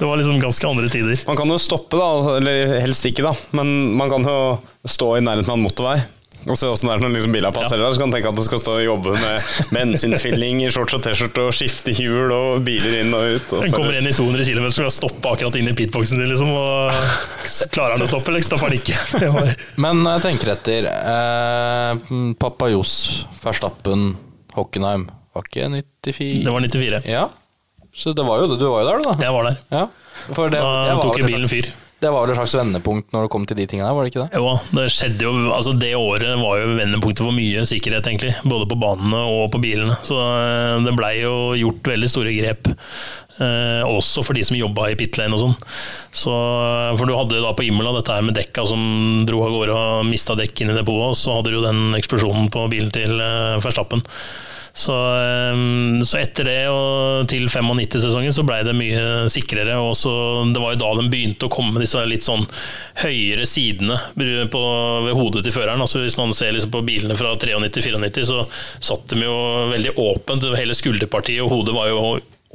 [0.00, 1.24] det var liksom ganske andre tider.
[1.28, 3.36] Man kan jo stoppe, da, altså, eller helst ikke, da.
[3.56, 4.38] Men man kan jo
[4.86, 5.98] stå i nærheten av en motorvei.
[6.46, 7.94] Og se åssen det er når liksom biler passerer der.
[7.96, 11.02] Så kan du tenke at du skal stå og jobbe med bensinfylling i shorts og
[11.06, 13.54] T-skjorte og skifte hjul og biler inn og ut.
[13.56, 16.30] Og Den kommer inn i 200 km og skal stoppe akkurat inn i pitboxen din,
[16.30, 16.52] liksom.
[16.54, 19.00] Og klarer han å stoppe, eller stopper han ikke?
[19.84, 22.04] Men jeg tenker etter eh,
[22.38, 22.94] Pappa Johs,
[23.42, 24.12] Verstappen,
[24.56, 26.44] Hockenheim Var ikke 94?
[26.46, 27.02] Det var 94.
[27.10, 27.24] Ja.
[27.96, 28.60] Så det var jo det.
[28.60, 29.16] Du var jo der, du, da.
[29.24, 29.58] Jeg var der.
[29.72, 29.84] Ja.
[30.30, 31.68] For det, Da tok jo bilen fyr.
[32.06, 34.12] Det var vel et slags vendepunkt når det kom til de tingene der, var det
[34.12, 34.38] ikke det?
[34.38, 38.34] Jo, det skjedde jo altså Det året var jo vendepunktet for mye sikkerhet, egentlig.
[38.46, 39.98] Både på banene og på bilene.
[40.06, 42.70] Så eh, det blei jo gjort veldig store grep.
[43.36, 45.56] Eh, også for de som jobba i pit lane og sånn.
[46.14, 46.32] Så,
[46.96, 50.06] for du hadde da på Imola dette her med dekka som dro av gårde og
[50.08, 53.18] mista dekk inn i depotet, og så hadde du jo den eksplosjonen på bilen til
[53.18, 54.06] eh, Verstappen.
[54.76, 55.60] Så, eh,
[56.04, 59.78] så etter det og til 95-sesongen så blei det mye sikrere.
[59.80, 60.12] Og så,
[60.52, 62.44] det var jo da de begynte å komme disse litt sånn
[63.00, 63.96] høyere sidene
[64.52, 64.62] på,
[65.06, 65.80] ved hodet til føreren.
[65.80, 68.42] Altså Hvis man ser liksom på bilene fra 93-94, så
[68.90, 69.36] satt de jo
[69.72, 70.44] veldig åpent.
[70.60, 72.02] Hele skulderpartiet og hodet var jo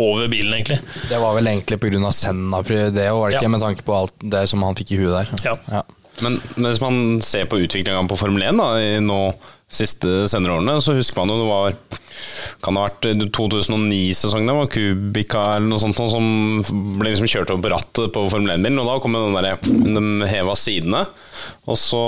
[0.02, 0.78] over bilen, egentlig.
[1.10, 2.12] Det var vel egentlig pga.
[2.16, 3.42] Senna, det var det Ja.
[3.42, 3.50] ikke?
[3.54, 5.34] Med tanke på alt det som han fikk i huet der.
[5.46, 5.58] Ja.
[5.74, 5.82] Ja.
[6.22, 9.20] Men, men hvis man ser på utviklinga på Formel 1 da, i nå
[9.72, 11.78] siste senere årene, så husker man jo det var
[12.62, 16.26] kan det ha vært 2009-sesongen, det var Kubica eller noe sånt som
[17.00, 20.30] ble liksom kjørt over på rattet på Formel 1-bilen, og da kom den derre De
[20.30, 21.06] heva sidene.
[21.70, 22.04] Og så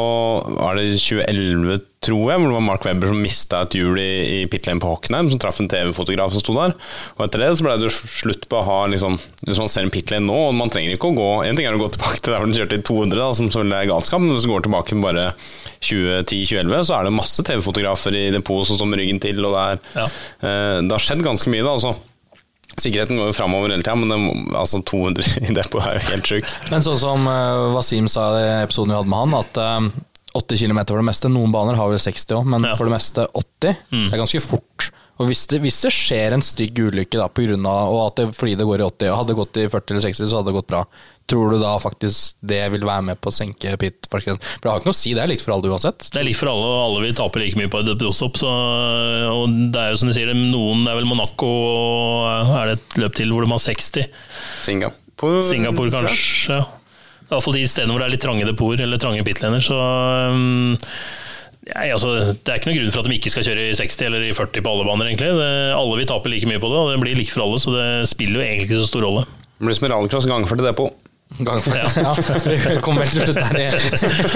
[0.59, 4.09] var det 2011, tror jeg, hvor det var Mark Webber som mista et hjul i,
[4.43, 6.75] i pit lane på Hockenheim, som traff en TV-fotograf som sto der.
[7.17, 9.91] Og etter det så ble det slutt på å ha liksom Hvis man ser en
[9.93, 12.19] pit lane nå, og man trenger ikke å gå En ting er å gå tilbake
[12.21, 14.51] til der hvor den kjørte i 200, da, som selvfølgelig er galskap, men hvis du
[14.53, 15.25] går tilbake bare
[15.83, 19.63] 2010-2011, så er det masse TV-fotografer i depot som står med ryggen til, og det
[19.67, 20.05] er Ja.
[20.47, 21.73] eh, Det har skjedd ganske mye, da.
[21.77, 21.95] altså
[22.73, 26.25] Sikkerheten går jo framover hele tida, men det, altså 200 i depot er jo helt
[26.25, 26.47] sjukt.
[26.71, 30.01] Men sånn som eh, Wasim sa i episoden vi hadde med han, at eh,
[30.33, 31.29] 80 km for det meste.
[31.31, 32.75] Noen baner har vel 60 òg, men Ja.
[32.75, 33.75] for det meste 80.
[33.91, 34.09] Mm.
[34.09, 34.89] Det er ganske fort.
[35.21, 38.15] Og hvis det, hvis det skjer en stygg ulykke da, på grunn av, og at
[38.17, 40.39] det, fordi det går i 80, og hadde det gått i 40 eller 60, så
[40.39, 40.79] hadde det gått bra,
[41.29, 44.09] tror du da faktisk det vil være med på å senke pit?
[44.09, 44.33] For det
[44.65, 46.09] har ikke noe å si, det er likt for alle uansett.
[46.09, 48.41] Det er likt for alle, og alle vil tape like mye på et depotstopp.
[49.37, 52.79] Og det er jo som du sier, noen det er vel Monaco og er det
[52.81, 54.09] et løp til hvor de har 60.
[54.65, 56.57] Singapore, Singapore kanskje.
[56.57, 56.65] ja.
[57.33, 59.63] I hvert fall de stedene hvor det er litt trange depoter eller trange pitlaner.
[59.63, 60.73] Så um,
[61.69, 64.09] nei, altså, det er ikke noen grunn for at de ikke skal kjøre i 60
[64.09, 65.09] eller i 40 på alle baner.
[65.11, 65.31] egentlig.
[65.39, 67.73] Det, alle vil tape like mye på det, og det blir likt for alle, så
[67.75, 69.25] det spiller jo egentlig ikke så stor rolle.
[69.57, 70.99] Det blir som rallycross gangførte depot.
[71.41, 72.13] Gang for, ja.
[72.45, 73.73] Vi kom vel til slutt der ned.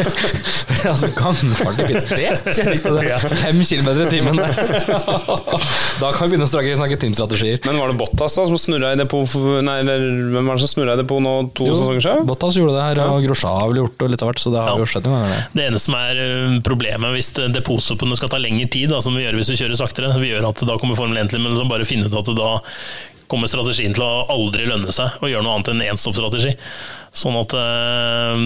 [0.92, 3.20] altså, gangfart i det skal jeg like det.
[3.38, 4.40] Fem kilometer i timen.
[4.42, 7.60] da kan vi begynne å snakke, snakke teamstrategier.
[7.68, 9.36] Men var det Bottas da som snurra i depot
[9.68, 12.26] Nei, eller hvem var det som snurra i depot nå to sesonger siden?
[12.30, 14.64] Bottas gjorde det her, og Grosja har vel gjort det litt av hvert, så det
[14.64, 14.78] har Ja.
[14.82, 15.36] jo skjedd noen ganger.
[15.38, 15.60] det.
[15.62, 19.38] Det eneste som er problemet hvis depotsoppene skal ta lengre tid, da, som vi gjør
[19.38, 21.86] hvis du kjører saktere, vi gjør at da kommer Formel 1 til men så bare
[21.88, 22.52] finne ut at det da
[23.32, 26.54] kommer strategien til å aldri lønne seg å gjøre noe annet enn énstoppstrategi.
[27.18, 28.42] Sånn at eh,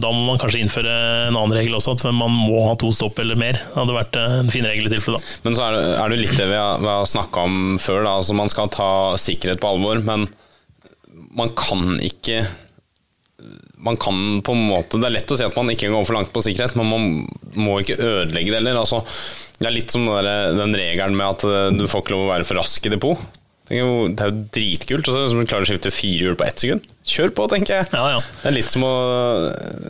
[0.00, 0.92] da må man kanskje innføre
[1.28, 3.58] en annen regel også, at man må ha to stopp eller mer.
[3.58, 5.20] Det hadde vært en fin regel i tilfelle.
[5.20, 5.38] da.
[5.44, 8.04] Men så er det litt det vi har, vi har snakka om før.
[8.06, 8.18] Da.
[8.22, 10.28] Altså, man skal ta sikkerhet på alvor, men
[11.34, 12.42] man kan ikke
[13.84, 16.16] man kan på en måte Det er lett å si at man ikke går for
[16.16, 17.08] langt på sikkerhet, men man
[17.60, 18.80] må ikke ødelegge det heller.
[18.80, 19.02] Altså,
[19.58, 22.24] det er litt som den, der, den regelen med at eh, du får ikke lov
[22.24, 23.20] å være for rask i depot.
[23.64, 25.08] Det er jo, det er jo dritkult.
[25.08, 26.90] Som du klarer å skifte fire hjul på ett sekund.
[27.08, 27.88] Kjør på, tenker jeg.
[27.96, 28.20] Ja, ja.
[28.42, 28.92] Det er litt som å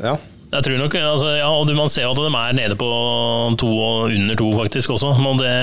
[0.05, 0.15] Ja.
[0.55, 2.89] Jeg tror nok, altså, ja, og Man ser at de er nede på
[3.59, 5.11] to og under to, faktisk også.
[5.19, 5.55] Men det,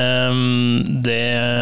[1.05, 1.21] det,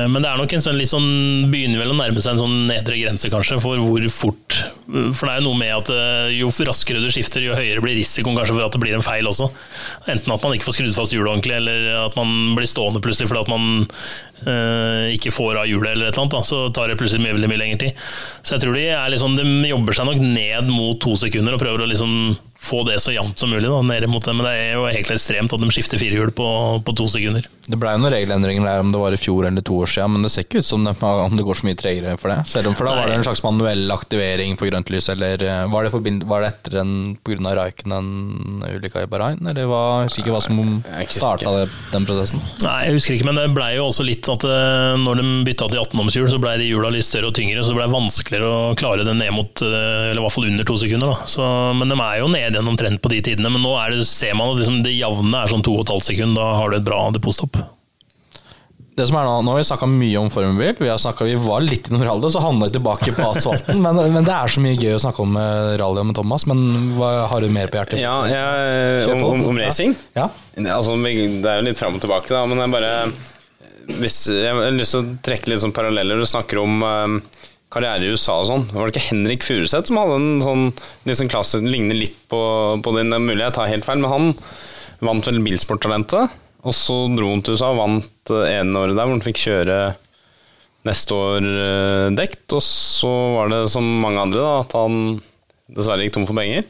[0.10, 1.10] men det er nok en sånn litt sånn
[1.52, 4.58] Begynner vel å nærme seg en sånn nedre grense, kanskje, for hvor fort
[4.88, 7.98] For det er jo noe med at eh, jo raskere du skifter, jo høyere blir
[8.00, 9.48] risikoen kanskje for at det blir en feil også.
[10.10, 13.30] Enten at man ikke får skrudd fast hjulet ordentlig, eller at man blir stående plutselig
[13.30, 13.70] fordi at man
[14.50, 16.38] øh, ikke får av hjulet, eller et eller annet.
[16.40, 16.44] Da.
[16.50, 18.04] Så tar det plutselig mye, veldig mye lengre tid.
[18.42, 21.86] Så jeg tror de, liksom, de jobber seg nok ned mot to sekunder og prøver
[21.86, 22.16] å liksom
[22.60, 23.68] få det så jevnt som mulig.
[23.70, 24.36] Da, nede mot det.
[24.36, 26.50] Men det er jo helt ekstremt at de skifter fire hjul på,
[26.86, 27.48] på to sekunder.
[27.70, 30.16] Det ble jo noen regelendringer der om det var i fjor eller to år siden,
[30.16, 32.40] men det ser ikke ut som det, om det går så mye tregere for det.
[32.50, 35.66] Selv om For da var det en slags manuell aktivering for grønt lys, eller eh,
[35.70, 37.38] var det, forbind, var det etter en pga.
[37.40, 40.60] Raikkonen-ulykka i Bahrain, eller hva, jeg husker ikke hva som
[41.14, 41.54] starta
[41.94, 42.42] den prosessen?
[42.64, 45.70] Nei, jeg husker ikke, men det blei jo også litt at eh, når de bytta
[45.70, 48.74] til 18-omshjul, så blei de hjula litt større og tyngre, så det blei vanskeligere å
[48.80, 51.14] klare det ned mot, eh, eller i hvert fall under to sekunder.
[51.14, 51.30] Da.
[51.30, 51.46] Så,
[51.78, 54.54] men de er jo nede igjen omtrent på de tidene, men nå det, ser man
[54.54, 57.60] at liksom det jevne er sånn 2,5 sekunder, da har du et bra depotstopp.
[59.00, 60.74] Det som er Nå nå har vi snakka mye om formelbil.
[60.76, 63.80] Vi, har snakket, vi var litt innom rally, så havna vi tilbake på asfalten.
[63.86, 65.38] men, men, det er så mye gøy å snakke om
[65.80, 66.44] rally og med Thomas.
[66.50, 66.66] Men
[66.98, 68.02] hva, har du mer på hjertet?
[68.02, 69.96] Ja, jeg, om, om, om, racing?
[70.18, 70.28] Ja.
[70.66, 72.94] Altså, det er jo litt fram og tilbake, da, men jeg bare
[74.00, 76.20] hvis, Jeg har lyst til å trekke litt sånn paralleller.
[76.20, 77.16] Du snakker om um,
[77.74, 78.68] karriere i USA og sånn.
[78.74, 80.68] Var det ikke Henrik Furuseth som hadde en sånn
[81.10, 82.42] liksom klasse ligner litt på,
[82.84, 83.14] på din?
[83.14, 84.30] Mulig jeg tar helt feil, men han
[85.06, 86.38] vant vel Bilsporttalentet?
[86.68, 89.44] Og så dro han til USA og vant eh, ene året der hvor han fikk
[89.46, 89.78] kjøre
[90.88, 92.44] neste år eh, dekt.
[92.56, 95.20] Og så var det som mange andre, da, at han
[95.70, 96.68] dessverre gikk tom for penger.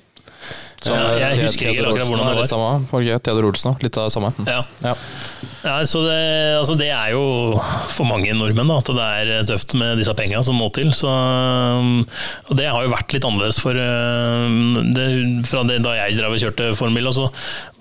[0.79, 2.47] Så, ja, jeg husker ikke akkurat hvordan det var.
[2.47, 4.29] Samme, Theodor Olsen òg, litt av det samme.
[4.47, 4.61] Ja.
[4.85, 4.93] ja.
[5.59, 6.19] Ja, det,
[6.55, 7.57] altså det, er jo
[7.91, 10.93] for mange nordmenn da, at det er tøft med disse pengene som må til.
[10.95, 15.07] Så, og det har jo vært litt annerledes for det,
[15.49, 17.27] fra det, Da jeg drev og kjørte Formel, så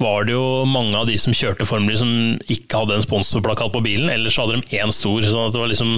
[0.02, 2.10] var det jo mange av de som kjørte Formel som
[2.50, 4.10] ikke hadde en sponsorplakat på bilen.
[4.10, 5.22] Ellers hadde de én stor.
[5.22, 5.94] Så det var liksom,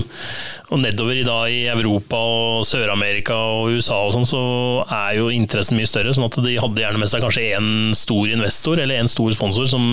[0.71, 4.43] og nedover i dag i Europa og Sør-Amerika og USA og sånn, så
[4.85, 6.13] er jo interessen mye større.
[6.13, 9.69] sånn at de hadde gjerne med seg kanskje én stor investor eller en stor sponsor
[9.71, 9.89] som,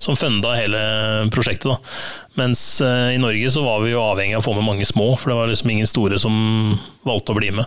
[0.00, 1.68] som funda hele hele prosjektet.
[1.70, 1.78] Da.
[2.38, 5.12] Mens uh, i Norge så var vi jo avhengig av å få med mange små,
[5.18, 6.34] for det var liksom ingen store som
[7.06, 7.66] valgte å bli med.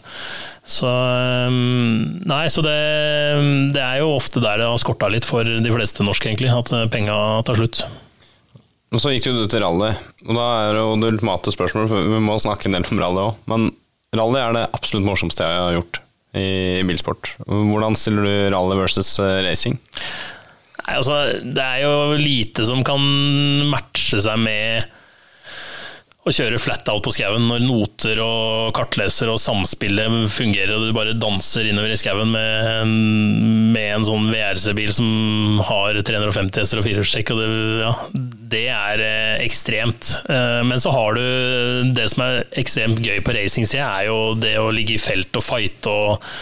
[0.64, 2.78] Så um, Nei, så det,
[3.76, 6.54] det, er jo ofte der det har skorta litt for de fleste norske, egentlig.
[6.54, 7.84] At eh, penga tar slutt.
[8.94, 9.92] Og Så gikk du til rally,
[10.28, 13.02] og da er det jo det ultimate spørsmålet, for vi må snakke en del om
[13.02, 13.44] rally òg.
[13.50, 13.72] Men
[14.16, 16.00] rally er det absolutt morsomste jeg har gjort
[16.38, 17.34] i bilsport.
[17.46, 19.80] Hvordan stiller du rally versus racing?
[20.84, 23.02] Nei, altså, det er jo lite som kan
[23.72, 24.92] matche seg med
[26.24, 30.96] å kjøre flat out på skauen når noter og kartleser og samspillet fungerer, og du
[30.96, 32.94] bare danser innover i skauen med,
[33.76, 37.34] med, en sånn VRC-bil som har 350 hester og firehjulstrekk.
[37.36, 37.50] Det,
[37.84, 37.92] ja,
[38.56, 40.14] det er eh, ekstremt.
[40.32, 44.56] Eh, men så har du det som er ekstremt gøy på racing-sida, er jo det
[44.62, 46.34] å ligge i felt og fighte og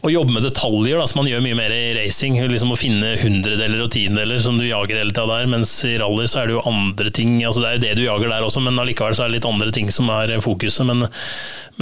[0.00, 2.38] å jobbe med detaljer, da, som man gjør mye mer i racing.
[2.48, 5.50] liksom Å finne hundredeler og tiendedeler som du jager hele tida der.
[5.52, 7.34] Mens i rally så er det jo andre ting.
[7.44, 9.50] altså Det er jo det du jager der også, men allikevel så er det litt
[9.50, 10.88] andre ting som er fokuset.
[10.88, 11.04] Men,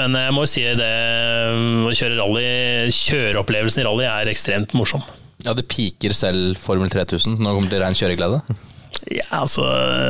[0.00, 0.92] men jeg må jo si det
[1.86, 2.48] å kjøre rally,
[2.98, 5.06] kjøreopplevelsen i rally er ekstremt morsom.
[5.46, 8.42] Ja, det piker selv Formel 3000 når det kommer til rein kjøreglede?
[9.14, 9.62] Ja, altså,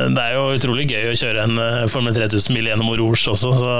[0.09, 3.73] Det er jo utrolig gøy å kjøre en eh, Formel 3000-bil gjennom Rouge også, så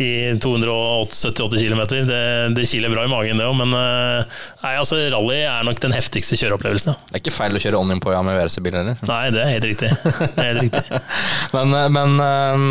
[0.00, 1.82] i 278 km.
[2.08, 2.22] Det,
[2.56, 3.56] det kiler bra i magen, det òg.
[3.58, 6.94] Men eh, nei, altså, rally er nok den heftigste kjøreopplevelsen.
[6.94, 7.10] Ja.
[7.10, 9.02] Det er ikke feil å kjøre Onion på ja, med VRC-bil heller?
[9.08, 9.92] Nei, det er helt riktig.
[10.32, 11.02] Er helt riktig.
[11.56, 12.66] men, eh, men eh,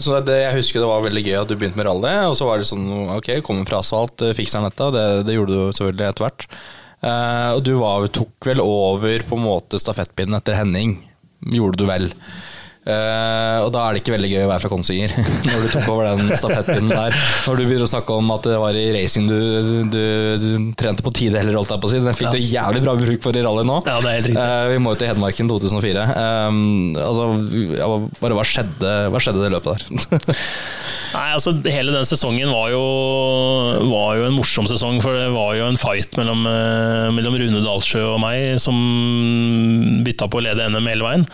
[0.00, 2.48] så det, jeg husker det var veldig gøy at du begynte med rally, og så
[2.48, 4.92] var det sånn ok, kommer fra asfalt, fikser dette.
[4.96, 6.46] Det, det gjorde du selvfølgelig etter hvert.
[7.00, 10.98] Og du var, tok vel over på en måte stafettpinnen etter Henning,
[11.48, 12.10] gjorde du vel.
[12.90, 15.12] Uh, og da er det ikke veldig gøy å være fra Konsinger
[15.46, 17.16] når du tok over den stafettpinnen der.
[17.46, 19.38] Når du begynner å snakke om at det var i racing du,
[19.92, 20.02] du,
[20.42, 20.48] du
[20.80, 22.00] trente på tideler, holdt jeg på å si.
[22.02, 22.34] Den fikk ja.
[22.34, 23.78] du jævlig bra bruk for i rally nå.
[23.86, 24.46] Ja, det er helt riktig.
[24.46, 26.06] Uh, vi må jo til Hedmarken 2004.
[26.10, 26.60] Um,
[26.98, 27.28] altså,
[27.78, 30.40] ja, bare hva skjedde, hva skjedde det løpet der?
[31.14, 32.82] Nei, altså Hele den sesongen var jo,
[33.90, 36.44] var jo, en morsom sesong, for det var jo en fight mellom,
[37.16, 38.78] mellom Rune Dalsjø og meg som
[40.06, 41.26] bytta på å lede NM hele veien.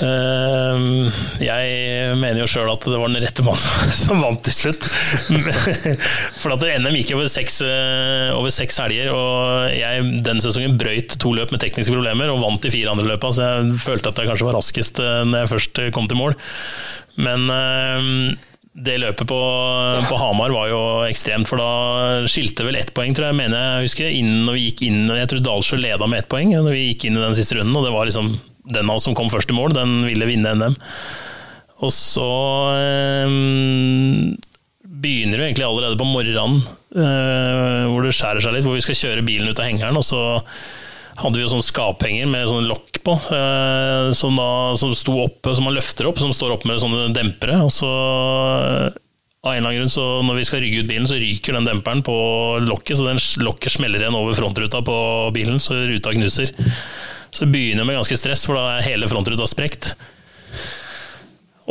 [0.00, 1.10] Ehm,
[1.44, 4.86] jeg mener jo sjøl at det var den rette mannen som vant til slutt.
[6.40, 11.18] For at NM gikk over seks, eh, over seks helger, og jeg den sesongen brøyt
[11.20, 14.22] to løp med tekniske problemer og vant de fire andre løpene, så jeg følte at
[14.22, 16.38] jeg kanskje var raskest eh, når jeg først kom til mål.
[17.20, 17.44] Men
[18.72, 19.38] det løpet på,
[20.08, 23.36] på, Hamar var jo ekstremt, for da skilte vel ett poeng, tror jeg.
[23.36, 26.54] mener jeg husker, innen når vi gikk inn, Jeg tror Dalsjø leda med ett poeng
[26.56, 28.32] når vi gikk inn i den siste runden, og det var liksom
[28.64, 30.78] den av oss som kom først i mål, den ville vinne NM.
[31.82, 32.28] Og så
[32.78, 33.34] eh,
[35.02, 36.62] begynner vi egentlig allerede på morgenen,
[36.94, 38.66] eh, hvor det skjærer seg litt.
[38.68, 40.22] Hvor vi skal kjøre bilen ut av hengeren, og så
[41.18, 45.54] hadde vi jo sånn skaphenger med sånn lokk på, eh, som, da, som sto oppe,
[45.56, 47.58] som man løfter opp, som står oppe med sånne dempere.
[47.66, 49.00] Og så eh,
[49.42, 51.66] av en eller annen grunn, så når vi skal rygge ut bilen, så ryker den
[51.66, 52.14] demperen på
[52.62, 54.96] lokket, så den lokket smeller igjen over frontruta på
[55.34, 56.54] bilen, så ruta knuser.
[57.32, 59.94] Så det begynner med ganske stress, for da er hele frontruta sprekt.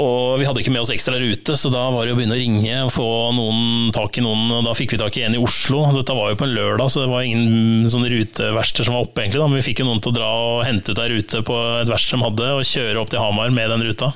[0.01, 2.39] Og vi hadde ikke med oss ekstra rute, så da var det å begynne å
[2.39, 4.47] ringe og få noen tak i noen.
[4.55, 5.83] og Da fikk vi tak i en i Oslo.
[5.97, 9.25] Dette var jo på en lørdag, så det var ingen sånne ruteverksteder som var oppe.
[9.25, 9.43] egentlig.
[9.43, 9.49] Da.
[9.51, 11.91] Men vi fikk jo noen til å dra og hente ut ei rute på et
[11.91, 14.13] verksted de hadde, og kjøre opp til Hamar med den ruta.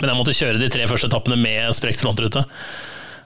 [0.00, 2.46] Men jeg måtte kjøre de tre første etappene med sprekt frontrute.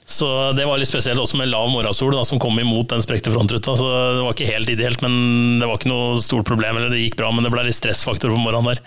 [0.09, 0.27] Så
[0.57, 3.75] det var litt spesielt også med lav morgensol da, som kom imot den sprekte frontruta.
[3.77, 6.79] Så det var ikke helt ideelt, men det var ikke noe stort problem.
[6.79, 8.81] eller Det gikk bra, men det ble litt stressfaktor på morgenen der.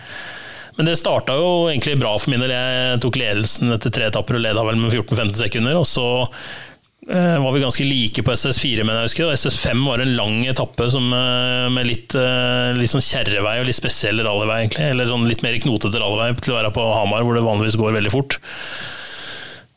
[0.80, 2.56] Men det starta jo egentlig bra for min del.
[2.56, 5.78] Jeg tok ledelsen etter tre etapper og leda vel med 14-15 sekunder.
[5.78, 6.08] Og så
[7.06, 9.28] eh, var vi ganske like på SS4, men jeg husker.
[9.28, 13.70] Og SS5 var en lang etappe som, eh, med litt, eh, litt sånn kjerrevei og
[13.70, 14.90] litt spesiell rallyvei, egentlig.
[14.96, 18.00] Eller sånn litt mer knotete rallyvei til å være på Hamar, hvor det vanligvis går
[18.00, 18.40] veldig fort.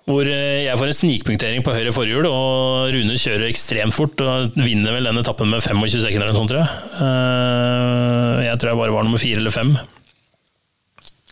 [0.05, 4.93] Hvor jeg får en snikpunktering på høyre forhjul, og Rune kjører ekstremt fort og vinner
[4.93, 6.69] vel den etappen med 25 sekunder eller noe sånt, tror jeg.
[8.51, 9.73] Jeg tror jeg bare var nummer fire eller fem.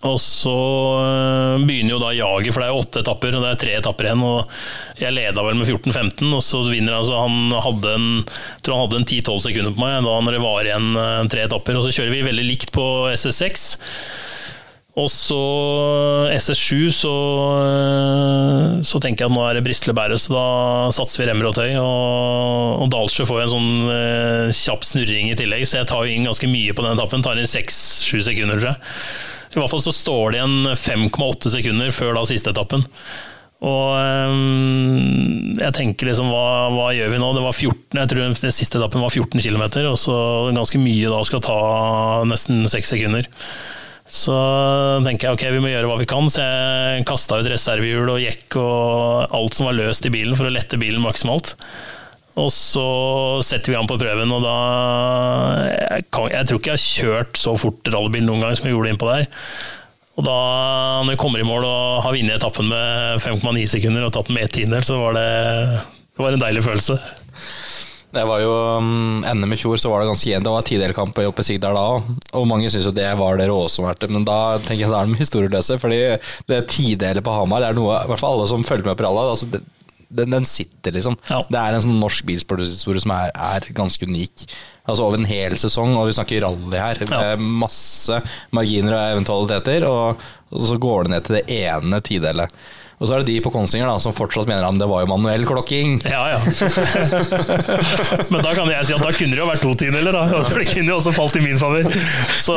[0.02, 0.52] Og så
[0.98, 4.08] øh, begynner jo da jaget, for det er åtte etapper, og det er tre etapper
[4.08, 4.24] igjen.
[4.26, 4.50] og
[4.98, 8.08] Jeg leda vel med 14-15, og så vinner altså Han hadde en,
[8.64, 10.88] tror han hadde en 10-12 sekunder på meg da når det var igjen
[11.30, 11.78] tre etapper.
[11.78, 13.68] Og så kjører vi veldig likt på SS6.
[15.00, 15.38] Og så
[16.36, 17.12] SS7, så,
[17.64, 20.44] øh, så tenker jeg at nå er det Brisle bære, så da
[20.92, 21.70] satser vi remmer og tøy.
[21.80, 23.72] Og, og Dalsjø får en sånn
[24.58, 27.24] kjapp snurring i tillegg, så jeg tar jo inn ganske mye på den etappen.
[27.24, 28.92] Tar inn 6-7 sekunder, tror jeg.
[29.52, 32.84] I hvert fall så står det igjen 5,8 sekunder før da siste etappen.
[33.62, 37.28] Og um, jeg tenker liksom, hva, hva, gjør vi nå?
[37.36, 40.16] Det var 14, jeg tror den siste etappen var 14 km, og så
[40.56, 41.60] ganske mye da skal ta
[42.28, 43.28] nesten 6 sekunder.
[44.12, 44.34] Så
[45.06, 48.20] tenker jeg ok, vi må gjøre hva vi kan, så jeg kasta ut reservehjul og
[48.20, 51.54] jekk og alt som var løst i bilen for å lette bilen maksimalt.
[52.36, 52.84] Og så
[53.44, 54.56] setter vi an på prøven, og da
[55.68, 58.76] Jeg, kan, jeg tror ikke jeg har kjørt så fort rallybil noen gang som jeg
[58.76, 59.26] gjorde innpå der.
[60.20, 60.36] Og da,
[61.04, 64.36] når vi kommer i mål og har vunnet etappen med 5,9 sekunder og tatt den
[64.36, 65.28] med ett tiendedel, så var det,
[65.88, 66.98] det var en deilig følelse.
[68.12, 70.44] Det var jo um, NM i fjor, så var det ganske jevnt.
[70.44, 72.10] Det var tidelkamp oppe i Sigdal da òg.
[72.36, 74.10] Og mange syns jo det var det råeste vært det.
[74.12, 75.78] Men da tenker jeg da er de historieløse.
[75.80, 76.00] Fordi
[76.52, 79.30] det tidelet på Hamar er noe, i hvert fall alle som følger med på rally,
[79.32, 79.62] altså det,
[80.12, 81.16] den, den, sitter, liksom.
[81.30, 81.40] Ja.
[81.48, 84.44] Det er en sånn norsk bilsporthistorie som er, er, ganske unik.
[84.82, 87.02] Altså Over en hel sesong, og vi snakker rally her.
[87.06, 87.34] Ja.
[87.38, 88.18] Masse
[88.50, 92.62] marginer og eventualiteter, og, og så går det ned til det ene tidelet.
[93.02, 95.08] Og så er det de på Konsinger da, som fortsatt mener at det var jo
[95.10, 95.96] manuell klokking.
[96.06, 96.38] Ja, ja.
[98.30, 100.42] Men da kan jeg si at da kunne det jo vært to tiendedeler, da.
[100.54, 101.88] Det kunne jo også falt i min favør.
[102.38, 102.54] Så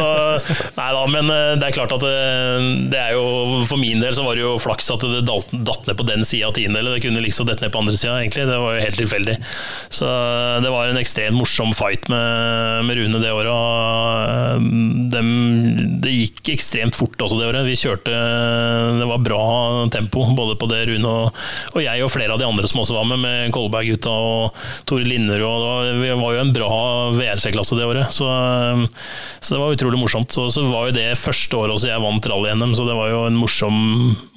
[0.78, 4.04] nei da, men eh, det er klart at det, eh, det, er jo For min
[4.04, 7.00] del så var det jo flaks at det datt ned på den sida av tiendedelet.
[7.00, 8.46] Det kunne liksom dette ned på andre sida, egentlig.
[8.46, 9.38] Det var jo helt tilfeldig.
[9.98, 12.15] Så eh, det var en ekstremt morsom fight med,
[12.86, 14.66] med Rune det året.
[15.14, 15.30] Dem,
[16.04, 17.66] det gikk ekstremt fort også det året.
[17.68, 18.14] Vi kjørte
[19.00, 19.44] Det var bra
[19.94, 21.44] tempo både på det Rune og,
[21.74, 25.08] og, jeg og flere av de andre som også var med, med Kolberg-gutta og Tore
[25.08, 25.44] Linner.
[25.46, 26.72] Og det var, vi var jo en bra
[27.16, 28.30] VRC-klasse det året, så,
[29.40, 30.32] så, det var utrolig morsomt.
[30.36, 33.24] Så, så var jo det første året også jeg vant rally-NM, så det var jo
[33.30, 33.80] en morsom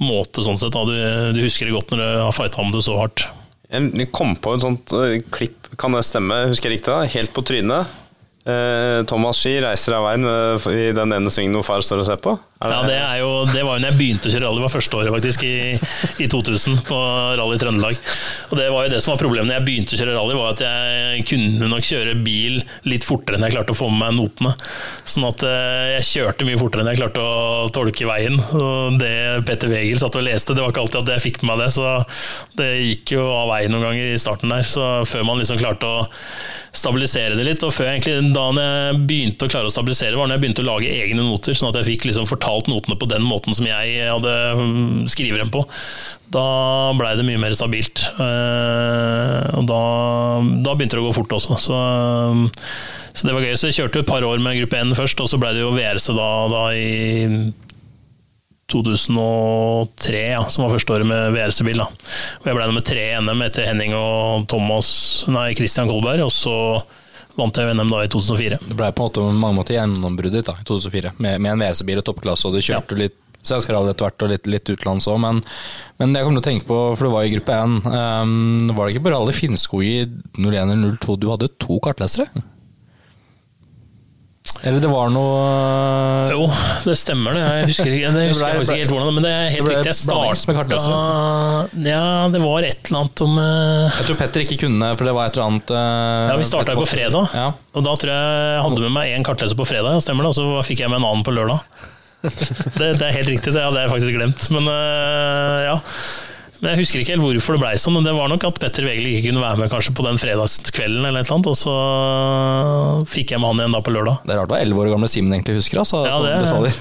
[0.02, 0.76] måte sånn sett.
[0.88, 0.94] Du,
[1.34, 3.28] du, husker det godt når du har fighta om det så hardt.
[3.68, 7.02] Jeg kom på et sånt eh, klipp, kan det stemme, husker jeg riktig da?
[7.12, 7.96] Helt på trynet.
[8.48, 10.24] Eh, Thomas Ski reiser av veien
[10.72, 12.38] i den ene svingen hvor far står og ser på.
[12.58, 14.72] Det ja, det, jo, det, var jo når jeg begynte å kjøre rally, det var
[14.72, 15.76] første året faktisk, i,
[16.24, 16.96] i 2000 på
[17.38, 18.00] Rally Trøndelag.
[18.48, 20.56] Og det var jo det som var problemet når jeg begynte å kjøre rally, var
[20.56, 22.58] at jeg kunne nok kjøre bil
[22.90, 24.54] litt fortere enn jeg klarte å få med meg notene.
[25.06, 28.40] Sånn at eh, jeg kjørte mye fortere enn jeg klarte å tolke veien.
[28.58, 29.14] Og det
[29.46, 31.70] Petter Wegel satt og leste, det var ikke alltid at jeg fikk med meg det,
[31.76, 31.94] så
[32.58, 34.66] det gikk jo av veien noen ganger i starten der.
[34.66, 36.08] Så før man liksom klarte å
[36.74, 40.28] stabilisere det litt, og før jeg egentlig da jeg begynte å klare å stabilisere, var
[40.28, 43.08] når jeg begynte å lage egne noter, sånn at jeg fikk liksom fortalt notene på
[43.10, 45.64] den måten som jeg hadde hm, skriver dem på,
[46.34, 46.44] da
[46.98, 48.04] blei det mye mer stabilt.
[48.14, 49.82] Eh, og da,
[50.64, 51.58] da, begynte det å gå fort også.
[51.68, 52.44] Så, hm,
[53.12, 53.56] så, det var gøy.
[53.56, 55.72] Så jeg kjørte et par år med gruppe N først, og så blei det jo
[55.76, 57.50] VRC da, da i
[58.68, 61.80] 2003, ja, som var første året med VRC-bil.
[61.80, 64.90] Og Jeg ble nummer tre i NM etter Henning og Thomas,
[65.32, 66.26] nei, Christian Kolberg.
[66.26, 66.56] Og så
[67.38, 68.60] vant jeg NM da i 2004.
[68.66, 71.64] Det ble på en måte mange måter gjennombruddet ditt da, i 2004, med, med en
[71.64, 73.06] WRC-bil og toppklasse, og du kjørte ja.
[73.06, 75.20] litt Svenska rally etter hvert, og litt, litt utenlands òg.
[75.22, 75.40] Men,
[76.00, 78.82] men jeg kommer til å tenke på, for du var i gruppe 1, um, var
[78.82, 79.96] det ikke bare alle Finnskog i
[80.36, 82.44] 01 eller 02 du hadde to kartlesere?
[84.66, 86.46] Eller det var noe Jo,
[86.82, 87.42] det stemmer det.
[87.46, 89.92] Jeg husker ikke, det husker jeg ikke helt hvordan, men det er helt Det riktig.
[89.92, 90.64] Jeg starta
[91.86, 92.02] Ja,
[92.34, 95.30] det var et eller annet om eh, Jeg tror Petter ikke kunne, for det var
[95.30, 97.46] et eller annet eh, Ja, Vi starta på fredag, Ja.
[97.54, 100.34] og da tror jeg jeg hadde med meg én kartleser på fredag, ja, stemmer det,
[100.34, 101.62] og så fikk jeg med en annen på lørdag.
[102.78, 104.42] Det, det er helt riktig, det hadde jeg faktisk glemt.
[104.50, 105.76] Men ja.
[106.58, 108.82] Men Jeg husker ikke helt hvorfor det blei sånn, men det var nok at Petter
[108.88, 111.74] Wegel ikke kunne være med kanskje på den fredagskvelden, eller et eller annet, og så
[113.08, 114.16] fikk jeg med han igjen da på lørdag.
[114.26, 115.80] Det er rart hva elleve år gamle Simen egentlig husker.
[115.84, 116.32] Altså, Ja, det,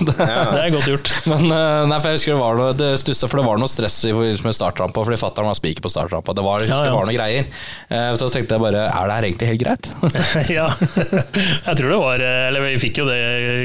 [0.02, 1.12] det, det er godt gjort.
[1.32, 3.72] Men eh, nei, for jeg husker det var noe Det stusset, for det var noe
[3.72, 6.36] stress i forbindelse med startrampa, fordi fatter'n var spiker på startrampa.
[6.38, 6.90] Det var, Ja, ja.
[6.90, 7.50] det var noe greier.
[7.94, 9.92] Eh, Så tenkte jeg bare Er det her egentlig helt greit?
[10.58, 13.22] ja, jeg tror det var Eller vi fikk jo det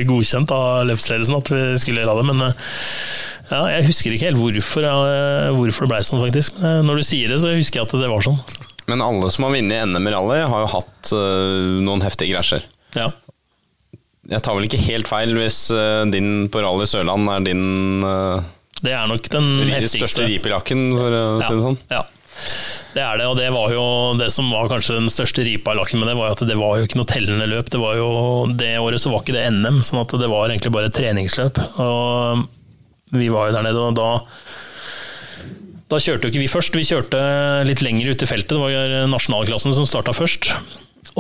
[0.09, 2.73] godkjent av løpsledelsen at vi skulle gjøre det, men eh,
[3.51, 6.61] ja, jeg husker ikke helt hvorfor, eh, hvorfor det blei sånn, faktisk.
[6.61, 8.39] Men, eh, Når du sier det, så husker jeg at det var sånn.
[8.91, 12.65] Men alle som har vunnet NM i rally, har jo hatt øh, noen heftige krasjer.
[12.99, 13.11] Ja.
[14.31, 17.63] Jeg tar vel ikke helt feil hvis øh, din på Rally Sørland er din
[18.83, 20.07] Det er nok den heftigste.
[20.07, 21.79] største rip for å si det sånn.
[21.91, 22.05] Ja.
[22.93, 23.85] Det er det, og det var jo
[24.19, 26.77] det som var kanskje den største ripa i lakken med det, var at det var
[26.79, 27.71] jo ikke noe tellende løp.
[27.73, 28.09] Det var jo,
[28.53, 31.61] det året så var ikke det NM, sånn at det var egentlig bare et treningsløp.
[31.81, 32.45] Og
[33.13, 34.11] vi var jo der nede, og da
[35.93, 37.19] da kjørte jo ikke vi først, vi kjørte
[37.69, 38.55] litt lenger ute i feltet.
[38.55, 40.49] Det var nasjonalklassen som starta først.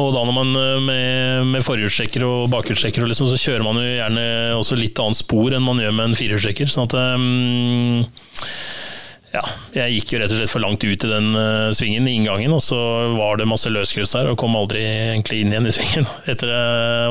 [0.00, 3.88] Og da når man eh, med, med forhjulstrekker og bakhjulstrekker, liksom, så kjører man jo
[3.90, 4.22] gjerne
[4.56, 6.70] også litt annet spor enn man gjør med en firehjulstrekker.
[6.72, 8.00] Sånn at um,
[9.32, 9.42] ja,
[9.76, 12.56] jeg gikk jo rett og slett for langt ut i den eh, svingen i inngangen,
[12.56, 12.80] og så
[13.18, 16.08] var det masse løsgrus der, og kom aldri egentlig inn igjen i svingen.
[16.24, 16.56] Etter,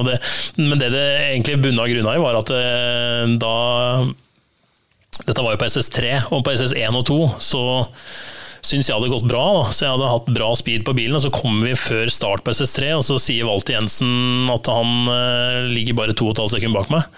[0.01, 0.17] og det,
[0.57, 3.55] men det det egentlig bunna grunna i, var at eh, da
[5.19, 7.63] Dette var jo på SS3, og på SS1 og 2 så
[8.61, 9.43] syns jeg hadde gått bra.
[9.57, 9.63] Da.
[9.73, 12.53] Så jeg hadde hatt bra speed på bilen, og så kommer vi før start på
[12.55, 16.55] SS3, og så sier Walter Jensen at han eh, ligger bare to og et halvt
[16.55, 17.09] sekund bak meg.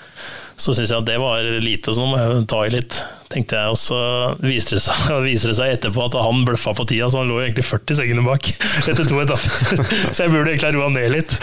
[0.55, 2.99] Så syns jeg at det var lite, så nå må jeg ta i litt,
[3.33, 3.73] tenkte jeg.
[3.73, 3.99] Og så
[4.43, 7.39] viser det seg, viser det seg etterpå at han bløffa på tida, så han lå
[7.41, 8.49] egentlig 40 sekunder bak
[8.91, 9.85] etter to etapper.
[10.13, 11.37] Så jeg burde egentlig ha roa ned litt.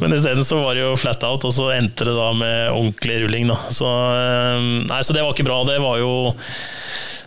[0.00, 3.20] Men isteden så var det jo flat out, og så endte det da med ordentlig
[3.24, 3.58] rulling, da.
[3.72, 5.60] Så, eh, nei, så det var ikke bra.
[5.68, 6.14] Det var jo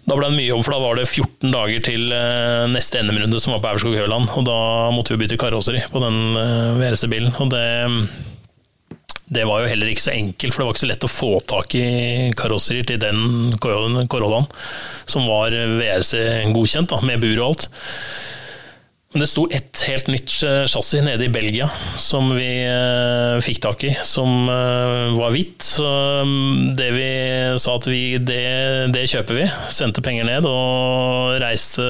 [0.07, 3.41] da ble det mye om, for da var det 14 dager til eh, neste NM-runde,
[3.43, 4.29] som var på Aurskog Høland.
[4.39, 4.59] Og da
[4.95, 7.33] måtte vi bytte karosseri på den eh, VRC-bilen.
[7.43, 7.65] Og det,
[9.27, 11.31] det var jo heller ikke så enkelt, for det var ikke så lett å få
[11.51, 11.87] tak i
[12.39, 14.47] karosserier til den Corollaen,
[15.03, 17.67] som var VRC-godkjent, med bur og alt.
[19.13, 20.29] Det sto ett helt nytt
[20.67, 25.63] chassis nede i Belgia som vi eh, fikk tak i, som eh, var hvitt.
[25.63, 25.87] Så
[26.27, 27.07] mm, det vi
[27.55, 28.43] sa at vi, det,
[28.91, 29.47] det kjøper vi.
[29.71, 31.87] Sendte penger ned og reiste,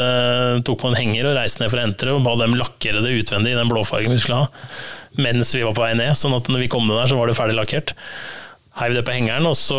[0.61, 3.01] tok på en henger og reiste ned for å hente det, og ba dem lakkere
[3.01, 4.71] det utvendig i den blåfargen vi skulle ha,
[5.17, 6.13] mens vi var på vei ned.
[6.15, 7.97] Sånn at når vi kom ned der, så var det ferdig lakkert
[8.77, 9.77] heiv det på hengeren, og så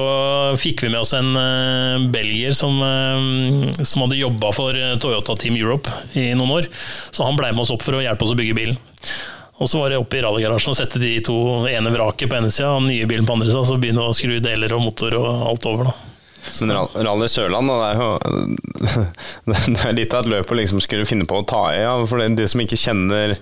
[0.58, 5.36] fikk vi med oss en uh, belgier som, uh, som hadde jobba for eh, Toyota
[5.38, 6.68] Team Europe i noen år.
[7.14, 8.80] Så han blei med oss opp for å hjelpe oss å bygge bilen.
[9.58, 11.36] Og så var det oppe i rallygarasjen og sette de to
[11.70, 14.14] ene vraket på ene sida og den nye bilen på andre sida, så begynne å
[14.14, 15.90] skru deler og motor og alt over.
[15.90, 15.96] da.
[16.60, 18.10] Men Ra- Rally Sørland, det er jo
[19.50, 21.80] Det er litt av et løp å liksom skulle finne på å ta i.
[21.82, 23.34] Ja, for de som ikke kjenner,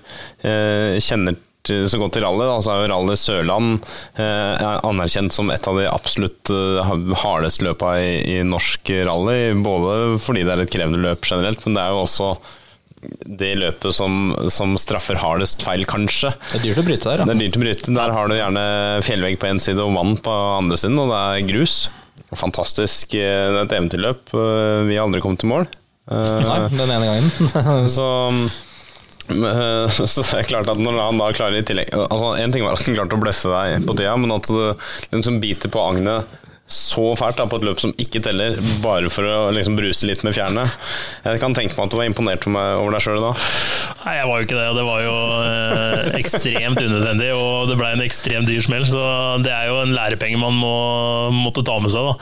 [1.05, 1.37] kjenner
[1.69, 3.73] til- så godt til rally, da, så er jo Rally Sørland
[4.17, 9.41] eh, er anerkjent som et av de absolutt eh, hardeste løpa i, i norsk rally.
[9.67, 12.31] Både fordi det er et krevende løp generelt, men det er jo også
[13.27, 16.33] det løpet som, som straffer hardest feil, kanskje.
[16.51, 17.93] Det er dyrt å bryte der, Det er dyrt å bryte.
[17.95, 18.65] Der har du gjerne
[19.07, 21.77] fjellvegg på én side og vann på andre siden, og det er grus.
[22.35, 23.15] Fantastisk.
[23.15, 24.33] eh, Det er et eventyrløp.
[24.35, 25.69] Eh, Vi har aldri kommet til mål.
[26.11, 27.87] Eh, Nei, den ene gangen.
[27.97, 28.57] Så, eh,
[29.97, 32.77] så det er klart at når han da klarer i tillegg altså En ting var
[32.77, 36.36] at han klarte å blesse deg på tida, men at du liksom biter på agnet
[36.66, 40.24] så fælt da, på et løp som ikke teller, bare for å liksom bruse litt
[40.27, 40.65] med fjærene.
[41.23, 43.31] Jeg kan tenke meg at du var imponert over deg sjøl da.
[44.03, 44.66] Nei, jeg var jo ikke det.
[44.74, 48.86] Det var jo eh, ekstremt unødvendig, og det ble en ekstremt dyr smell.
[48.90, 49.05] Så
[49.47, 50.74] det er jo en lærepenge man må
[51.39, 52.19] måtte ta med seg, da.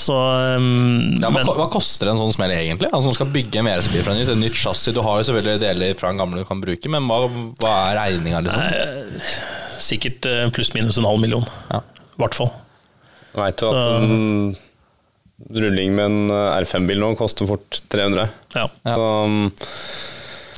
[0.00, 2.88] Så um, Ja, hva, men- hva koster en sånn smell egentlig?
[2.94, 4.94] Altså, du skal bygge en VRC-bil fra nytt, et nytt chassis.
[4.96, 7.18] Du har jo selvfølgelig deler fra den gamle du kan bruke, men hva,
[7.60, 9.20] hva er regninga, liksom?
[9.80, 11.44] Sikkert eh, pluss-minus en halv million.
[11.70, 11.82] Ja.
[12.16, 12.50] I hvert fall.
[13.36, 14.56] Veit du at en
[15.56, 18.26] rulling med en R5-bil nå koster fort 300?
[18.56, 18.66] Ja.
[18.84, 19.52] Så, um,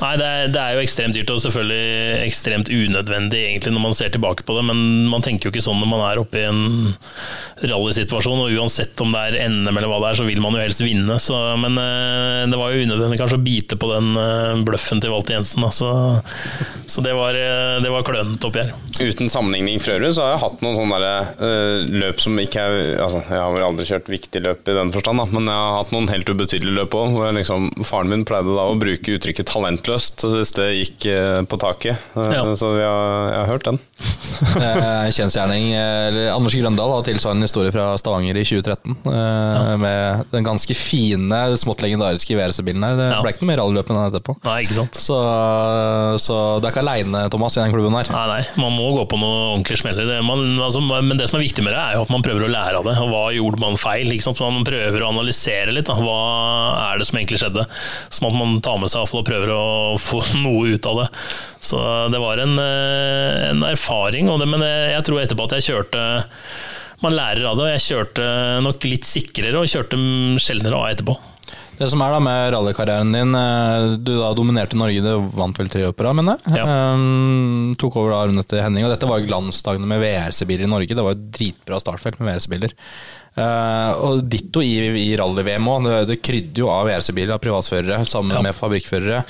[0.02, 3.94] Nei, det er, det er, jo ekstremt dyrt, og selvfølgelig ekstremt unødvendig egentlig når man
[3.94, 4.80] ser tilbake på det, men
[5.12, 6.62] man tenker jo ikke sånn når man er oppe i en
[7.70, 10.62] rallysituasjon, og uansett om det er NM eller hva det er, så vil man jo
[10.64, 11.18] helst vinne.
[11.22, 15.14] Så, men uh, det var jo unødvendig kanskje å bite på den uh, bløffen til
[15.14, 18.74] Walter Jensen, da, så, det var, uh, det var klønete oppgjør.
[18.98, 21.30] Uten sammenligning for øvrig, så har jeg hatt noen sånne der,
[22.02, 25.22] løp som ikke er altså, Jeg har vel aldri kjørt viktig løp i den forstand,
[25.22, 28.66] da, men jeg har hatt noen helt ubetydelige løp òg, liksom, faren min pleide da
[28.70, 29.54] å bruke uttrykket
[29.92, 31.06] 'talentløst' hvis det gikk
[31.48, 31.96] på taket.
[32.16, 32.44] Ja.
[32.56, 33.78] Så vi har, jeg har hørt den.
[35.16, 35.72] Kjensgjerning.
[36.32, 38.96] Anders Grøndal har tilsvarende historie fra Stavanger i 2013.
[39.06, 39.76] Ja.
[39.80, 42.98] Med den ganske fine, smått legendariske VRC-bilen her.
[42.98, 43.20] Det ja.
[43.22, 44.36] ble ikke noe mer rallyløp enn etterpå.
[44.46, 45.18] Nei, ikke sant Så,
[46.22, 48.10] så du er ikke aleine, Thomas, i den klubben her.
[48.14, 50.10] Nei, nei, man må gå på noe ordentlig smeller.
[50.18, 52.80] Altså, men det som er viktig med det, er jo at man prøver å lære
[52.80, 52.96] av det.
[53.02, 54.10] Og hva gjorde man feil?
[54.14, 54.40] Ikke sant?
[54.40, 55.88] Så man prøver å analysere litt.
[55.90, 55.98] Da.
[56.00, 56.18] Hva
[56.88, 57.66] er det som egentlig skjedde?
[58.12, 59.62] Sånn at man tar med seg og prøver å
[60.00, 61.08] få noe ut av det.
[61.62, 61.80] Så
[62.12, 66.06] det var en, eh, en erfaring, det, men jeg tror etterpå at jeg kjørte
[67.02, 68.24] Man lærer av det, og jeg kjørte
[68.62, 69.98] nok litt sikrere og kjørte
[70.38, 71.16] sjeldnere av etterpå.
[71.82, 75.70] Det som er da med rallykarrieren din, eh, du da dominerte Norge, du vant vel
[75.72, 76.60] tre opera, mener jeg.
[76.60, 76.66] Ja.
[76.94, 80.70] Um, tok over da arven etter Henning, og dette var jo glansdagene med VRC-biler i
[80.70, 80.94] Norge.
[80.94, 82.76] Det var jo dritbra startfelt med VRC-biler.
[83.32, 85.88] Uh, og ditto i, i rally-VM òg.
[85.88, 88.44] Det, det krydde jo av VRC-biler av privatførere sammen ja.
[88.46, 89.24] med fabrikkførere.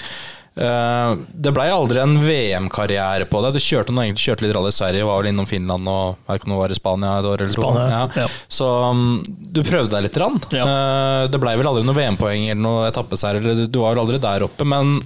[0.53, 3.55] Uh, det blei aldri en VM-karriere på det.
[3.57, 6.45] Du kjørte, noe, egentlig, kjørte litt rally i Sverige, var vel innom Finland og jeg
[6.45, 8.03] det var i Spania et år eller Spania, Ja.
[8.25, 8.27] Ja.
[8.53, 10.19] Så um, du prøvde deg litt.
[10.53, 10.67] Ja.
[10.67, 14.45] Uh, det blei vel aldri noe VM-poeng eller noe etappeseier, du var vel aldri der
[14.45, 14.69] oppe.
[14.69, 14.99] Men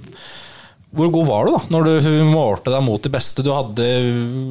[0.95, 3.43] hvor god var du da, når du målte deg mot de beste?
[3.43, 3.85] Du hadde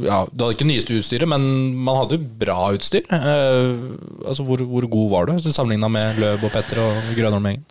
[0.05, 1.43] ja, du hadde ikke nyeste utstyret, men
[1.87, 3.07] man hadde bra utstyr.
[3.09, 7.65] Uh, altså, hvor, hvor, god var du sammenligna med Løb og Petter og Grønholm-gjengen?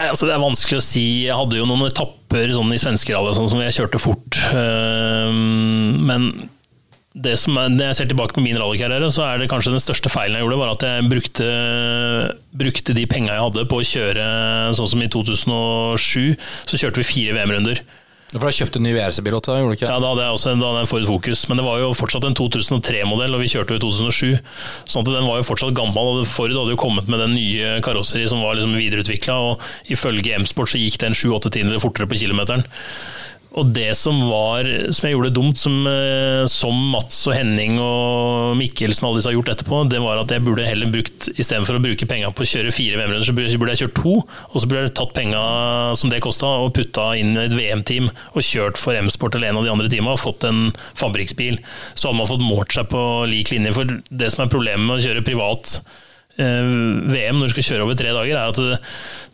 [0.00, 1.06] Altså, det er vanskelig å si.
[1.26, 4.40] Jeg hadde jo noen etapper sånn, i svenskerallet sånn, som jeg kjørte fort.
[4.56, 5.28] Uh,
[6.08, 6.30] men
[7.18, 9.82] det som er, når jeg ser tilbake på min rallykarriere, så er det kanskje den
[9.82, 11.46] største feilen jeg gjorde, var at jeg brukte,
[12.62, 14.26] brukte de penga jeg hadde på å kjøre
[14.78, 16.36] sånn som i 2007.
[16.68, 17.82] Så kjørte vi fire VM-runder.
[18.28, 19.88] For da kjøpte en ny VRC-bil òg, gjorde du ikke?
[19.88, 22.26] Ja, da hadde jeg også da hadde jeg Ford Focus, men det var jo fortsatt
[22.28, 24.50] en 2003-modell, og vi kjørte jo i 2007.
[24.84, 27.78] Sånn at den var jo fortsatt gammel, og Ford hadde jo kommet med den nye
[27.84, 32.20] karosseri som var liksom videreutvikla, og ifølge M-Sport så gikk den 7-8 tiendedel fortere på
[32.20, 32.68] kilometeren.
[33.56, 38.56] Og det som var, som jeg gjorde dumt, som, eh, som, Mats og Henning og
[38.58, 41.78] Mikkelsen og alle disse har gjort etterpå, det var at jeg burde heller brukt istedenfor
[41.78, 44.14] å bruke penga på å kjøre fire VM-runder, så burde jeg kjørt to.
[44.52, 45.42] Og så burde jeg tatt penga
[45.98, 49.62] som det kosta, og putta inn i et VM-team og kjørt for M-Sport eller en
[49.62, 50.68] av de andre teama og fått en
[50.98, 51.58] fabrikksbil.
[51.94, 53.72] Så hadde man fått målt seg på lik linje.
[53.76, 55.80] For det som er problemet med å kjøre privat
[56.38, 58.58] VM når du skal kjøre over tre dager, er at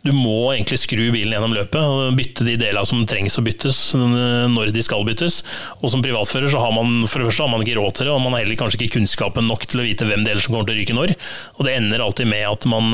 [0.05, 3.79] du må egentlig skru bilen gjennom løpet og bytte de delene som trengs å byttes
[3.97, 5.39] når de skal byttes.
[5.79, 8.13] Og som privatfører så har man for det første har man ikke råd til det,
[8.13, 10.69] og man har heller kanskje ikke kunnskapen nok til å vite hvem deler som kommer
[10.69, 11.15] til å ryke når.
[11.57, 12.85] Og det ender alltid med at man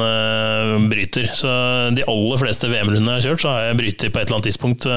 [0.92, 1.28] bryter.
[1.36, 1.52] Så
[1.96, 4.50] de aller fleste VM-rundene jeg har kjørt, så har jeg brytet på et eller annet
[4.52, 4.88] tidspunkt.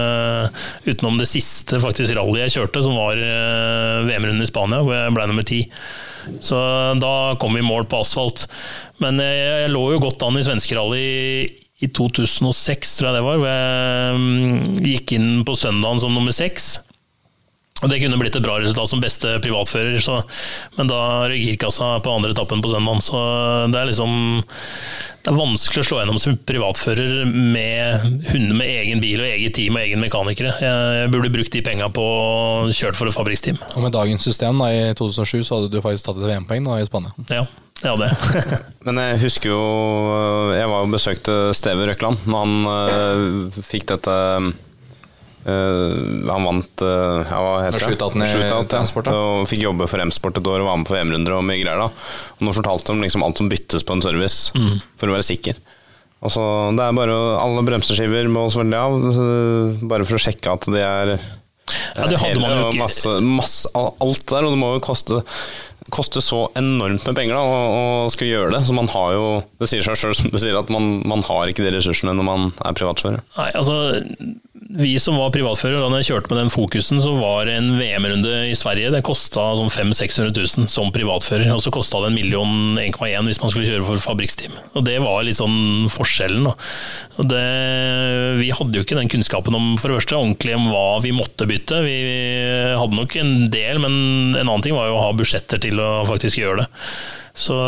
[0.87, 3.19] Utenom det siste faktisk rallyet jeg kjørte, som var
[4.11, 5.65] VM-runden i Spania, hvor jeg ble nummer ti.
[6.45, 6.59] Så
[7.01, 8.47] da kom vi i mål på asfalt.
[9.03, 11.05] Men jeg, lå jo godt an i svenskerally
[11.83, 16.35] i 2006, tror jeg det var, hvor jeg mm, gikk inn på søndagen som nummer
[16.35, 16.77] seks.
[17.85, 20.23] Og Det kunne blitt et bra resultat som beste privatfører, så,
[20.79, 23.03] men da røyk girkassa på andre etappen på søndagen.
[23.05, 23.21] Så
[23.73, 24.15] det er liksom
[25.25, 29.57] Det er vanskelig å slå gjennom som privatfører med hunder med egen bil og eget
[29.57, 30.55] team og egen mekanikere.
[30.65, 32.07] Jeg, jeg burde brukt de penga på
[32.73, 33.61] kjørt for et fabrikksteam.
[33.75, 36.89] Og med dagens system da, i 2007 så hadde du faktisk tatt et VM-poeng i
[36.89, 37.15] Spania.
[37.33, 37.45] Ja.
[37.85, 38.11] Ja, det.
[38.87, 39.63] Men jeg husker jo
[40.55, 42.69] Jeg var og besøkte Steve Røkland når han
[43.51, 44.15] uh, fikk dette
[45.45, 48.29] Uh, han vant uh, ja, hva heter det?
[48.33, 49.13] Shootout, ja.
[49.13, 51.85] Og fikk jobbe for M-sport et år og var med på VM-runder og mye greier.
[51.85, 51.91] da
[52.39, 54.81] Og Nå fortalte de liksom alt som byttes på en service, mm.
[55.01, 55.61] for å være sikker.
[56.25, 56.43] Altså,
[56.73, 61.17] det er bare Alle bremseskiver må selvfølgelig av, bare for å sjekke at de er
[61.95, 62.81] ja, det hadde man jo ikke.
[62.83, 65.23] Masse, masse, alt der, og det må jo koste
[65.93, 68.63] koste så enormt med penger da, å skulle gjøre det.
[68.67, 69.27] Så man har jo
[69.61, 72.27] Det sier seg sjøl, som du sier, at man, man, har ikke de ressursene når
[72.27, 73.21] man er privatsjåfør.
[73.39, 73.77] Nei, altså
[74.75, 78.57] vi som var privatfører, da jeg kjørte med den fokusen, så var en VM-runde i
[78.59, 81.53] Sverige Det kosta sånn 500 600 000 som privatfører.
[81.55, 84.57] Og så kosta det en million 1,1 hvis man skulle kjøre for fabrikksteam.
[84.75, 86.51] Og det var litt sånn forskjellen.
[87.31, 87.45] Det,
[88.41, 91.49] vi hadde jo ikke den kunnskapen om for det første ordentlig om hva vi måtte
[91.51, 91.83] bytte.
[91.87, 91.99] Vi
[92.75, 93.95] hadde nok en del, men
[94.35, 96.73] en annen ting var jo å ha budsjetter til å faktisk gjøre det.
[97.35, 97.59] Så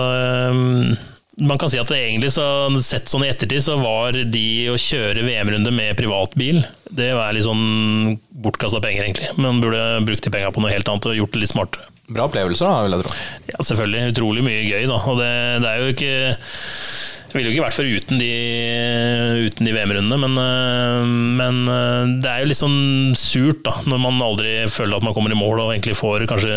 [1.37, 2.45] man kan si at det egentlig så,
[2.81, 7.45] sett sånn i ettertid, så var de å kjøre VM-runde med privatbil Det var litt
[7.45, 9.29] sånn bortkasta penger, egentlig.
[9.41, 11.91] Man burde brukt de penga på noe helt annet og gjort det litt smartere.
[12.07, 13.13] Bra opplevelser, da, vil jeg tro.
[13.51, 14.15] Ja, selvfølgelig.
[14.15, 15.01] Utrolig mye gøy, da.
[15.11, 15.31] Og det,
[15.65, 18.31] det er jo ikke Jeg ville jo ikke vært for uten de,
[19.51, 24.01] uten de VM-rundene, men, øh, men øh, det er jo litt sånn surt, da, når
[24.07, 26.57] man aldri føler at man kommer i mål og egentlig får kanskje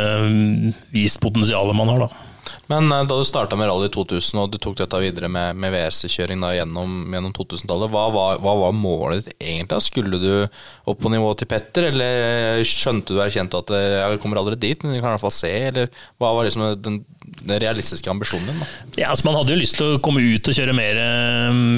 [0.95, 2.28] vist potensialet man har, da.
[2.69, 5.57] Men eh, da du starta med rally i 2000 og du tok dette videre med,
[5.59, 8.05] med VRC-kjøring gjennom, gjennom 2000-tallet, hva,
[8.37, 9.81] hva, var målet ditt egentlig?
[9.85, 14.41] Skulle du opp på nivå til Petter, eller skjønte du erkjente at eh, jeg kommer
[14.41, 15.89] aldri dit, men jeg kan i hvert fall se, eller
[16.21, 17.01] hva var liksom den,
[17.41, 18.63] den realistiske ambisjonen din?
[19.01, 21.03] Ja, altså Man hadde jo lyst til å komme ut og kjøre mer,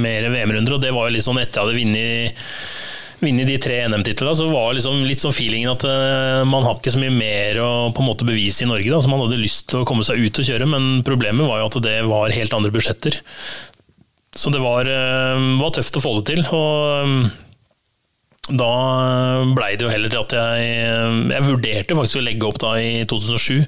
[0.03, 2.89] mer VM-runder, og det var jo litt sånn etter jeg hadde vunnet
[3.22, 6.93] vinne de tre NM-titlene, så var liksom litt sånn feelingen at uh, man har ikke
[6.93, 8.89] så mye mer å på en måte bevise i Norge.
[8.89, 9.02] Da.
[9.03, 11.69] Så man hadde lyst til å komme seg ut og kjøre, men problemet var jo
[11.69, 13.22] at det var helt andre budsjetter.
[14.38, 16.43] Så det var, uh, var tøft å få det til.
[16.49, 17.23] og um,
[18.52, 18.73] da
[19.53, 20.72] blei det jo heller til at jeg
[21.30, 23.61] Jeg vurderte faktisk å legge opp da i 2007.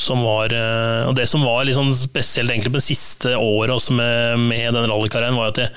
[0.00, 0.50] Som var,
[1.06, 5.36] og Det som var sånn spesielt egentlig på det siste året med, med den rallykarrieren,
[5.36, 5.74] var at jeg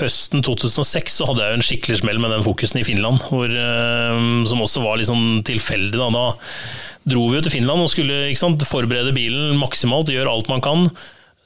[0.00, 3.50] høsten 2006 så hadde jeg jo en skikkelig smell med den fokusen i Finland, hvor,
[3.50, 5.98] eh, som også var litt sånn tilfeldig.
[6.00, 6.08] Da.
[6.14, 10.64] da dro vi jo til Finland og skulle sant, forberede bilen maksimalt, gjøre alt man
[10.64, 10.88] kan.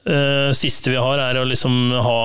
[0.06, 2.18] Uh, siste vi har, er å liksom ha,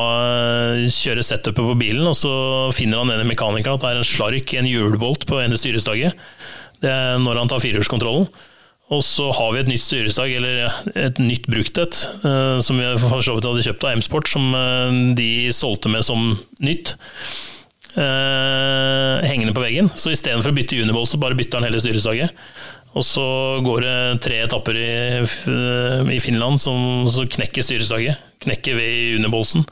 [0.86, 2.34] kjøre setupet på bilen, og så
[2.78, 6.14] finner han ene mekanikeren at det er en slark, en hjulbolt, på ene styrestaget.
[6.84, 8.30] Det er når han tar firehjulskontrollen.
[8.92, 12.90] Og så har vi et nytt styresdag, eller et nytt brukt et, eh, som vi
[13.00, 16.98] for så vidt hadde kjøpt av M-Sport, som eh, de solgte med som nytt.
[17.96, 19.88] Eh, hengende på veggen.
[19.96, 22.36] Så istedenfor å bytte Uniball, så bare bytter han hele styresdaget.
[22.92, 23.26] Og så
[23.64, 24.92] går det tre etapper i,
[26.12, 29.64] i Finland som knekker styresdaget, Knekker ved unibolsen.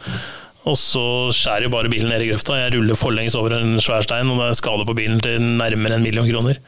[0.67, 2.57] Og så skjærer jo bare bilen ned i grøfta.
[2.59, 5.95] Jeg ruller forlengs over en svær stein, og det er skade på bilen til nærmere
[5.95, 6.59] en million kroner.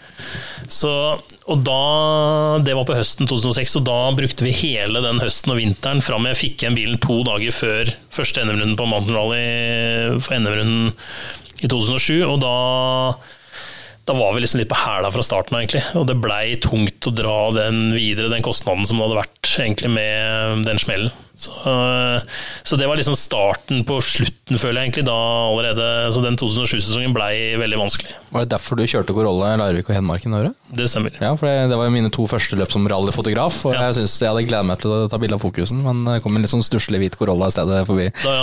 [0.72, 0.91] Så,
[1.51, 1.81] og da,
[2.63, 6.30] Det var på høsten 2006, og da brukte vi hele den høsten og vinteren fram
[6.30, 10.93] jeg fikk igjen bilen to dager før første NM-runden på Mountain Rally for NM-runden
[11.61, 12.23] i 2007.
[12.30, 12.55] Og da,
[14.07, 15.84] da var vi liksom litt på hæla fra starten egentlig.
[15.99, 19.91] Og det blei tungt å dra den videre, den kostnaden som det hadde vært egentlig
[19.91, 21.11] med den smellen.
[21.41, 21.51] Så,
[22.63, 25.15] så, det var liksom starten på slutten, føler jeg egentlig, da
[25.47, 25.87] allerede.
[26.13, 28.13] Så den 2007-sesongen blei veldig vanskelig.
[28.29, 30.35] Var det derfor du kjørte Corolla i Larvik og Hedmarken?
[30.37, 30.53] Året?
[30.69, 31.15] Det stemmer.
[31.17, 33.87] Ja, for det, det, var jo mine to første løp som rallyfotograf, og ja.
[33.89, 36.37] jeg synes jeg hadde gledet meg til å ta bilde av fokusen, men det kom
[36.37, 38.11] en litt sånn stusslig hvit Corolla i stedet forbi.
[38.21, 38.37] Da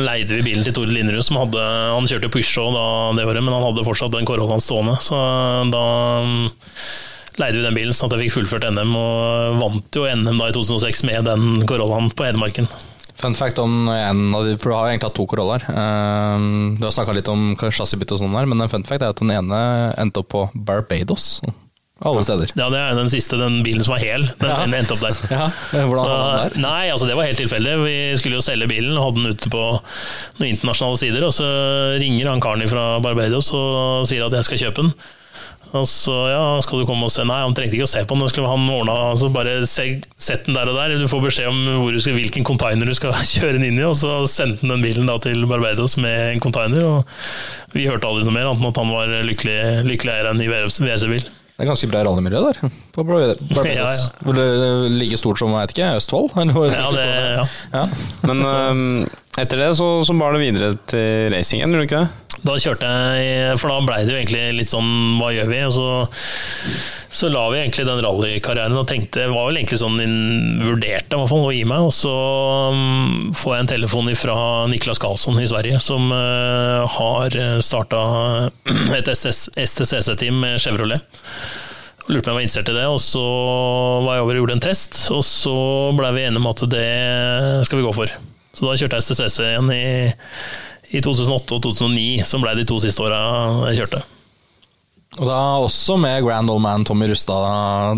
[0.00, 2.86] leide vi bilen til Tore Linderud, som hadde Han kjørte Peugeot da
[3.18, 5.20] det året, men han hadde fortsatt den Corollaen stående, så
[5.68, 5.86] da
[7.40, 10.50] leide vi den bilen sånn at jeg fikk fullført NM, og vant jo NM da
[10.50, 12.68] i 2006 med den Corollaen på Hedmarken.
[13.22, 15.64] Fun fact om en av de, for du har egentlig hatt to Corollaer.
[15.68, 19.14] Uh, du har snakka litt om chassisbytte og sånn der, men en fun fact er
[19.14, 19.60] at den ene
[20.00, 21.36] endte opp på Barbados.
[22.02, 22.50] Alle steder.
[22.58, 24.24] Ja, det er den siste, den bilen som var hel.
[24.40, 24.78] Den ja.
[24.80, 25.18] endte opp der.
[25.30, 25.46] Ja.
[25.70, 26.56] Hvordan var den der?
[26.64, 27.76] Nei, altså Det var helt tilfeldig.
[27.84, 29.62] Vi skulle jo selge bilen, og hadde den ute på
[30.40, 31.26] noen internasjonale sider.
[31.28, 31.46] Og så
[32.02, 34.94] ringer han karen fra Barbados og sier at jeg skal kjøpe den.
[35.72, 37.24] Og så ja, skal du komme og se?
[37.24, 38.28] Nei, han trengte ikke å se på den.
[38.28, 39.86] Skulle han ordna, altså bare se,
[40.20, 40.96] Sett den der og der.
[41.00, 43.86] Du får beskjed om skal, hvilken container du skal kjøre den inn i.
[43.88, 46.84] Og så sendte han den bilen da til Barbados med en container.
[46.84, 50.36] Og vi hørte aldri noe mer, annet enn at han var lykkelig, lykkelig eier av
[50.36, 51.24] en ny WRC-bil.
[51.52, 52.60] Det er ganske bra rallymiljø der.
[52.92, 53.40] På Barbados.
[53.64, 54.06] ja, ja.
[54.26, 54.46] Hvor det
[54.92, 56.36] like stort som jeg vet ikke, Østfold?
[56.72, 57.46] ja, det, ja.
[57.76, 57.84] ja.
[58.28, 58.82] Men um,
[59.40, 62.22] etter det så, så bar det videre til racing igjen, gjorde det ikke det?
[62.42, 65.58] Da kjørte jeg, for da blei det jo egentlig litt sånn hva gjør vi?
[65.68, 65.90] Og så,
[67.14, 70.00] så la vi egentlig den rallykarrieren og tenkte, var vel egentlig sånn
[70.64, 71.86] vurderte i hvert fall å gi meg.
[71.86, 72.14] Og så
[72.74, 74.36] um, får jeg en telefon fra
[74.72, 78.02] Niklas Karlsson i Sverige, som uh, har starta
[78.98, 81.06] et STCC-team med Chevrolet.
[82.10, 83.22] Lurte på om jeg var interessert i det, og så
[84.02, 84.98] var jeg over og gjorde en test.
[85.14, 85.54] Og så
[85.94, 86.90] blei vi enige om at det
[87.68, 88.18] skal vi gå for.
[88.52, 89.86] Så da kjørte jeg STCC igjen i
[90.92, 93.20] i 2008 og 2009, som ble de to siste åra
[93.70, 94.02] jeg kjørte.
[95.20, 97.44] Og da også med grand old man Tommy Rustad.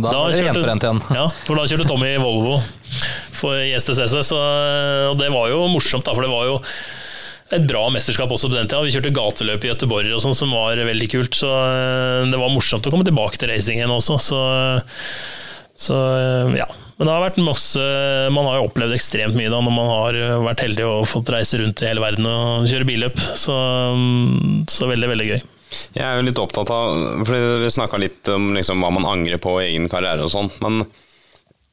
[0.03, 1.01] Da, da var det gjenforent igjen.
[1.15, 2.57] Ja, for da kjørte Tommy Volvo
[3.35, 4.41] for STCC, så,
[5.13, 6.59] og det var jo morsomt, da, for det var jo
[7.55, 8.83] et bra mesterskap også på den tida.
[8.83, 11.39] Vi kjørte gateløp i Gøteborg og sånn, som var veldig kult.
[11.39, 14.19] Så eh, det var morsomt å komme tilbake til racingen også.
[14.23, 14.41] Så,
[15.87, 16.01] så
[16.59, 16.67] ja.
[16.95, 17.85] Men det har vært masse
[18.35, 21.59] Man har jo opplevd ekstremt mye da når man har vært heldig og fått reise
[21.59, 23.19] rundt i hele verden og kjøre billøp.
[23.19, 23.57] Så,
[24.71, 25.41] så veldig, veldig gøy.
[25.95, 29.41] Jeg er jo litt opptatt av fordi Vi snakka litt om liksom hva man angrer
[29.43, 30.53] på i egen karriere og sånn.
[30.63, 31.01] Men eh,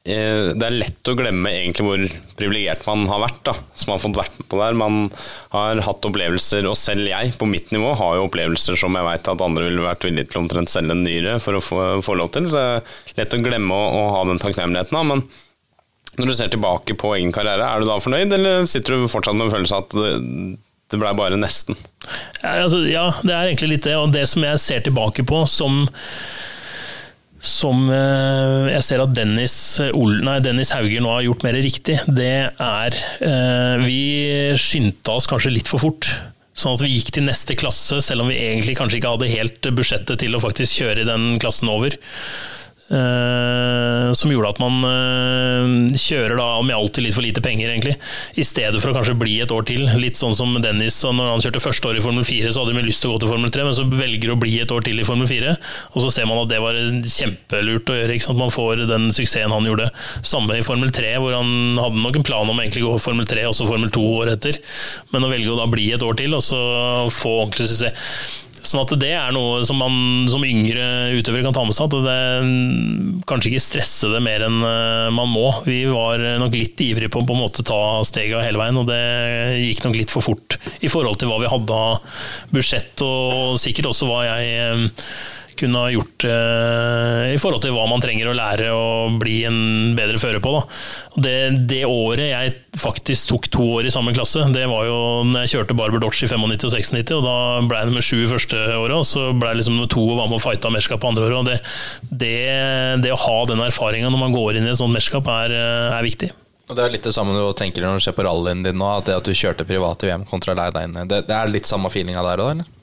[0.02, 2.04] det er lett å glemme egentlig hvor
[2.40, 4.74] privilegert man har vært, da, som har fått vært på der.
[4.78, 5.12] Man
[5.54, 9.30] har hatt opplevelser, og selv jeg på mitt nivå har jo opplevelser som jeg vet
[9.30, 12.34] at andre ville vært villige til omtrent selge en nyre for å få, få lov
[12.34, 12.50] til.
[12.50, 14.98] Så det er lett å glemme å, å ha den takknemligheten.
[14.98, 15.06] Da.
[15.06, 19.12] Men når du ser tilbake på egen karriere, er du da fornøyd, eller sitter du
[19.12, 20.58] fortsatt med en følelse av at det,
[20.92, 21.78] det blei bare nesten?
[22.42, 24.00] Ja, altså, ja, det er egentlig litt det.
[24.02, 25.86] Og det som jeg ser tilbake på som
[27.42, 29.56] som eh, jeg ser at Dennis,
[29.98, 34.02] Ol nei, Dennis Hauger nå har gjort mer riktig, det er eh, Vi
[34.62, 36.12] skyndte oss kanskje litt for fort.
[36.54, 39.72] Sånn at vi gikk til neste klasse, selv om vi egentlig kanskje ikke hadde helt
[39.74, 41.96] budsjettet til å faktisk kjøre den klassen over.
[42.92, 47.94] Uh, som gjorde at man uh, kjører da med alltid litt for lite penger, egentlig.
[48.36, 49.86] I stedet for å kanskje bli et år til.
[50.02, 52.84] Litt sånn som Dennis, når han kjørte første år i Formel 4, så hadde de
[52.90, 55.00] lyst til å gå til Formel 3, men så velger å bli et år til
[55.00, 55.56] i Formel 4.
[55.94, 56.82] Og så ser man at det var
[57.16, 58.18] kjempelurt å gjøre.
[58.18, 58.42] Ikke sant?
[58.42, 59.88] Man får den suksessen han gjorde.
[60.28, 63.48] Samme i Formel 3, hvor han hadde nok en plan om å gå Formel 3
[63.54, 64.60] også Formel 2 år etter.
[65.16, 66.60] Men å velge å da bli et år til og så
[67.08, 71.64] få ordentlig suksess Sånn at det er noe som man som yngre utøvere kan ta
[71.66, 71.90] med seg.
[71.90, 75.48] At det, kanskje ikke stresse det mer enn eh, man må.
[75.66, 78.90] Vi var nok litt ivrige på å på en måte ta stega hele veien, og
[78.90, 79.02] det
[79.66, 82.24] gikk nok litt for fort i forhold til hva vi hadde av
[82.54, 85.06] budsjett, og sikkert også hva jeg eh,
[85.62, 89.94] kunne ha gjort eh, i forhold til hva man trenger å lære og bli en
[89.98, 90.54] bedre fører på.
[91.16, 91.36] Det,
[91.70, 95.54] det, året jeg faktisk tok to år i samme klasse, det var jo når jeg
[95.56, 98.98] kjørte Barber Dodge i 95 og 96, og da ble jeg nummer sju første året,
[98.98, 101.52] og så ble jeg liksom nummer to og var med og fighta mesterskap andre året.
[101.52, 101.58] det,
[102.12, 102.36] det,
[103.06, 105.56] det, å ha den erfaringa når man går inn i et sånt mesterskap, er,
[105.94, 106.34] er viktig.
[106.72, 108.88] Og Det er litt det samme du tenker når du ser på rallyen din nå,
[108.96, 111.04] at det at du kjørte privat i VM kontra deg der inne.
[111.10, 112.78] Det, det er litt samme feelinga der òg, eller?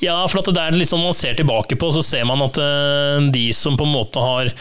[0.00, 3.50] Ja, for det er liksom man ser tilbake på, så ser man at eh, de
[3.56, 4.54] som på en måte har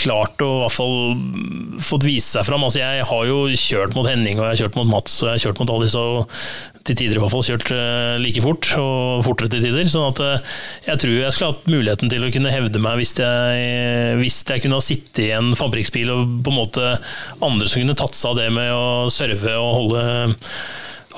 [0.00, 2.64] klart å i hvert fall fått vise seg fram.
[2.64, 5.36] Altså, jeg har jo kjørt mot Henning og jeg har kjørt mot Mats og jeg
[5.36, 6.38] har kjørt mot alle disse og
[6.80, 9.88] til tider i hvert fall kjørt eh, like fort og fortere til tider.
[9.90, 10.52] sånn at eh,
[10.88, 13.66] jeg tror jeg skulle hatt muligheten til å kunne hevde meg hvis jeg,
[14.22, 16.94] hvis jeg kunne ha sittet i en fabrikksbil og på en måte
[17.44, 20.04] andre som kunne tatt seg av det med å serve og holde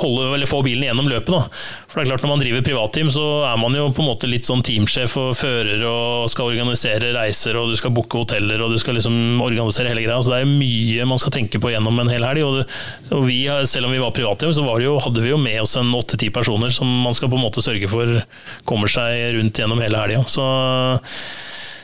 [0.01, 1.33] holde, eller få bilen gjennom løpet.
[1.35, 1.43] Da.
[1.91, 4.31] For det er klart Når man driver privatteam, så er man jo på en måte
[4.31, 8.73] litt sånn teamsjef og fører og skal organisere reiser, og du skal booke hoteller og
[8.73, 10.21] du skal liksom organisere hele greia.
[10.23, 12.45] Så det er mye man skal tenke på gjennom en hel helg.
[12.47, 12.77] Og,
[13.13, 15.77] og vi, selv om vi var privatteam, så var jo, hadde vi jo med oss
[15.81, 18.23] en åtte-ti personer som man skal på en måte sørge for
[18.69, 20.25] kommer seg rundt gjennom hele helga.
[20.31, 20.47] Så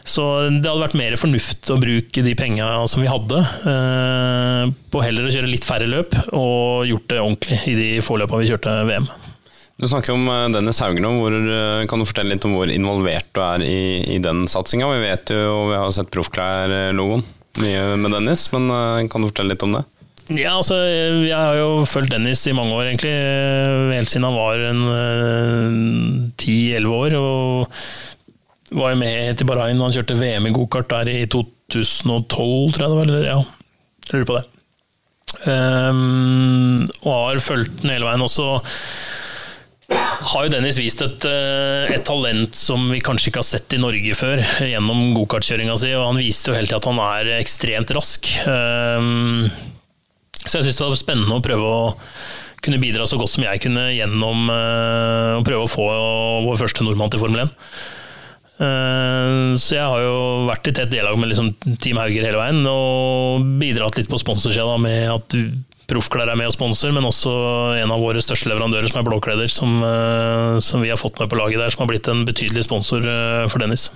[0.08, 5.02] så det hadde vært mer fornuft å bruke de penga som vi hadde, eh, på
[5.04, 8.48] heller å kjøre litt færre løp og gjort det ordentlig i de få løpa vi
[8.48, 9.08] kjørte VM.
[9.78, 11.04] Du snakker om eh, Dennis Haugen.
[11.04, 13.80] Eh, kan du fortelle litt om hvor involvert du er i,
[14.16, 14.88] i den satsinga?
[14.96, 17.26] Vi vet jo, og vi har sett Proffklær-logoen
[17.58, 18.68] mye med Dennis, men
[19.10, 19.80] kan du fortelle litt om det?
[20.36, 20.76] Ja, altså,
[21.24, 23.14] Jeg har jo fulgt Dennis i mange år, egentlig.
[23.96, 27.16] Helt siden han var en ti-elleve år.
[27.18, 27.80] og
[28.76, 32.68] var jo med til Bahrain da han kjørte VM i gokart der i 2012, tror
[32.68, 33.08] jeg det var.
[33.08, 33.38] Eller, ja,
[34.08, 34.46] jeg lurer på det.
[35.44, 38.58] Um, og har fulgt den hele veien også.
[39.88, 43.80] Har jo Dennis vist et, eh, et, talent som vi kanskje ikke har sett i
[43.80, 45.94] Norge før, gjennom gokartkjøringa si.
[45.96, 48.28] Og han viste jo hele tida at han er ekstremt rask.
[48.44, 49.46] Um,
[50.44, 51.94] så jeg syns det var spennende å prøve å
[52.64, 55.86] kunne bidra så godt som jeg kunne gjennom uh, å prøve å få
[56.48, 57.54] vår første nordmann til Formel 1.
[58.58, 60.18] Eh, så jeg har jo
[60.48, 64.76] vært i tett dialog med liksom Team Hauger hele veien, og bidratt litt på sponsorsida
[64.82, 65.38] med at
[65.88, 67.30] Proffklær er med og sponser, men også
[67.80, 71.30] en av våre største leverandører, som er Blåkleder, som, eh, som vi har fått med
[71.30, 73.88] på laget der, som har blitt en betydelig sponsor eh, for Dennis.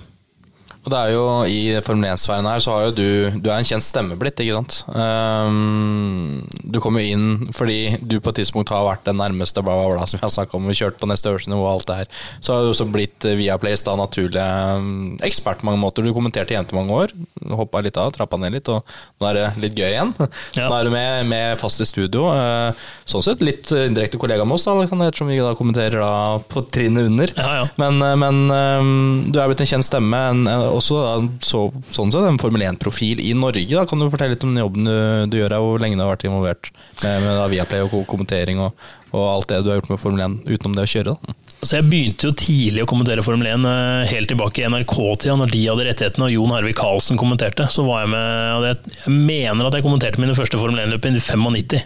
[0.82, 3.66] Og det er jo I Formel 1-sfæren her så har jo du Du er en
[3.66, 4.80] kjent stemme blitt, ikke sant?
[4.90, 9.76] Um, du kom jo inn fordi du på et tidspunkt har vært den nærmeste bla,
[9.78, 10.66] bla, bla, som vi har snakka om.
[10.70, 12.20] Vi kjørte på neste øverste nivå og alt det her.
[12.40, 16.02] Så har du også blitt via Place da naturlig um, ekspert på mange måter.
[16.02, 17.14] Du kommenterte jente mange år.
[17.52, 18.82] Hoppa litt av, trappa ned litt, og
[19.20, 20.14] nå er det litt gøy igjen.
[20.52, 20.66] Ja.
[20.68, 22.26] Nå er du med, med, fast i studio.
[22.34, 22.74] Uh,
[23.09, 27.09] sånn sett litt indirekte kollega med oss, da, ettersom vi da kommenterer da på trinnet
[27.09, 27.32] under.
[27.38, 27.68] Ja, ja.
[27.80, 28.90] Men, men um,
[29.28, 30.20] du er blitt en kjent stemme.
[30.32, 30.99] En, en også
[31.44, 31.61] så,
[31.93, 33.65] sånn sett en Formel 1-profil i Norge.
[33.69, 33.85] Da.
[33.89, 34.97] Kan du fortelle litt om den jobben du,
[35.32, 36.70] du gjør, her, hvor lenge du har vært involvert
[37.03, 40.36] med, med Viaplay og kommentering og, og, alt det du har gjort med Formel 1
[40.49, 41.15] utenom det å kjøre?
[41.15, 41.36] Da.
[41.62, 45.53] Så Jeg begynte jo tidlig å kommentere Formel 1, eh, helt tilbake i NRK-tida, når
[45.55, 47.69] de hadde rettighetene og Jon Hervik Karlsen kommenterte.
[47.70, 51.85] Så var jeg med, Jeg mener at jeg kommenterte mine første Formel 1-løp i 95.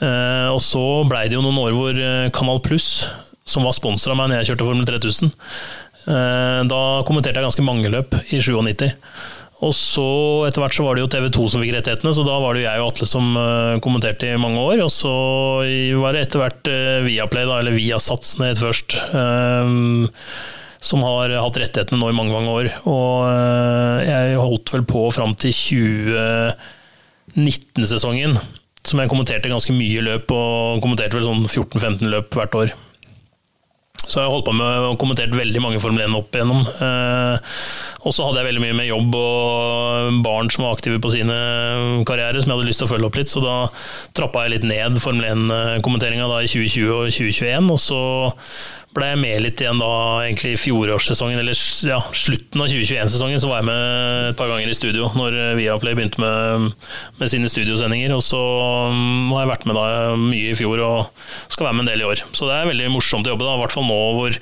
[0.00, 3.04] Uh, og så blei det jo noen år hvor eh, Kanal Pluss,
[3.44, 7.66] som var sponsor av meg når jeg kjørte Formel 3000, Eh, da kommenterte jeg ganske
[7.66, 8.88] mange løp i 97.
[9.60, 10.02] Og så
[10.48, 12.68] etter hvert så var det jo TV2 som fikk rettighetene, så da var det jo
[12.68, 14.80] jeg og Atle som eh, kommenterte i mange år.
[14.86, 15.12] Og så
[16.00, 18.96] var det etter hvert eh, Viaplay, da, eller Viasats ned først.
[19.12, 19.68] eh,
[20.80, 22.72] som har hatt rettighetene nå i mange mange år.
[22.88, 28.32] Og eh, jeg holdt vel på fram til 2019-sesongen,
[28.80, 32.72] som jeg kommenterte ganske mye løp, og kommenterte vel sånn 14-15 løp hvert år.
[34.10, 36.64] Så jeg har holdt på med og kommentert veldig mange Formel 1 opp igjennom.
[36.66, 37.52] Eh,
[38.02, 41.36] og så hadde jeg veldig mye med jobb og barn som var aktive på sine
[42.08, 43.56] karrierer, som jeg hadde lyst til å følge opp litt, så da
[44.18, 47.70] trappa jeg litt ned Formel 1-kommenteringa i 2020 og 2021.
[47.70, 48.02] Og så
[48.96, 49.90] ble jeg med litt igjen da
[50.24, 54.72] egentlig i fjorårssesongen, eller ja, slutten av 2021-sesongen, så var jeg med et par ganger
[54.72, 56.72] i studio når Viaplay begynte med,
[57.20, 58.16] med sine studiosendinger.
[58.16, 58.40] Og så
[58.90, 59.86] mm, har jeg vært med da
[60.18, 62.24] mye i fjor og skal være med en del i år.
[62.34, 64.40] Så det er veldig morsomt å jobbe, da, i hvert fall nå hvor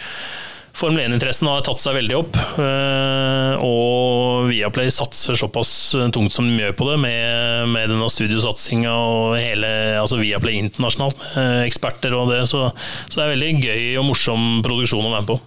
[0.78, 5.72] Formel 1-interessen har tatt seg veldig opp, eh, og Viaplay satser såpass
[6.14, 11.24] tungt som de gjør på det, med, med denne studiosatsinga og hele altså Viaplay internasjonalt,
[11.66, 12.44] eksperter og det.
[12.46, 12.68] Så,
[13.08, 15.40] så det er veldig gøy og morsom produksjon å være med på.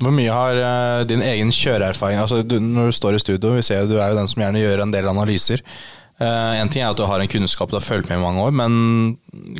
[0.00, 3.88] Hvor mye har uh, din egen kjøreerfaring altså, Når du står i studio, vi ser
[3.88, 5.62] du er jo den som gjerne gjør en del analyser.
[6.20, 8.42] Uh, en ting er at du har en kunnskap du har fulgt med i mange
[8.44, 8.74] år, men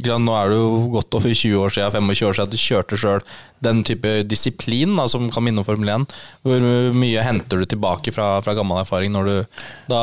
[0.05, 2.99] nå er det jo godt over 20 år siden, 25 år siden at du kjørte
[3.01, 3.25] sjøl
[3.65, 6.05] den type disiplin da, som kan minne om Formel 1.
[6.45, 6.67] Hvor
[6.97, 10.03] mye henter du tilbake fra, fra gammel erfaring når du da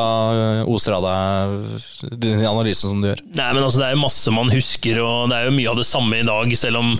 [0.66, 3.22] oser av deg den analysen som du gjør?
[3.38, 5.78] Nei, men altså, Det er jo masse man husker, og det er jo mye av
[5.78, 6.92] det samme i dag, selv om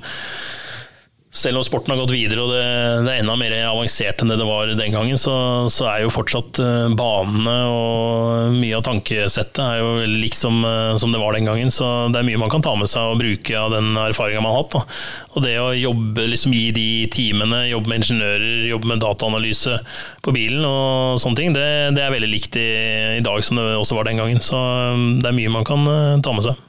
[1.30, 2.62] selv om sporten har gått videre og det,
[3.04, 5.34] det, er enda mer avansert enn det det var den gangen, så,
[5.72, 10.64] så er jo fortsatt uh, banene og mye av tankesettet er jo liksom
[10.98, 11.70] som, det var den gangen.
[11.72, 14.54] Så det er mye man kan ta med seg og bruke av den erfaringa man
[14.54, 14.76] har hatt.
[14.76, 14.82] Da.
[15.36, 19.78] Og det å jobbe liksom, gi de timene, jobbe med ingeniører, jobbe med dataanalyse
[20.24, 22.68] på bilen og sånne ting, det, det er veldig likt i,
[23.18, 24.42] i, dag som det også var den gangen.
[24.44, 25.86] Så um, det er mye man kan
[26.24, 26.67] ta med seg.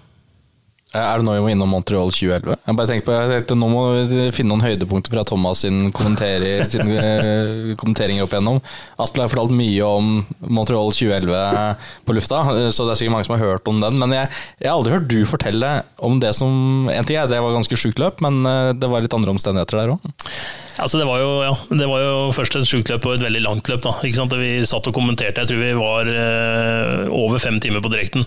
[0.89, 2.55] Er det nå vi må innom Montreal 2011?
[2.65, 6.93] Jeg bare tenker på, tenkte, Nå må vi finne noen høydepunkter fra Thomas sin, sin
[6.97, 8.57] eh, kommenteringer opp igjennom.
[8.97, 12.41] Atle har fortalt mye om Montreal 2011 på lufta,
[12.73, 13.99] så det er sikkert mange som har hørt om den.
[14.01, 17.43] Men jeg, jeg har aldri hørt du fortelle om det som En ting er det
[17.43, 20.09] var ganske sjukt løp, men eh, det var litt andre omstendigheter der òg?
[20.79, 23.43] Altså det, var jo, ja, det var jo først et sjukt løp og et veldig
[23.43, 23.83] langt løp.
[23.83, 23.93] Da,
[24.39, 28.25] Vi satt og kommenterte, jeg tror vi var eh, over fem timer på direkten.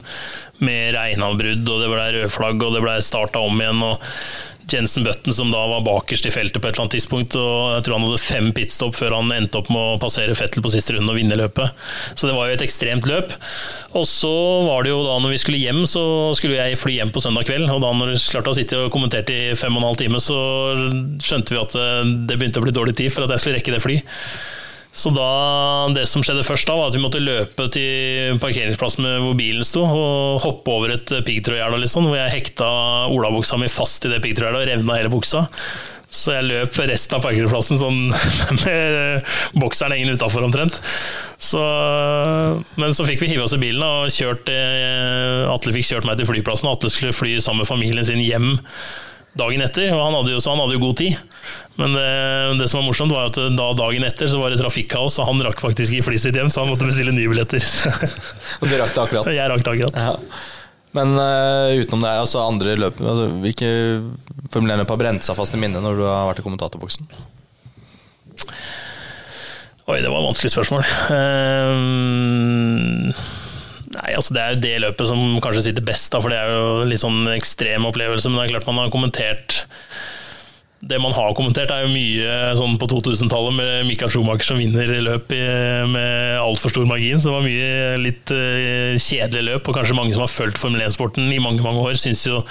[0.62, 3.82] Med regnavbrudd, og det ble rødflagg, og det ble starta om igjen.
[3.88, 4.04] og
[4.74, 7.36] Jensen Button, som da var bakerst i feltet på et eller annet tidspunkt.
[7.38, 10.64] og Jeg tror han hadde fem pitstop før han endte opp med å passere Fettel
[10.64, 11.74] på siste runde og vinne løpet.
[12.14, 13.36] Så det var jo et ekstremt løp.
[13.98, 14.32] Og så
[14.68, 16.04] var det jo da når vi skulle hjem, så
[16.38, 17.68] skulle jeg fly hjem på søndag kveld.
[17.70, 20.22] Og da når vi klarte å sitte og kommenterte i fem og en halv time,
[20.22, 20.38] så
[21.22, 21.78] skjønte vi at
[22.28, 24.00] det begynte å bli dårlig tid for at jeg skulle rekke det fly.
[24.92, 29.38] Så da, det som skjedde først da, var at vi måtte løpe til parkeringsplassen hvor
[29.38, 32.68] bilen sto, og hoppe over et piggtrådgjerde, liksom, hvor jeg hekta
[33.08, 35.46] olabuksa mi fast i det piggtrådgjerdet og revna hele buksa.
[36.12, 38.00] Så jeg løp resten av parkeringsplassen sånn
[38.66, 40.76] med bokseren hengende utafor omtrent.
[41.40, 41.62] Så,
[42.76, 46.20] men så fikk vi hive oss i bilen og kjørt eh, Atle fikk kjørt meg
[46.20, 46.68] til flyplassen.
[46.68, 48.52] Atle skulle fly sammen med familien sin hjem
[49.38, 51.18] dagen etter, og han hadde jo, så han hadde jo god tid.
[51.80, 54.60] Men det, eh, det, som var morsomt, var at da dagen etter så var det
[54.60, 57.62] trafikkaos, og han rakk faktisk ikke flyet sitt hjem, så han måtte bestille nye billetter.
[58.60, 59.32] og du rakk det akkurat?
[59.32, 60.02] Jeg rakk det akkurat.
[60.02, 60.16] Ja.
[60.92, 63.68] Men uh, utenom det, altså andre løp altså, Hvilke
[64.52, 67.08] Formel 1-løp har brent seg fast i minnet når du har vært i kommentatorboksen?
[69.88, 70.84] Oi, det var et vanskelig spørsmål.
[71.10, 73.08] Um,
[73.98, 76.50] nei, altså Det er jo det løpet som kanskje sitter best, da, for det er
[76.52, 78.30] jo litt sånn ekstrem opplevelse.
[78.30, 79.62] Men det er klart man har kommentert
[80.82, 84.88] det man har kommentert, er jo mye sånn på 2000-tallet med Michael Schumacher som vinner
[85.06, 85.42] løp i,
[85.86, 87.22] med altfor stor margin.
[87.22, 90.82] Så det var mye litt uh, kjedelige løp, og kanskje mange som har fulgt Formel
[90.82, 92.42] 1-sporten i mange mange år, syns jo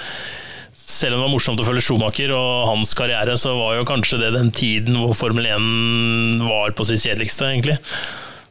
[0.72, 4.22] selv om det var morsomt å følge Schumacher og hans karriere, så var jo kanskje
[4.24, 7.76] det den tiden hvor Formel 1 var på sitt kjedeligste, egentlig.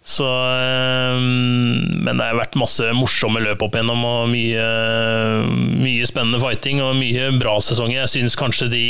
[0.02, 0.26] Så,
[1.22, 4.64] men det har vært masse morsomme løp opp igjennom, og mye,
[5.78, 8.00] mye spennende fighting og mye bra sesonger.
[8.02, 8.86] Jeg syns kanskje de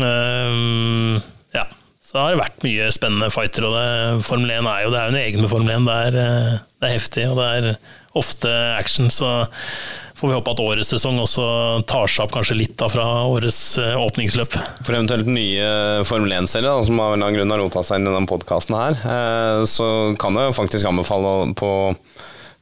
[0.00, 1.14] Um,
[2.06, 5.08] så det har vært mye spennende fighter, og det, Formel 1 er jo det er
[5.08, 5.86] jo en egen med Formel 1.
[5.88, 6.18] Det er,
[6.78, 7.70] det er heftig, og det er
[8.16, 9.10] ofte action.
[9.10, 9.48] så
[10.16, 11.46] får vi håpe at årets sesong også
[11.90, 14.54] tar seg opp kanskje litt da fra årets eh, åpningsløp.
[14.86, 18.08] For eventuelt nye Formel 1-serier som av en eller annen grunn har rota seg inn
[18.08, 19.90] i denne podkasten her, eh, så
[20.22, 21.72] kan jeg faktisk anbefale på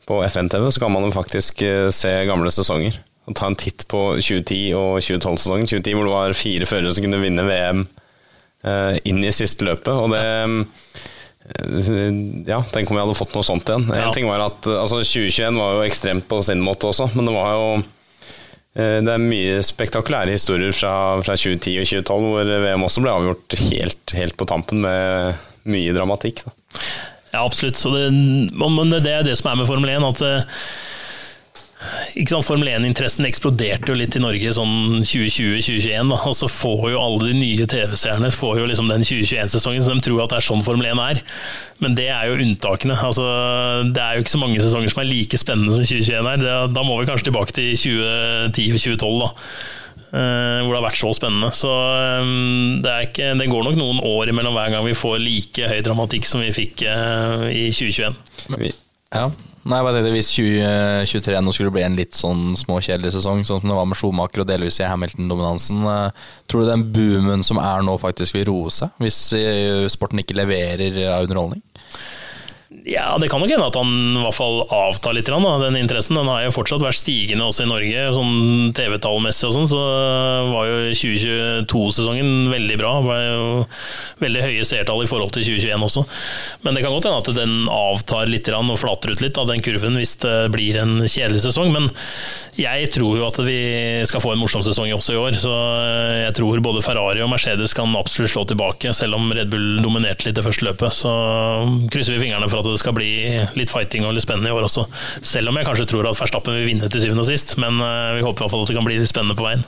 [0.04, 2.96] på FN-TV så kan man jo faktisk eh, se gamle sesonger.
[3.24, 5.68] Og ta en titt på 2010 og 2012-sesongen.
[5.70, 8.02] 2010 hvor det var fire førere som kunne vinne VM eh,
[9.04, 9.92] inn i siste løpet.
[9.92, 13.88] Og det eh, Ja, tenk om vi hadde fått noe sånt igjen.
[13.92, 14.06] Ja.
[14.06, 17.34] En ting var at altså 2021 var jo ekstremt på sin måte også, men det
[17.36, 22.86] var jo eh, det er mye spektakulære historier fra, fra 2010 og 2012 hvor VM
[22.88, 26.44] også ble avgjort helt, helt på tampen med mye dramatikk.
[26.46, 26.56] Da.
[27.34, 27.76] Ja, absolutt.
[27.76, 28.08] Så det,
[28.54, 30.04] men det er det som er med Formel 1.
[30.06, 30.58] at eh,
[32.14, 36.10] ikke sant, Formel 1-interessen eksploderte jo litt i Norge sånn 2020-2021.
[36.12, 39.94] da, Og så får jo alle de nye TV-seerne får jo liksom den 2021-sesongen, så
[39.94, 41.22] de tror at det er sånn Formel 1 er.
[41.84, 42.96] Men det er jo unntakene.
[42.96, 43.24] altså
[43.90, 46.68] Det er jo ikke så mange sesonger som er like spennende som 2021 er.
[46.74, 49.24] Da må vi kanskje tilbake til 2010 og 2012.
[49.24, 49.32] da.
[50.14, 51.48] Uh, hvor det har vært så spennende.
[51.58, 51.70] Så
[52.22, 55.80] um, det, ikke, det går nok noen år imellom hver gang vi får like høy
[55.82, 58.20] dramatikk som vi fikk uh, i 2021.
[58.60, 58.70] Vi,
[59.14, 59.26] Ja.
[59.64, 63.70] Nei, jeg tenkte Hvis 2023 nå skulle bli en litt sånn småkjedelig sesong, sånn som
[63.70, 67.86] det var med Schumacher og delvis i Hamilton-dominansen, eh, tror du den boomen som er
[67.86, 68.92] nå, faktisk vil roe seg?
[69.00, 71.64] Hvis eh, sporten ikke leverer av underholdning?
[72.84, 76.18] Ja, det kan nok hende at han i hvert fall avtar litt, da, den interessen.
[76.18, 79.68] Den har jo fortsatt vært stigende også i Norge, sånn TV-tallmessig og sånn.
[79.70, 79.80] Så
[80.50, 82.90] var jo 2022-sesongen veldig bra.
[83.00, 83.46] Det ble jo
[84.20, 86.04] veldig høye seertall i forhold til 2021 også.
[86.66, 89.64] Men det kan godt hende at den avtar litt og flater ut litt av den
[89.64, 91.72] kurven hvis det blir en kjedelig sesong.
[91.72, 91.88] Men
[92.60, 93.56] jeg tror jo at vi
[94.04, 95.40] skal få en morsom sesong også i år.
[95.40, 95.54] Så
[96.20, 100.28] jeg tror både Ferrari og Mercedes kan absolutt slå tilbake, selv om Red Bull dominerte
[100.28, 101.00] litt det første løpet.
[101.00, 101.16] Så
[101.88, 103.10] krysser vi fingrene for at det skal bli
[103.58, 104.86] litt fighting og litt spennende i år også.
[105.24, 108.18] Selv om jeg kanskje tror at Verstappen vil vinne til syvende og sist, men eh,
[108.18, 109.64] vi håper i hvert fall at det kan bli litt spennende på veien.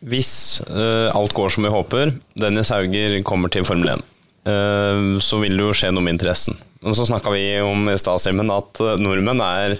[0.00, 4.04] Hvis uh, alt går som vi håper, Dennis Hauger kommer til Formel 1,
[4.48, 6.56] uh, så vil det jo skje noe med interessen.
[6.80, 9.76] Men så snakka vi om i stad, Simen, at eh, nordmenn er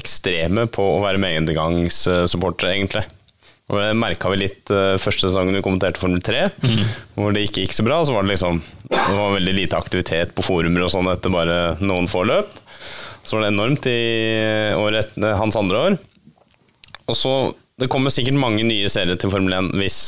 [0.00, 3.02] ekstreme på å være medgangssupportere, egentlig.
[3.70, 6.48] Og Det merka vi litt uh, første sesongen vi kommenterte Formel 3,
[7.14, 8.00] hvor det ikke gikk så bra.
[8.02, 8.58] Så var det liksom
[8.90, 12.50] Det var veldig lite aktivitet på forumer og sånn etter bare noen få løp.
[13.22, 14.00] Så var det enormt i
[14.74, 15.98] året hans andre år.
[17.10, 17.34] Og så,
[17.78, 20.00] Det kommer sikkert mange nye serier til Formel 1 hvis,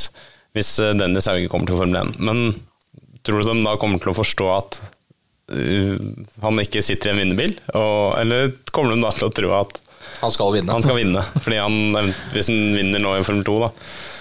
[0.56, 2.18] hvis eh, Dennis Hauge kommer til Formel 1.
[2.18, 2.56] Men
[3.22, 4.80] tror du de da kommer til å forstå at
[5.54, 5.94] uh,
[6.42, 7.54] han ikke sitter i en vinnerbil?
[7.78, 9.78] Og, eller kommer de da til å tro at
[10.20, 10.72] Han skal vinne.
[10.74, 11.24] han skal vinne?
[11.40, 13.72] Fordi han, hvis han vinner nå i Formel 2, da.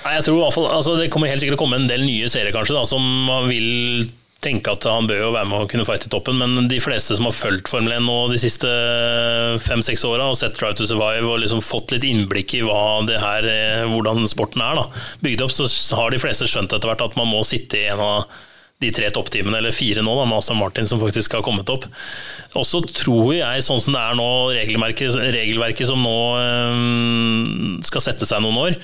[0.05, 1.91] Nei, Jeg tror i hvert fall, altså Det kommer helt sikkert til å komme en
[1.91, 3.05] del nye serier kanskje da, som
[3.51, 4.09] vil
[4.41, 7.13] tenke at han bør jo være med å kunne fighte i toppen, men de fleste
[7.13, 8.69] som har fulgt Formel 1 nå de siste
[9.61, 13.19] fem-seks åra og sett Drive to Survive og liksom fått litt innblikk i hva det
[13.21, 14.87] her, eh, hvordan sporten er, da,
[15.21, 15.69] bygd opp, så
[15.99, 18.39] har de fleste skjønt etter hvert at man må sitte i en av
[18.81, 21.85] de tre toppteamene, eller fire nå, da, med Aston Martin som faktisk har kommet opp.
[22.57, 28.09] Og så tror jeg, sånn som det er nå, regelverket, regelverket som nå øh, skal
[28.09, 28.79] sette seg noen år,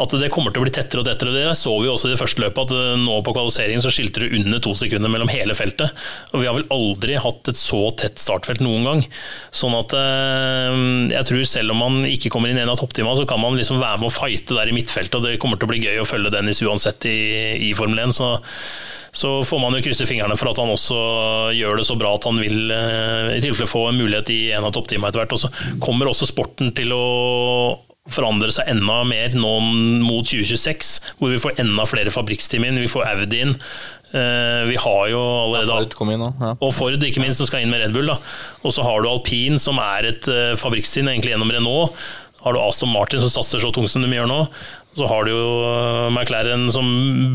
[0.00, 1.34] at det kommer til å bli tettere og tettere.
[1.34, 4.22] Det så vi også i det første løpet, at eh, nå på kvalifiseringen så skilte
[4.22, 5.92] det under to sekunder mellom hele feltet.
[6.32, 9.04] Og vi har vel aldri hatt et så tett startfelt noen gang.
[9.52, 10.78] Sånn at øh,
[11.12, 13.82] jeg tror selv om man ikke kommer inn en av toppteamene, så kan man liksom
[13.82, 16.08] være med å fighte der i midtfeltet, og det kommer til å bli gøy å
[16.08, 17.20] følge Dennis uansett i,
[17.68, 18.16] i Formel 1.
[18.16, 18.34] så
[19.12, 20.98] så får man jo krysse fingrene for at han også
[21.52, 24.64] gjør det så bra at han vil eh, i tilfelle få en mulighet i en
[24.64, 25.34] av topptimene etter hvert.
[25.36, 27.02] Og så kommer også sporten til å
[28.10, 29.50] forandre seg enda mer nå
[30.02, 32.80] mot 2026, hvor vi får enda flere fabrikksteam inn.
[32.82, 33.52] Vi får Audi inn.
[34.16, 35.76] Eh, Vi har jo allerede
[36.40, 36.56] ja.
[36.56, 38.10] og Ford, ikke minst, som skal inn med Red Bull.
[38.10, 41.94] Og så har du Alpin, som er et uh, fabrikksteam egentlig gjennom Renault.
[42.42, 44.40] Har du Aston Martin, som satser så tungt som de gjør nå.
[44.92, 46.84] Så har du jo eh, McLaren, som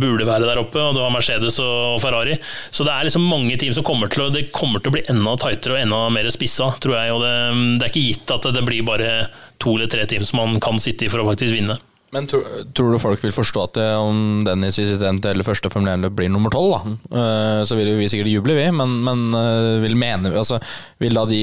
[0.01, 2.37] burde være der oppe, og du har Mercedes og Ferrari.
[2.69, 5.05] Så det er liksom mange team som kommer til å Det kommer til å bli
[5.09, 7.15] enda tightere og enda mer spissa, tror jeg.
[7.15, 7.35] Og det,
[7.79, 9.11] det er ikke gitt at det blir bare
[9.57, 11.79] to eller tre team som man kan sitte i for å faktisk vinne.
[12.15, 15.67] Men tror, tror du folk vil forstå at det, om Dennis i sitt eventuelle første
[15.67, 16.77] Formel 1-løp blir nummer tolv?
[17.11, 20.61] Eh, så vil vi sikkert juble, vi, men, men eh, vil mene altså,
[21.03, 21.41] Vil da de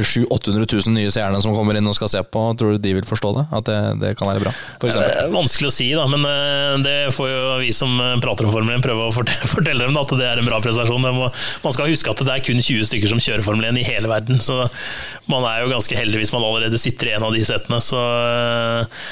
[0.00, 2.94] 700 000-800 000 nye seerne som kommer inn og skal se på, tror du de
[2.96, 3.44] vil forstå det?
[3.58, 4.54] At det, det kan være bra?
[4.80, 8.16] For Det er vanskelig å si, da, men eh, det får jo vi som eh,
[8.24, 11.10] prater om Formel 1 prøve å fortelle, dem da, at det er en bra prestasjon.
[11.20, 11.28] Må,
[11.66, 14.08] man skal huske at det er kun 20 stykker som kjører Formel 1 i hele
[14.08, 14.62] verden, så
[15.28, 17.84] man er jo ganske heldig hvis man allerede sitter i en av de setene.
[17.84, 19.04] Så eh,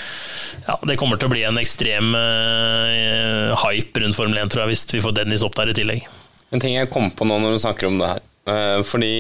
[0.67, 4.75] ja, det kommer til å bli en ekstrem uh, hype rundt Formel 1, tror jeg,
[4.75, 6.09] hvis vi får Dennis opp der i tillegg.
[6.55, 8.25] En ting jeg kom på nå når du snakker om det her.
[8.49, 9.13] Uh, Fordi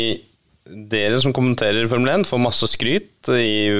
[0.68, 3.70] dere som kommenterer Formel 1, får masse skryt i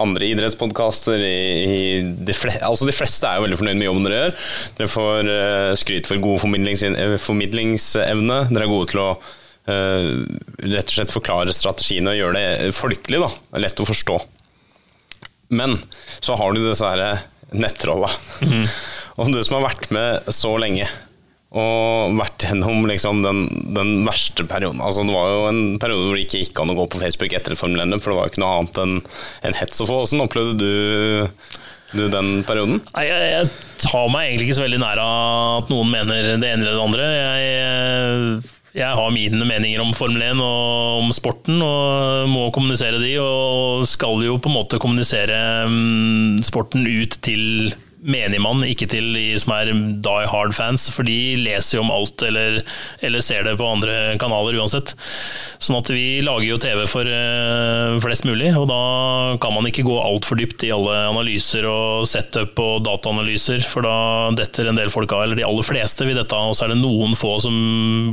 [0.00, 1.20] andre idrettspodkaster.
[2.64, 4.36] Altså de fleste er jo veldig fornøyd med jobben dere gjør.
[4.78, 6.86] Dere får eh, skryt for god formidlings
[7.26, 8.38] formidlingsevne.
[8.48, 9.10] Dere er gode til å
[9.64, 13.20] rett og slett forklare strategiene og gjøre det folkelig.
[13.20, 14.18] da, Lett å forstå.
[15.52, 15.78] Men
[16.20, 18.10] så har du disse her nettrolla.
[19.18, 20.88] og du som har vært med så lenge
[21.54, 23.44] og vært gjennom liksom den,
[23.76, 24.80] den, verste perioden.
[24.82, 27.36] Altså, det var jo en periode hvor det ikke gikk an å gå på Facebook
[27.38, 28.96] etter Formel 1, for det var jo ikke noe annet enn
[29.46, 30.00] en hets å få.
[30.02, 31.28] Åssen opplevde du,
[31.94, 32.82] du den perioden?
[32.96, 33.52] Nei, jeg, jeg,
[33.84, 36.84] tar meg egentlig ikke så veldig nær av at noen mener det ene eller det
[36.88, 37.06] andre.
[37.20, 43.12] Jeg, jeg har mine meninger om Formel 1 og om sporten, og må kommunisere de,
[43.22, 45.38] og skal jo på en måte kommunisere
[45.70, 47.70] mm, sporten ut til
[48.04, 52.60] menigmann, ikke til de som er die hard-fans, for de leser jo om alt eller,
[53.04, 54.92] eller, ser det på andre kanaler uansett.
[55.62, 58.80] Sånn at vi lager jo TV for uh, flest mulig, og da
[59.42, 63.96] kan man ikke gå altfor dypt i alle analyser og setup og dataanalyser, for da
[64.36, 66.80] detter en del folk av, eller de aller fleste vil dette, og så er det
[66.82, 67.56] noen få som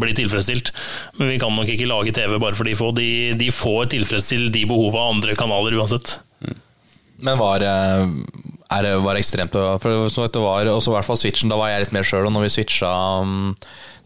[0.01, 0.72] blir tilfredsstilt.
[1.19, 2.93] Men vi kan nok ikke lage TV bare for de få.
[2.95, 6.15] De, de får tilfredsstilt de behova andre kanaler uansett.
[7.22, 7.61] Men var,
[8.72, 11.60] eh, er det var ekstremt for så det var også i hvert fall switchen, Da
[11.60, 12.91] var jeg litt mer sjøl, og når vi switcha,
[13.22, 13.53] um,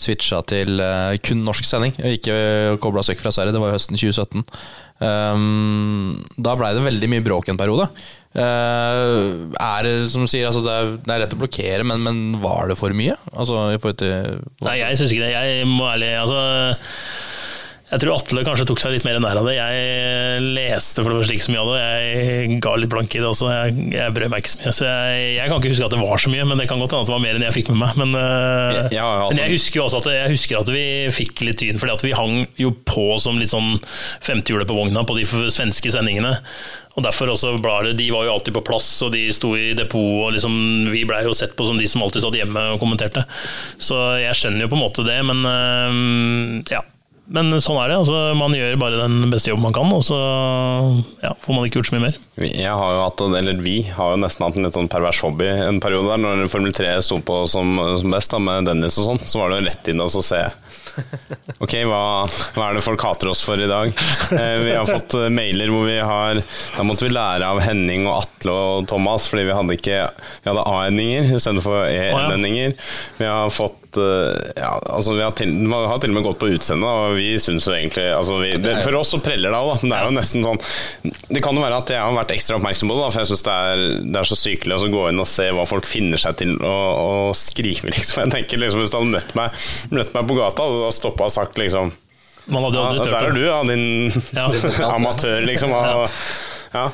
[0.02, 4.00] switcha til uh, kun norsk sending, ikke kobla oss vekk fra Sverige, det var høsten
[4.00, 4.46] 2017,
[5.06, 7.90] um, da blei det veldig mye bråk en periode.
[8.36, 12.68] Uh, er som sier, altså det, er, det, er, lett å blokkere, men, men var
[12.72, 13.16] det for mye?
[13.32, 15.32] Altså, Nei, jeg syns ikke det.
[15.38, 16.42] Jeg må ærlig altså
[17.86, 19.60] jeg tror Atle kanskje tok seg litt mer nær av det.
[19.60, 21.82] Jeg leste for det første ikke så mye av det.
[21.86, 23.50] Jeg ga litt blank i det også.
[23.54, 24.74] Jeg, jeg brød meg ikke så mye.
[24.74, 26.96] Så jeg, jeg, kan ikke huske at det var så mye, men det kan godt
[26.96, 28.00] hende at det var mer enn jeg fikk med meg.
[28.02, 29.36] Men, ja, ja, altså.
[29.36, 32.06] men jeg husker jo også at, jeg husker at vi fikk litt tyn, fordi at
[32.08, 33.78] vi hang jo på som litt sånn
[34.26, 36.34] femtehjulet på vogna på de svenske sendingene.
[36.96, 40.26] Og derfor også ble De var jo alltid på plass, og de sto i depot.
[40.26, 40.58] og liksom,
[40.90, 43.28] Vi blei jo sett på som de som alltid satt hjemme og kommenterte.
[43.78, 46.82] Så jeg skjønner jo på en måte det, men uh, ja.
[47.26, 47.98] Men sånn er det.
[48.04, 50.18] Altså, man gjør bare den beste jobben man kan, og så
[51.24, 52.20] ja, får man ikke gjort så mye mer.
[52.46, 55.48] Jeg har jo hatt, eller Vi har jo nesten hatt en litt sånn pervers hobby
[55.50, 56.22] en periode der.
[56.22, 59.52] Når Formel 3 sto på som, som best, da, med Dennis og sånn, så var
[59.52, 60.44] det jo rett inn og se
[61.64, 62.02] Ok, hva,
[62.56, 63.92] hva, er det folk hater oss for i dag?
[64.36, 66.40] Eh, vi har fått eh, mailer hvor vi har
[66.76, 70.52] Da måtte vi lære av Henning og Atle og Thomas, fordi vi hadde ikke Vi
[70.52, 72.78] hadde A-endinger istedenfor E-endinger.
[73.20, 76.40] Vi har fått Eh, ja, altså vi har til, man har til og med gått
[76.42, 79.60] på utseendet, og vi syns jo egentlig altså vi, det, For oss så preller det
[79.60, 79.78] av, da.
[79.82, 80.62] Men det er jo nesten sånn
[81.32, 83.32] Det kan jo være at jeg har vært ekstra oppmerksom på det, da, for jeg
[83.32, 83.58] syns det,
[84.06, 86.76] det, er så sykelig å gå inn og se hva folk finner seg til å,
[86.76, 88.26] å skrive, liksom.
[88.26, 91.36] Jeg tenker liksom Hvis du hadde møtt meg, møtt meg på gata og stoppa og
[91.36, 91.94] sagt liksom
[92.46, 94.50] ja, Der er du, ja, din ja.
[94.96, 95.74] amatør, liksom.
[95.74, 96.10] Og,
[96.76, 96.90] ja.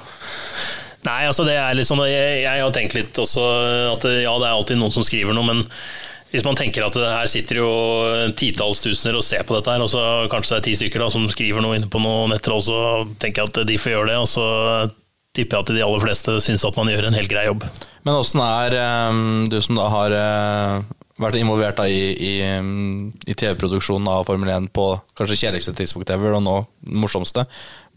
[1.02, 3.44] Nei, altså det er litt sånn jeg, jeg, har tenkt litt også
[3.95, 5.64] at ja, det er alltid noen som skriver noe, men
[6.32, 7.72] hvis man tenker at her sitter jo
[8.40, 11.10] titalls tusener og ser på dette, her, og så kanskje det er ti stykker da,
[11.12, 12.80] som skriver noe inne på noe nettroll, så
[13.20, 14.18] tenker jeg at de får gjøre det.
[14.24, 14.45] Og så
[15.36, 17.68] tipper jeg at de aller fleste syns at man gjør en helt grei jobb.
[18.08, 18.78] Men åssen er
[19.12, 19.22] um,
[19.52, 20.88] du som da har uh,
[21.23, 22.34] vært involvert da, i, i,
[23.30, 24.88] i TV-produksjonen av Formel 1 på
[25.18, 26.57] kanskje kjedeligste tidspunkt ever, og nå
[27.02, 27.45] morsomste.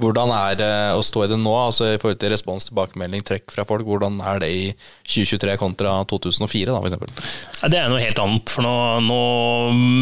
[0.02, 3.52] Hvordan er det å stå i det nå, altså i forhold til respons, tilbakemelding, trøkk
[3.54, 3.86] fra folk?
[3.86, 4.64] Hvordan er det i
[5.06, 7.28] 2023 kontra 2004, da, f.eks.?
[7.70, 8.50] Det er noe helt annet.
[8.50, 8.74] For nå,
[9.06, 9.20] nå,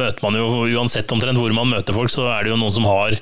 [0.00, 2.88] møter man jo, uansett omtrent hvor man møter folk, så er det jo noen som
[2.88, 3.18] har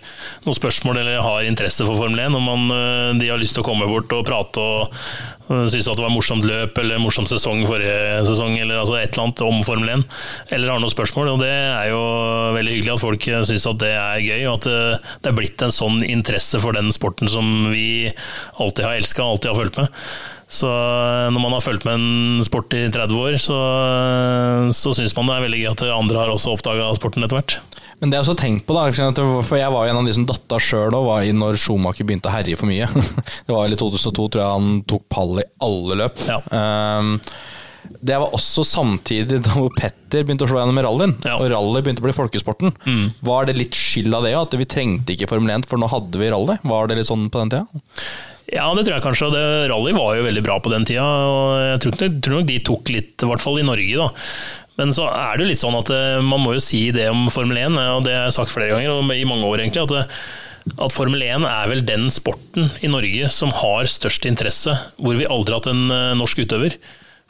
[0.47, 2.39] noen spørsmål eller har interesse for Formel 1.
[2.39, 5.03] Og man, eh, de har lyst til å komme bort og prate og,
[5.51, 9.25] Syns at det var morsomt løp eller morsom sesong forrige sesong, eller altså et eller
[9.27, 10.05] annet om Formel 1,
[10.55, 11.33] eller har noen spørsmål.
[11.33, 12.03] og Det er jo
[12.55, 14.69] veldig hyggelig at folk syns at det er gøy, og at
[15.25, 18.13] det er blitt en sånn interesse for den sporten som vi
[18.63, 19.99] alltid har elska alltid har fulgt med.
[20.51, 20.71] Så
[21.31, 23.59] når man har fulgt med en sport i 30 år, så,
[24.75, 27.59] så syns man det er veldig gøy at andre har også oppdaga sporten etter hvert.
[28.01, 28.87] Men det jeg også tenkt på da,
[29.45, 32.35] for jeg var jo en av de som datta sjøl òg, når Schumacher begynte å
[32.35, 32.89] herje for mye.
[33.47, 36.23] Det var vel i 2002, tror jeg han tok pall i alle løp.
[36.31, 36.41] Ja.
[36.49, 37.19] Um,
[38.01, 41.15] det var også samtidig da Petter begynte å slå gjennom i rallyen.
[41.27, 41.37] Ja.
[41.41, 42.75] Og rally begynte å bli folkesporten.
[42.87, 43.07] Mm.
[43.27, 46.21] Var det litt skyld av det, at vi trengte ikke Formel 1, for nå hadde
[46.21, 46.59] vi rally?
[46.63, 47.85] Var det litt sånn på den tida?
[48.51, 49.31] Ja, det tror jeg kanskje.
[49.35, 51.05] Det, rally var jo veldig bra på den tida.
[51.05, 54.01] og Jeg tror, jeg tror nok de tok litt, i hvert fall i Norge.
[54.01, 54.09] da.
[54.79, 57.27] Men så er det jo litt sånn at eh, man må jo si det om
[57.33, 60.77] Formel 1, og det har jeg sagt flere ganger, i mange år egentlig, at, eh,
[60.87, 65.29] at Formel 1 er vel den sporten i Norge som har størst interesse, hvor vi
[65.29, 66.79] aldri har hatt en eh, norsk utøver.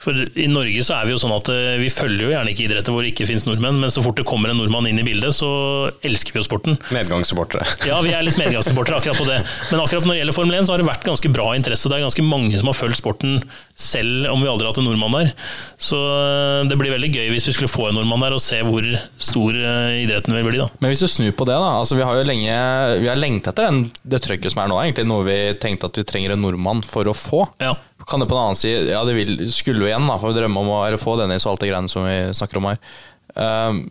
[0.00, 2.64] For I Norge så er vi jo sånn at eh, vi følger jo gjerne ikke
[2.64, 5.04] idretter hvor det ikke finnes nordmenn, men så fort det kommer en nordmann inn i
[5.04, 5.50] bildet, så
[6.06, 6.78] elsker vi jo sporten.
[6.94, 7.66] Medgangssupportere.
[7.90, 9.38] Ja, vi er litt medgangssupportere akkurat på det.
[9.72, 11.90] Men akkurat når det gjelder Formel 1, så har det vært ganske bra interesse.
[11.90, 13.40] Det er ganske mange som har fulgt sporten,
[13.80, 15.32] selv om vi aldri har hatt en nordmann der.
[15.80, 18.60] Så eh, det blir veldig gøy hvis vi skulle få en nordmann der, og se
[18.64, 18.86] hvor
[19.20, 20.62] stor eh, idretten vil bli.
[20.62, 20.70] da.
[20.80, 21.74] Men hvis du snur på det, da.
[21.82, 22.56] Altså, vi har jo lenge
[23.02, 25.08] Vi har lengta etter den, det trøkket som er nå, egentlig.
[25.10, 27.44] Noe vi tenkte at vi trenger en nordmann for å få.
[27.60, 27.74] Ja.
[28.08, 30.40] Kan det på en annen side Ja, det vil, skulle jo igjen, da, for vi
[30.40, 32.80] drømmer om å eller få Dennis og alt det greiene som vi snakker om her.
[33.34, 33.82] Um,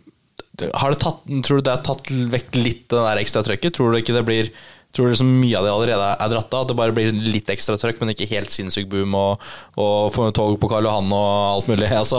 [0.60, 3.76] har det tatt, tror du det har tatt vekk litt det der ekstra trøkket?
[3.76, 4.50] Tror du ikke det blir
[4.90, 6.64] Tror du liksom mye av det allerede er dratt av?
[6.64, 9.44] At det bare blir litt ekstra trøkk, men ikke helt sinnssyk boom og,
[9.78, 11.86] og tog på Karl Johan og alt mulig?
[12.00, 12.18] Altså,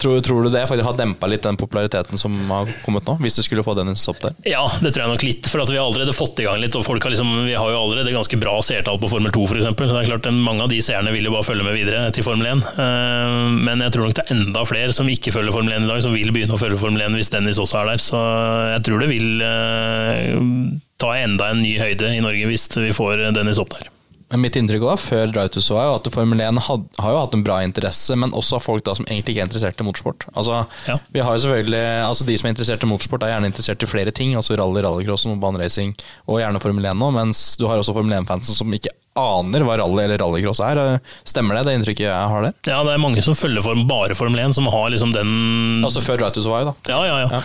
[0.00, 3.18] tror, tror du det faktisk har dempa litt den populariteten som har kommet nå?
[3.22, 4.34] Hvis du skulle få Dennis opp der?
[4.48, 5.50] Ja, det tror jeg nok litt.
[5.50, 6.74] For vi har allerede fått i gang litt.
[6.78, 9.68] Og har liksom, vi har jo allerede ganske bra seertall på Formel 2 f.eks.
[9.68, 12.48] Det er klart, Mange av de seerne vil jo bare følge med videre til Formel
[12.50, 12.64] 1.
[12.82, 13.36] Eh,
[13.68, 16.02] Men jeg tror nok det er enda flere som ikke følger Formel 1 i dag,
[16.08, 18.02] som vil begynne å følge Formel 1 hvis Dennis også er der.
[18.02, 18.26] Så
[18.74, 23.28] jeg tror det vil eh, ta enda en ny høyde i Norge hvis vi får
[23.36, 23.88] Dennis opp der.
[24.28, 27.36] Men mitt inntrykk da, før Drive to Survive, at Formel 1 had, har jo hatt
[27.38, 30.26] en bra interesse, men også av folk da som egentlig ikke er interessert i motorsport.
[30.34, 30.98] Altså, Ja.
[31.14, 33.86] vi har jo selvfølgelig, altså De som er interessert i motorsport, er gjerne interessert i
[33.88, 34.34] flere ting.
[34.36, 35.96] altså Rally, rallycross og baneracing,
[36.28, 39.78] og gjerne Formel 1 nå, mens du har også Formel 1-fansen som ikke aner hva
[39.80, 40.80] rally eller rallycross er.
[41.26, 42.56] Stemmer det, det inntrykket jeg har der?
[42.68, 46.02] Ja, det er mange som følger form, bare Formel 1, som har liksom den Altså
[46.04, 46.92] før Right to Survive, da.
[46.92, 47.40] Ja, ja, ja.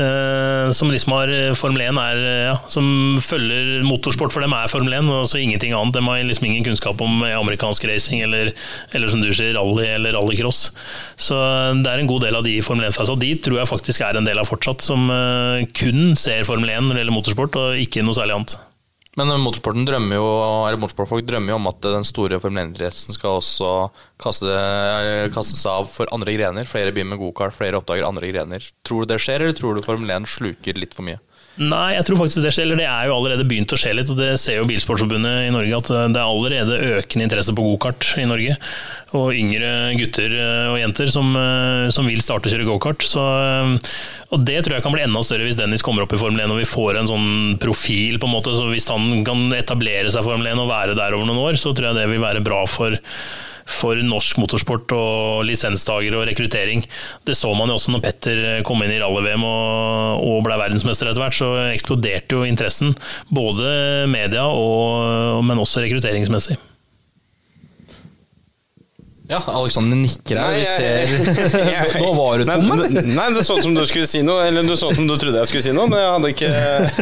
[0.00, 4.70] Eh, som liksom har Formel 1 er eh, ja, Som følger motorsport for dem er
[4.72, 5.96] Formel 1, og så ingenting annet.
[5.96, 8.52] De har liksom ingen kunnskap om eh, amerikansk racing eller,
[8.94, 10.66] eller som du sier, rally eller rallycross.
[11.16, 11.38] Så
[11.82, 13.16] det er en god del av de Formel 1-fansa.
[13.20, 16.88] De tror jeg faktisk er en del av fortsatt, som eh, kun ser Formel 1
[16.88, 18.56] når det gjelder motorsport, og ikke noe særlig annet.
[19.14, 20.24] Men motorsporten drømmer jo,
[20.66, 23.68] eller motorsportfolk drømmer jo om at den store Formel 1-interessen skal også
[24.20, 26.66] kaste, eh, kastes av for andre grener.
[26.66, 28.66] Flere begynner med gokart, flere oppdager andre grener.
[28.82, 31.22] Tror du det skjer, eller tror du Formel 1 sluker litt for mye?
[31.54, 32.64] Nei, jeg tror faktisk det skjer.
[32.66, 34.10] Eller det er jo allerede begynt å skje litt.
[34.10, 38.08] og Det ser jo Bilsportforbundet i Norge, at det er allerede økende interesse på gokart
[38.18, 38.56] i Norge.
[39.14, 39.70] Og yngre
[40.00, 43.06] gutter eh, og jenter som, eh, som vil starte å kjøre gokart.
[43.06, 43.94] Eh,
[44.34, 46.50] Og det tror jeg kan bli enda større hvis Dennis kommer opp i Formel 1
[46.50, 47.32] og vi får en sånn
[47.62, 48.18] profil.
[48.18, 51.14] på en måte, så Hvis han kan etablere seg i Formel 1 og være der
[51.14, 52.98] over noen år, så tror jeg det vil være bra for
[53.64, 56.84] for norsk motorsport og lisenstagere og rekruttering.
[57.26, 61.10] Det så man jo også når Petter kom inn i rally-VM og, og ble verdensmester
[61.10, 61.38] etter hvert.
[61.38, 62.94] Så eksploderte jo interessen,
[63.32, 66.58] både media og, men også rekrutteringsmessig.
[69.24, 70.50] Ja, Alexander nikker her.
[70.52, 73.06] Nei, Vi jeg- ser jeg- Nå var du tom, eller?
[73.08, 74.42] Nei, det så ut som du skulle si noe.
[74.50, 76.50] Eller det så ut som du trodde jeg skulle si noe, men jeg hadde ikke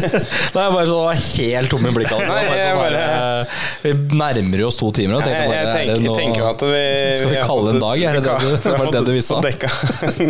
[0.55, 2.15] Nei, bare så var helt tom i blikket.
[2.15, 2.31] Alexander.
[2.31, 5.19] Nei, jeg sånn bare- eh, vi nærmer oss to timer.
[5.19, 6.85] Jeg, jeg, bare, er tenker, nå- tenker at vi
[7.19, 8.07] Skal vi kalle det en dag?
[8.07, 9.75] Er det det du- var det det du fått- dekka,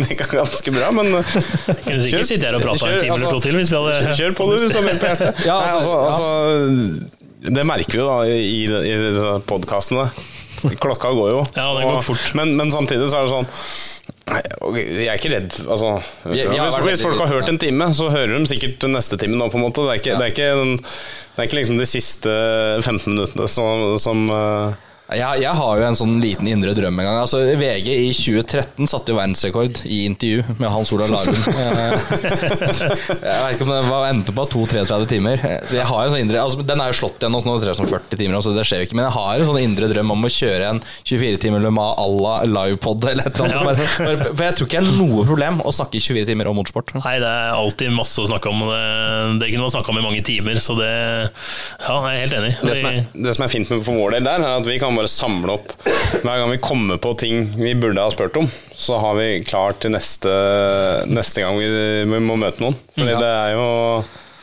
[0.09, 3.59] dekka ganske bra, men Kunne sikkert sittet her og prata en time eller to til
[3.61, 5.45] hvis vi hadde Kjør, på du, hvis du har mer på hjertet.
[5.45, 10.07] Ja, Nei, altså, altså, altså, det merker vi jo da i, i podkastene.
[10.79, 11.41] Klokka går jo.
[11.57, 12.29] Ja, det går og- fort.
[12.39, 13.49] Men, men samtidig så er det sånn
[14.79, 15.89] Jeg er ikke redd altså,
[16.31, 19.35] Jeg- jeg hvis, hvis folk har hørt en time, så hører de sikkert neste time
[19.35, 19.49] nå.
[19.51, 21.85] på en måte Det er ikke, det er ikke, den, det er ikke liksom de
[21.89, 22.31] siste
[22.85, 24.79] 15 minuttene som, som eh,
[25.13, 27.19] Jeg, jeg har jo en sånn liten indre drøm en gang.
[27.21, 31.41] Altså, VG i 2013 satte jo verdensrekord i intervju med Hans Olav Larum.
[31.63, 35.41] Eh, jeg vet ikke om det var endte på 2-33 timer.
[35.67, 37.77] Så jeg har en sånn indre altså, Den er jo slått igjen nå, nå er
[37.77, 38.97] 40 timer, så det skjer jo ikke.
[38.99, 41.99] Men jeg har en sånn indre drøm om å kjøre en 24 timer Le Mans
[41.99, 43.67] à la livepod eller et eller annet.
[43.69, 46.49] Bare, For, for jeg tror ikke det er noe problem å snakke i 24 timer
[46.51, 46.93] om motorsport.
[46.99, 48.63] Nei, det er alltid masse å snakke om.
[48.69, 48.81] Det,
[49.43, 52.53] det kunne man snakka om i mange timer, så det Ja, jeg er helt enig.
[52.63, 54.79] det som, er, det som er fint med for vår del der, er at vi
[54.81, 55.71] kan bare samle opp
[56.23, 59.79] Hver gang vi kommer på ting vi burde ha spurt om, så har vi klart
[59.83, 60.31] til neste,
[61.09, 61.67] neste gang vi,
[62.09, 62.75] vi må møte noen.
[62.95, 63.19] Fordi Ja.
[63.21, 63.69] det er jo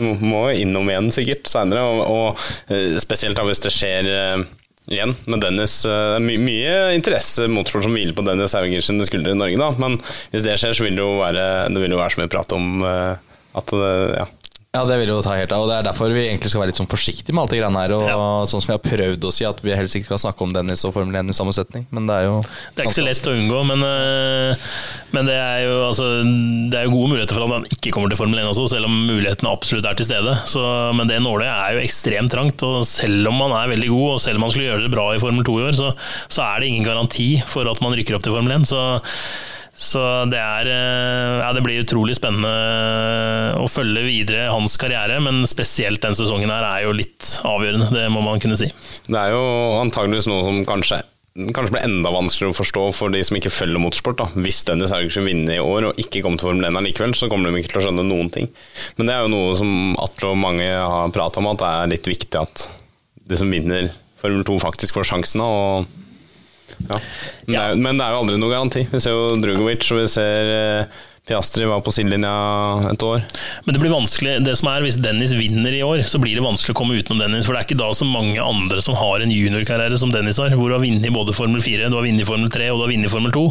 [0.01, 4.45] må jo innom igjen sikkert seinere, og, og eh, spesielt da hvis det skjer eh,
[4.91, 5.75] igjen med Dennis.
[5.85, 9.39] eh, Det er my mye interesse motorsport som hviler på Dennis Hauger sine skuldre i
[9.39, 9.69] Norge, da.
[9.77, 9.99] Men
[10.33, 12.57] hvis det skjer, så vil det jo være, det vil jo være så mye prat
[12.57, 13.93] om at det,
[14.23, 14.27] ja.
[14.71, 16.71] Ja, det vil jo ta helt av, og det er derfor vi egentlig skal være
[16.71, 17.91] litt sånn forsiktige med alt det greiene her.
[17.99, 20.53] Og sånn som vi har prøvd å si, at vi helst ikke skal snakke om
[20.55, 21.89] Dennis og Formel 1 i samme setning.
[21.91, 22.37] Men det er jo
[22.77, 24.71] Det er ikke så lett å unngå, men, øh,
[25.11, 26.07] men det, er jo, altså,
[26.71, 28.87] det er jo gode muligheter for at han ikke kommer til Formel 1 også, selv
[28.87, 30.39] om mulighetene absolutt er til stede.
[30.55, 30.63] Så,
[30.95, 34.23] men det nåløyet er jo ekstremt trangt, og selv om man er veldig god, og
[34.23, 35.97] selv om man skulle gjøre det bra i Formel 2 i år, så,
[36.31, 38.71] så er det ingen garanti for at man rykker opp til Formel 1.
[38.71, 38.87] Så,
[39.75, 42.51] så det, er, øh, ja, det blir utrolig spennende
[43.61, 48.09] å følge videre hans karriere, men spesielt den sesongen her er jo litt avgjørende, det
[48.13, 48.69] må man kunne si.
[49.07, 49.45] Det er jo
[49.81, 51.01] antageligvis noe som kanskje
[51.55, 54.19] kanskje blir enda vanskeligere å forstå for de som ikke følger motorsport.
[54.19, 54.27] da.
[54.35, 57.29] Hvis Dennis Haugersen vinner vinne i år og ikke kommer til Formel 1 allikevel, så
[57.31, 58.51] kommer de ikke til å skjønne noen ting.
[58.99, 61.93] Men det er jo noe som Atle og mange har prata om, at det er
[61.95, 62.67] litt viktig at
[63.31, 65.45] de som vinner Formel 2 faktisk får sjansen.
[65.45, 65.87] Og,
[66.89, 66.99] ja.
[67.47, 68.87] Men, Det er, men det er jo aldri noe garanti.
[68.91, 71.01] Vi ser jo Drugovic, og vi ser eh,
[71.31, 72.31] Piastri var på sidelinja
[72.91, 73.21] et år.
[73.65, 76.43] Men det blir vanskelig, det som er, hvis Dennis vinner i år, så blir det
[76.43, 77.47] vanskelig å komme utenom Dennis.
[77.47, 80.57] For det er ikke da så mange andre som har en juniorkarriere som Dennis har,
[80.59, 82.95] hvor du har vunnet både Formel 4, du har vunnet Formel 3 og du har
[82.95, 83.45] vunnet Formel 2.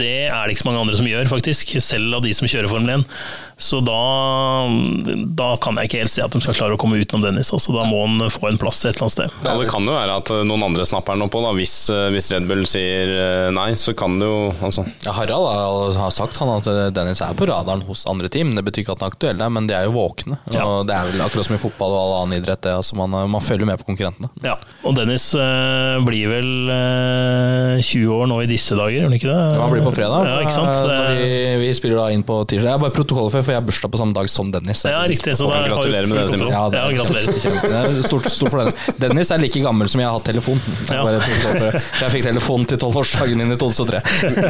[0.00, 1.76] Det er det ikke så mange andre som gjør, faktisk.
[1.84, 3.06] Selv av de som kjører Formel 1.
[3.58, 3.98] Så da,
[5.34, 7.50] da kan jeg ikke helt se at de skal klare å komme utenom Dennis.
[7.54, 9.32] Altså, da må han få en plass et eller annet sted.
[9.44, 11.42] Ja, Det kan jo være at noen andre snapper han opp på.
[11.42, 11.50] Da.
[11.58, 14.84] Hvis, eh, hvis Red Bull sier eh, nei, så kan det jo altså.
[15.04, 18.54] Ja, Harald har- har sagt han at Dennis er på radaren hos andre team.
[18.54, 20.38] Det betyr ikke at han er aktuell, men de er jo våkne.
[20.54, 20.64] Ja.
[20.64, 22.62] Og Det er vel akkurat som i fotball og all annen idrett.
[22.62, 24.30] Det, altså man, man følger med på konkurrentene.
[24.44, 24.54] Ja,
[24.84, 29.28] og Dennis øh, blir vel øh, 20 år nå i disse dager, gjør han ikke
[29.30, 29.38] det?
[29.58, 30.26] Ja, han blir på fredag.
[30.30, 30.74] Ja, ikke sant?
[30.86, 32.68] Det- Vi, vi spiller da inn på tirsdag.
[32.68, 34.84] Jeg er bare protokollfører, for jeg har bursdag på samme dag som Dennis.
[34.84, 35.34] Ja, riktig.
[35.40, 36.52] Så da har Gratulerer med det, Simen.
[36.52, 37.26] Ja, det Ja, er gratulerer.
[37.64, 38.72] det er Stort, stort for den.
[39.00, 40.60] Dennis er like gammel som jeg har hatt telefon.
[40.92, 41.02] Ja.
[41.08, 44.02] jeg fikk telefon til tolvårsdagen din i 2003.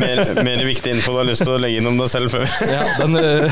[0.03, 2.45] mer, mer viktig info du har lyst til å legge inn om deg selv før
[2.45, 3.45] vi Ja, den øh,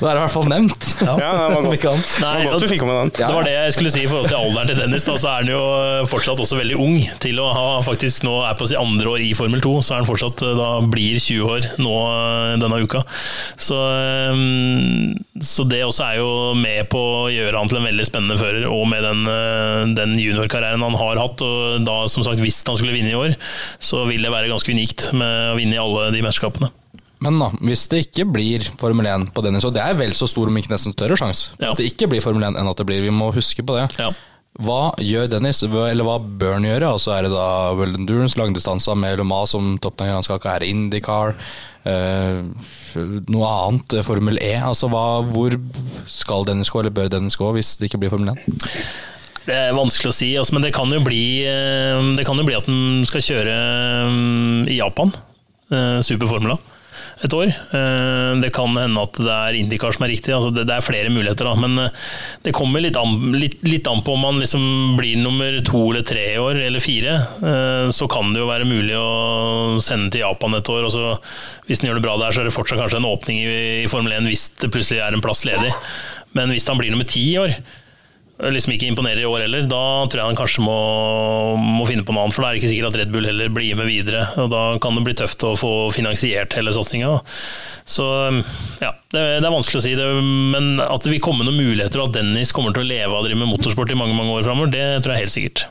[0.00, 0.86] Da er i hvert fall nevnt.
[1.04, 1.84] Ja, det var godt.
[2.20, 2.32] Nei.
[2.40, 3.12] Det var godt du fikk med den.
[3.18, 5.04] Det var det jeg skulle si i forhold til alderen til Dennis.
[5.08, 5.62] Da, så er han jo
[6.10, 9.30] fortsatt også veldig ung til å ha faktisk nå er på sitt andre år i
[9.36, 9.74] Formel 2.
[9.86, 13.02] Så er han fortsatt da blir 20 år nå eh, denne uka.
[13.60, 14.42] Så, eh,
[15.44, 18.66] så det også er jo med på å gjøre han til en veldig spennende fører,
[18.70, 21.42] og med den, eh, den juniorkarrieren han har hatt.
[21.46, 23.36] Og da, som sagt, hvis han skulle vinne i år,
[23.80, 26.70] så vil det være ganske unikt med å vinne i alle de mesterskapene.
[27.20, 30.24] Men da, hvis det ikke blir Formel 1 på Dennis, og det er vel så
[30.30, 31.72] stor, om ikke nesten større sjanse, Ja.
[31.72, 33.98] at det ikke blir Formel 1 enn at det blir, vi må huske på det.
[34.00, 34.08] Ja.
[34.58, 36.88] Hva gjør Dennis, eller hva bør han gjøre?
[36.90, 40.26] Altså Er det da World Endurance, langdistanser med Loma som toppnavn?
[40.26, 41.34] er det IndyCar,
[41.86, 42.42] eh,
[43.30, 44.56] noe annet, eh, Formel E.
[44.58, 45.54] Altså hva, Hvor
[46.06, 48.58] skal Dennis gå, eller bør Dennis gå, hvis det ikke blir Formel 1?
[49.46, 52.58] Det er vanskelig å si, altså, men det kan bli, eh, det kan jo bli
[52.58, 55.12] at den skal kjøre eh, i Japan,
[55.72, 56.58] eh, Superformula,
[57.24, 57.50] et år.
[57.50, 61.12] Eh, Det kan hende at det er IndiKar som er riktig, altså det, er flere
[61.12, 61.48] muligheter.
[61.50, 61.54] Da.
[61.60, 61.90] Men eh,
[62.46, 66.06] det kommer litt an, litt, litt an på om man liksom blir nummer to eller
[66.06, 67.18] tre i år, eller fire.
[67.40, 70.86] Eh, Så kan det jo være mulig å sende til Japan et år.
[70.88, 71.18] Og så,
[71.68, 73.90] hvis den gjør det bra der, så er det fortsatt kanskje en åpning i, i
[73.90, 75.72] Formel 1 hvis det plutselig er en plass ledig.
[76.36, 77.56] Men hvis han blir nummer ti i år,
[78.48, 80.76] liksom ikke imponerer i år heller, da tror jeg han kanskje må,
[81.60, 82.36] må finne på noe annet.
[82.36, 84.26] For da er det ikke sikkert at Red Bull heller blir med videre.
[84.40, 87.16] Og da kan det bli tøft å få finansiert hele satsinga.
[87.88, 88.06] Så
[88.82, 89.96] ja, det, det er vanskelig å si.
[89.98, 90.08] Det,
[90.54, 93.20] men at det vil komme noen muligheter, og at Dennis kommer til å leve av
[93.22, 95.68] å drive med motorsport i mange mange år framover, det tror jeg helt sikkert.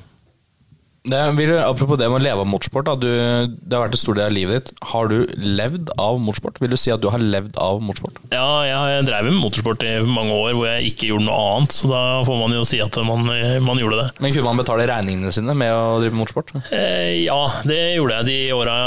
[1.08, 4.18] Det, vil apropos det med å leve av motorsport, du, det har vært en stor
[4.18, 4.82] del av livet ditt.
[4.92, 6.60] Har du levd av motorsport?
[6.60, 8.20] Vil du si at du har levd av motorsport?
[8.34, 11.92] Ja, jeg drev med motorsport i mange år hvor jeg ikke gjorde noe annet, så
[11.92, 13.24] da får man jo si at man,
[13.64, 14.08] man gjorde det.
[14.20, 16.54] Men kunne man betale regningene sine med å drive med motorsport?
[16.76, 17.40] Eh, ja,
[17.70, 18.78] det gjorde jeg de åra,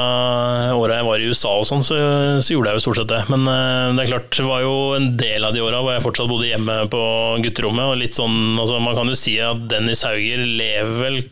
[0.76, 1.98] åra jeg var i USA og sånn, så,
[2.44, 3.22] så gjorde jeg jo stort sett det.
[3.32, 6.05] Men eh, det er klart, det var jo en del av de åra hvor jeg
[6.05, 7.05] fortsatt bodde hjemme på
[7.47, 7.89] gutterommet.
[7.89, 11.22] og litt sånn, altså Man kan jo si at Dennis Hauger lever vel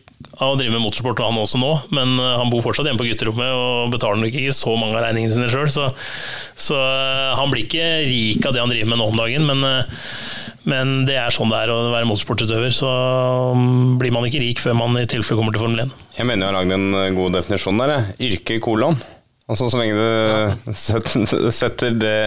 [0.41, 3.51] av driver med motorsport, han også nå, men eh, han bor fortsatt hjemme på gutterommet
[3.55, 5.89] og betaler nok ikke så mange av regningene sine sjøl, så,
[6.59, 9.49] så eh, han blir ikke rik av det han driver med nå om dagen.
[9.49, 10.07] men eh,
[10.61, 12.89] men det er sånn det er å være motorsportutøver, så
[13.57, 15.95] mm, blir man ikke rik før man i tilfelle kommer til Formel 1.
[16.19, 17.95] Jeg mener jeg har lagd en god definisjon der.
[17.95, 18.13] jeg.
[18.27, 18.99] Yrke kolon.
[19.49, 22.17] Altså Så lenge du setter, setter det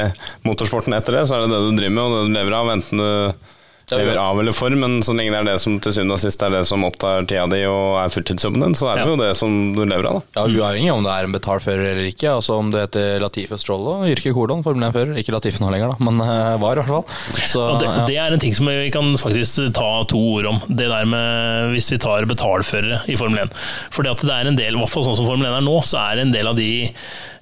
[0.42, 2.72] motorsporten etter det, så er det det du driver med, og det du lever av.
[2.74, 3.53] Enten du
[3.92, 6.20] lever gjør av eller for, men så lenge det er det som til syvende og
[6.22, 9.10] sist er det som opptar tida di og er fulltidsjobben din, så er det Ja.
[9.12, 10.22] jo det som du lever av.
[10.34, 10.40] da.
[10.40, 12.30] Ja, Uavhengig om det er en betalfører eller ikke.
[12.34, 15.18] Altså Om det heter Latif Østrollo, yrke kolon, Formel 1-fører.
[15.20, 17.04] Ikke Latif nå lenger, da, men eh, var i hvert fall.
[17.44, 18.06] Så, Og det, ja.
[18.06, 20.60] det er en ting som vi kan faktisk ta to ord om.
[20.68, 23.52] Det der med hvis vi tar betalførere i Formel 1.
[23.90, 25.66] For det at det er en del, i hvert fall sånn som Formel 1 er
[25.66, 26.70] nå, så er det en del av de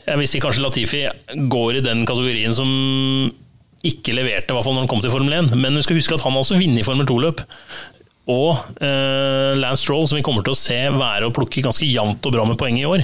[0.03, 1.05] Jeg vil si kanskje Latifi
[1.49, 2.67] går i den kategorien som
[3.87, 5.55] ikke leverte, i hvert fall når han kom til Formel 1.
[5.59, 7.43] Men vi skal huske at han også vunnet i Formel 2-løp.
[8.31, 12.23] Og eh, Lance Stroll, som vi kommer til å se være å plukke ganske jevnt
[12.29, 13.03] og bra med poeng i år,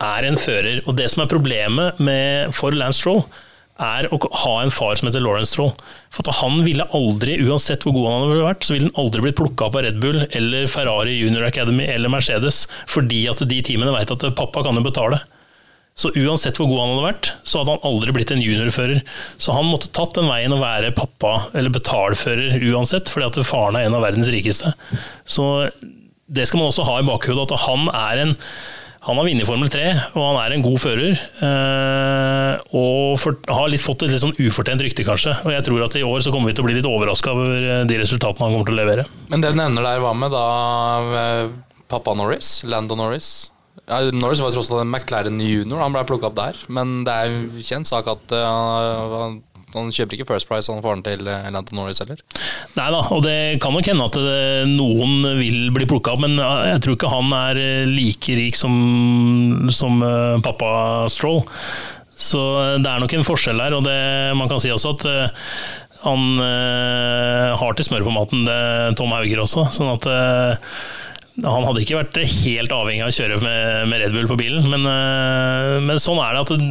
[0.00, 0.80] er en fører.
[0.88, 3.26] Og det som er problemet med, for Lance Stroll,
[3.74, 5.72] er å ha en far som heter Lawrence Stroll.
[6.14, 9.38] For han ville aldri, uansett hvor god han hadde vært, så ville han aldri blitt
[9.40, 13.94] plukka opp av Red Bull eller Ferrari Junior Academy eller Mercedes, fordi at de teamene
[13.96, 15.20] vet at pappa kan jo betale.
[15.94, 19.02] Så uansett hvor god han hadde vært, så hadde han aldri blitt en juniorfører.
[19.38, 23.78] Så han måtte tatt den veien å være pappa eller betalfører uansett, fordi at faren
[23.78, 24.74] er en av verdens rikeste.
[25.22, 25.68] Så
[26.26, 28.34] det skal man også ha i bakhodet, at han er en
[29.04, 29.82] han har vunnet Formel 3,
[30.16, 31.18] og han er en god fører.
[31.44, 35.34] Eh, og for, har litt fått et litt sånn ufortjent rykte, kanskje.
[35.44, 37.66] Og jeg tror at i år så kommer vi til å bli litt overraska over
[37.68, 39.04] eh, de resultatene han kommer til å levere.
[39.28, 40.46] Men det du nevner der, hva med da
[41.20, 41.52] eh,
[41.92, 42.62] pappa Norris?
[42.64, 43.50] Lando Norris?
[43.84, 46.60] Ja, Norris var tross alt en McLaren junior, han ble plukka opp der.
[46.72, 49.36] Men det er jo kjent sak at uh, han,
[49.74, 52.22] han kjøper ikke First Price, han får den til uh, Norris heller.
[52.78, 54.18] Nei da, og det kan nok hende at
[54.70, 60.00] noen vil bli plukka opp, men jeg tror ikke han er like rik som, som
[60.44, 60.72] pappa
[61.12, 61.44] Stroll.
[62.14, 62.40] Så
[62.80, 64.00] det er nok en forskjell der, og det,
[64.38, 65.08] man kan si også at
[66.04, 66.36] han
[67.58, 68.44] har til smør på maten,
[68.96, 69.66] Tom Hauger også.
[69.74, 70.08] sånn at
[71.42, 74.68] han hadde ikke vært helt avhengig av å kjøre med, med Red Bull på bilen,
[74.70, 76.42] men, øh, men, sånn er det.
[76.44, 76.66] at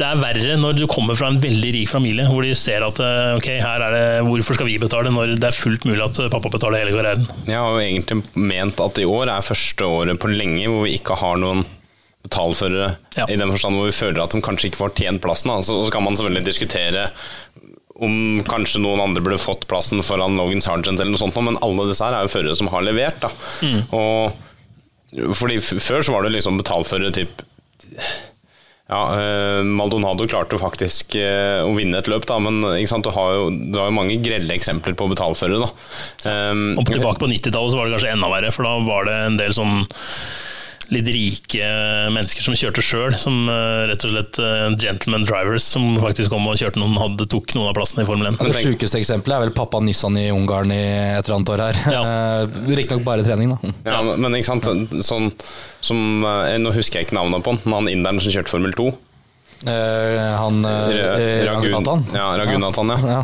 [0.00, 3.00] Det er verre når du kommer fra en veldig rik familie, hvor de ser at
[3.00, 6.20] øh, ok, her er det, hvorfor skal vi betale, når det er fullt mulig at
[6.34, 7.24] pappa betaler hele karrieren.
[7.48, 10.98] Jeg har jo egentlig ment at i år er første året på lenge hvor vi
[10.98, 11.64] ikke har noen
[12.22, 13.24] betalførere, ja.
[13.32, 15.56] i den forstand hvor vi føler at de kanskje ikke får tjent plassen.
[15.64, 17.08] Så, så kan man selvfølgelig diskutere
[18.02, 21.86] om kanskje noen andre burde fått plassen foran Logan Sargent, eller noe sånt, men alle
[21.90, 23.22] disse her er jo førere som har levert.
[23.22, 23.30] Da.
[23.62, 23.80] Mm.
[23.98, 27.42] Og fordi Før så var det liksom betalførere typ
[28.92, 33.50] ja, eh, Maldonado klarte faktisk eh, å vinne et løp, da, men du har, jo,
[33.50, 35.62] du, har jo, mange grelle eksempler på betalførere.
[35.62, 35.70] Da.
[36.52, 39.38] Um, og Tilbake på 90-tallet var det kanskje enda verre, for da var det en
[39.40, 39.86] del sånn
[40.92, 41.68] litt rike
[42.12, 46.46] mennesker som kjørte sjøl, som uh, rett og slett uh, gentleman drivers, som faktisk kom
[46.50, 48.40] og kjørte noen, hadde, tok noen av plassene i Formel 1.
[48.42, 51.80] Det sjukeste eksempelet er vel pappa Nissan i Ungarn i et eller annet år her.
[51.94, 52.02] Ja.
[52.04, 53.72] Uh, Riktignok bare trening, da.
[53.88, 54.68] Ja, men, men ikke sant,
[55.04, 55.30] sånn
[55.82, 58.90] som Nå husker jeg ikke navnet på han, men han inderen som kjørte Formel 2.
[59.66, 62.04] han Ragunatan?
[62.14, 63.16] Ja, Ragunatan, ja.
[63.18, 63.22] ja.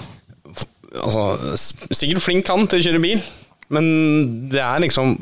[1.05, 1.24] Altså,
[1.93, 3.23] sikkert flink han til å kjøre bil.
[3.74, 3.89] Men
[4.49, 5.12] det er liksom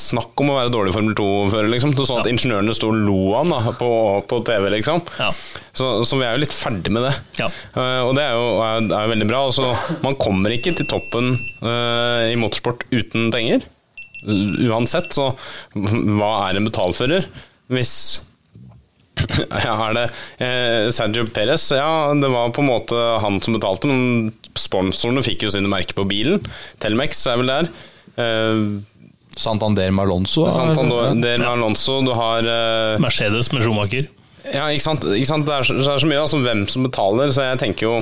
[0.00, 1.92] snakk om å være dårlig Formel 2-fører, liksom.
[1.92, 2.32] Du så at ja.
[2.32, 3.90] ingeniørene sto og lo han da, på,
[4.30, 5.02] på, TV, liksom.
[5.20, 5.28] Ja.
[5.76, 7.12] Så, så, vi er jo litt ferdig med det.
[7.42, 7.50] Ja.
[7.76, 9.42] Uh, og det er jo er, er veldig bra.
[9.50, 9.68] Altså,
[10.04, 13.66] man kommer ikke til toppen uh, i motorsport uten penger.
[14.24, 15.34] Uansett, så
[15.76, 17.28] hva er en betalfører?
[17.72, 17.94] Hvis
[19.66, 20.04] ja, er det
[20.42, 21.68] eh, Sergio Perez?
[21.74, 25.96] Ja, det var på en måte han som betalte, men sponsorene fikk jo sine merker
[25.98, 26.42] på bilen.
[26.82, 27.70] Telmex er vel der.
[28.18, 28.64] Eh,
[29.34, 30.48] Santander med Alonso?
[30.50, 32.00] Santander med Alonso.
[32.06, 34.10] Du har eh, Mercedes med Schumacher.
[34.52, 35.06] Ja, ikke sant.
[35.08, 35.46] Ikke sant?
[35.48, 37.94] Det, er, det, er, så mye altså, hvem som betaler, så jeg tenker jo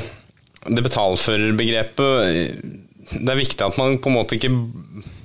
[0.63, 2.09] Det betalførerbegrepet
[3.13, 4.53] Det er viktig at man på en måte ikke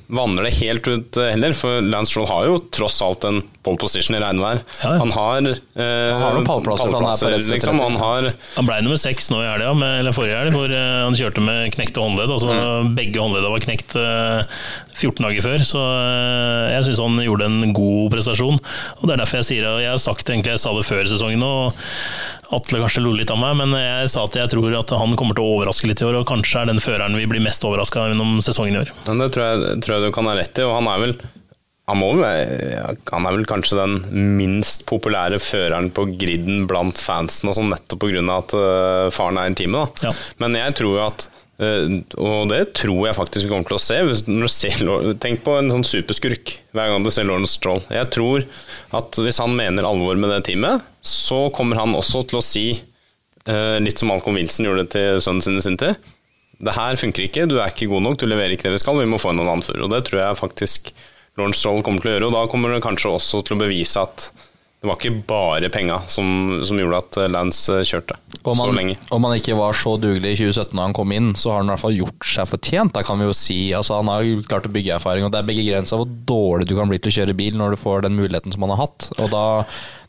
[0.08, 3.82] vanner det helt ut eh, heller, for Lance Stroll har jo tross alt en pole
[3.82, 4.64] position i regnvær.
[4.82, 5.00] Ja, ja.
[5.04, 6.92] Han har, eh, han har noen pallplasser.
[6.94, 10.56] pallplasser han, liksom, han, har, han ble nummer seks nå i helga, eller forrige helg,
[10.56, 12.34] hvor eh, han kjørte med knekte håndledd.
[12.38, 12.96] Altså, mm.
[12.98, 14.58] Begge håndledda var knekt eh,
[14.98, 18.60] 14 dager før, så eh, jeg syns han gjorde en god prestasjon.
[18.98, 21.46] Og Det er derfor jeg sier Jeg har sagt egentlig, jeg sa det før sesongen,
[21.46, 21.88] og
[22.56, 25.36] Atle kanskje lo litt av meg, men jeg sa at jeg tror at han kommer
[25.36, 28.06] til å overraske litt i år, og kanskje er den føreren vi blir mest overraska
[28.08, 28.94] gjennom sesongen i år.
[29.10, 31.18] Men det tror jeg, tror jeg du kan ha rett i, og han er vel
[31.88, 37.56] han, må, han, er vel kanskje den minst populære føreren på griden blant fansen, og
[37.56, 38.24] sånn, nettopp pga.
[38.34, 40.02] at uh, faren er i teamet.
[40.04, 40.12] Ja.
[40.44, 41.28] Men jeg tror jo at
[41.64, 44.02] uh, Og det tror jeg faktisk vi kommer til å se.
[44.52, 44.84] Ser,
[45.24, 47.80] tenk på en sånn superskurk hver gang du ser Lawrence Stroll.
[47.88, 48.44] Jeg tror
[49.00, 52.68] at hvis han mener alvor med det teamet, så kommer han også til å si,
[53.48, 55.96] uh, litt som Malcolm Wilson gjorde det til sønnen sin i sin tid
[56.60, 59.00] Det her funker ikke, du er ikke god nok, du leverer ikke det vi skal,
[59.00, 59.88] vi må få en annen fører.
[59.88, 60.98] Og det tror jeg faktisk
[61.38, 62.30] Lawrence Stroll kommer til å gjøre.
[62.30, 64.30] Og da kommer det kanskje også til å bevise at
[64.78, 66.28] det var ikke bare penga som,
[66.62, 68.14] som, gjorde at Lance kjørte
[68.46, 68.94] man, så lenge.
[69.10, 71.72] Om han ikke var så dugelig i 2017 da han kom inn, så har han
[71.72, 72.94] i hvert fall gjort seg fortjent.
[72.94, 75.50] Da kan vi jo si, altså Han har klart å bygge erfaring, og det er
[75.50, 78.20] begge grenser hvor dårlig du kan bli til å kjøre bil når du får den
[78.20, 79.10] muligheten som han har hatt.
[79.18, 79.46] Og da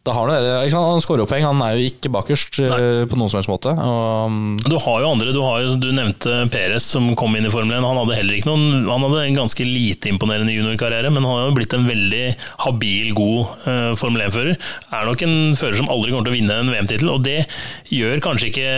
[0.06, 2.78] da har han, han skårer jo poeng, han er jo ikke bakerst Nei.
[2.78, 3.74] Eh, på noen som helst måte.
[3.74, 7.48] Og, um, du har jo andre, du, har jo, du nevnte Perez som kom inn
[7.48, 7.84] i Formel 1.
[7.84, 11.50] Han hadde heller ikke noen, han hadde en ganske lite imponerende juniorkarriere, men han har
[11.50, 12.24] jo blitt en veldig
[12.64, 14.56] habil, god uh, Formel 1-fører.
[14.88, 17.42] Er nok en fører som aldri kommer til å vinne en VM-tittel, og det
[17.92, 18.68] gjør kanskje ikke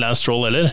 [0.00, 0.72] Lance Stroll heller.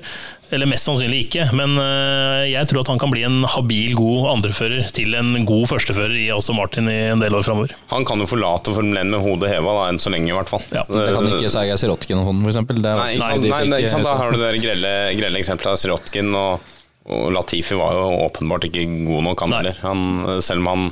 [0.49, 4.29] Eller mest sannsynlig ikke, men eh, jeg tror at han kan bli en habil, god
[4.31, 7.75] andrefører til en god førstefører i også Martin i en del år framover.
[7.91, 10.49] Han kan jo forlate Formel 1 med hodet heva, da, enn så lenge i hvert
[10.49, 10.65] fall.
[10.73, 10.87] Ja.
[10.89, 12.59] Det kan ikke Sergej Sirotkin og sånn, f.eks.
[12.79, 15.83] Nei, ikke sant, nei, nei, ikke sant, da har du det grelle, grelle eksempelet av
[15.83, 16.33] Sirotkin.
[16.33, 16.73] Og,
[17.09, 20.41] og, Latifi var jo åpenbart ikke god nok, han heller.
[20.45, 20.89] Selv om han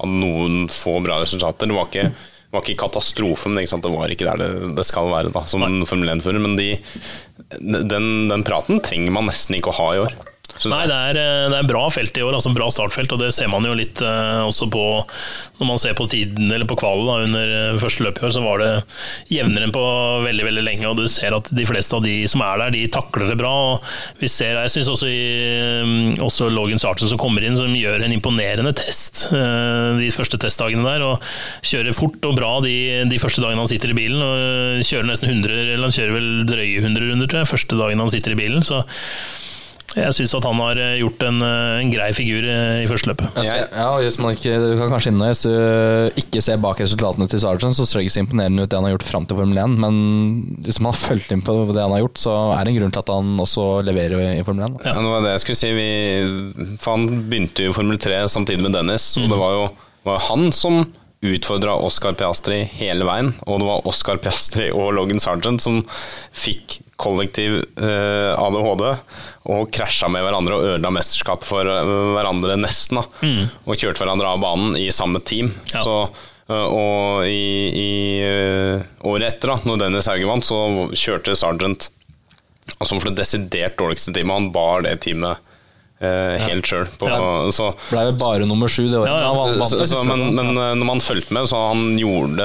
[0.00, 1.68] hadde noen få bra resultater.
[1.70, 2.10] Det var ikke
[2.50, 5.44] det var ikke katastrofe, men ikke det var ikke der det, det skal være da,
[5.46, 6.42] som en Formel 1-fører.
[6.42, 6.72] Men de,
[7.62, 10.16] den, den, praten trenger man nesten ikke å ha i år.
[10.68, 13.30] Nei, det er, eh, det er bra felt i år, altså bra startfelt, og det
[13.32, 14.82] ser man jo litt eh, også på
[15.60, 18.42] Når man ser på tiden, eller på kvalen under eh, første løp i år, så
[18.44, 18.70] var det
[19.32, 19.84] jevnere enn på
[20.26, 20.88] veldig veldig lenge.
[20.90, 23.52] og Du ser at de fleste av de som er der, de takler det bra.
[23.72, 28.04] og vi ser, Jeg syns også, mm, også Logan Sarton som kommer inn, som gjør
[28.04, 31.06] en imponerende test eh, de første testdagene der.
[31.08, 31.24] og
[31.64, 34.20] Kjører fort og bra de, de første dagene han sitter i bilen.
[34.20, 38.04] og Kjører nesten 100, eller han kjører vel drøye 100 runder, tror jeg, første dagen
[38.04, 38.66] han sitter i bilen.
[38.66, 38.84] så
[39.98, 43.10] jeg syns at han har eh, gjort en, eh, en grei figur eh, i første
[43.10, 43.40] løpet.
[43.42, 46.78] Ja, ja, og hvis man ikke, du kan kanskje inne, hvis du ikke ser bak
[46.82, 49.26] resultatene til Sargent, så ser det ikke så imponerende ut det han har gjort fram
[49.26, 49.98] til Formel 1, men
[50.66, 52.94] hvis man har fulgt inn på det han har gjort, så er det en grunn
[52.94, 54.78] til at han også leverer i Formel 1.
[54.86, 55.74] Ja, det var det jeg skulle si.
[55.80, 55.90] Vi,
[56.78, 59.70] for han begynte jo i Formel 3 samtidig med Dennis, og det var jo
[60.06, 60.84] var han som
[61.20, 63.34] utfordra Oscar Piastri hele veien.
[63.44, 65.82] Og det var Oscar Piastri og Logan Sargent som
[66.32, 68.84] fikk kollektiv eh, ADHD
[69.48, 73.00] og krasja med hverandre og ødela mesterskapet for eh, hverandre nesten.
[73.00, 73.30] da
[73.64, 75.48] Og kjørte hverandre av banen i samme team.
[75.72, 75.80] Ja.
[75.86, 75.94] Så,
[76.50, 77.92] eh, og i, i
[78.26, 80.60] eh, året etter, da når Dennis Hauge vant, så
[80.92, 81.88] kjørte Sargent
[82.84, 84.36] som for det desidert dårligste teamet.
[84.36, 85.40] Han bar det teamet
[86.04, 86.84] eh, helt sjøl.
[87.00, 87.16] Ja.
[87.88, 89.08] Ble vel bare nummer sju det året.
[89.08, 89.70] Ja, ja.
[89.72, 92.44] Så, så, men, men når man fulgte med, så han gjorde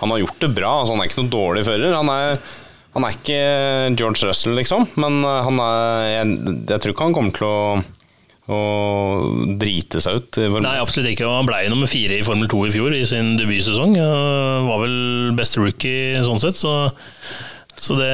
[0.00, 0.72] Han har gjort det bra.
[0.80, 1.94] Altså, han er ikke noen dårlig fører.
[2.00, 2.40] Han er,
[2.96, 3.40] han er ikke
[3.98, 4.88] George Russell, liksom.
[5.00, 6.38] Men eh, er, jeg,
[6.72, 7.60] jeg tror ikke han kommer til å,
[8.50, 8.60] å
[9.60, 10.40] drite seg ut.
[10.58, 11.28] Nei, absolutt ikke.
[11.30, 13.94] Han ble nummer fire i Formel 2 i fjor, i sin debutsesong.
[14.66, 14.98] Var vel
[15.38, 16.74] beste rookie sånn sett, så
[17.80, 18.10] så det,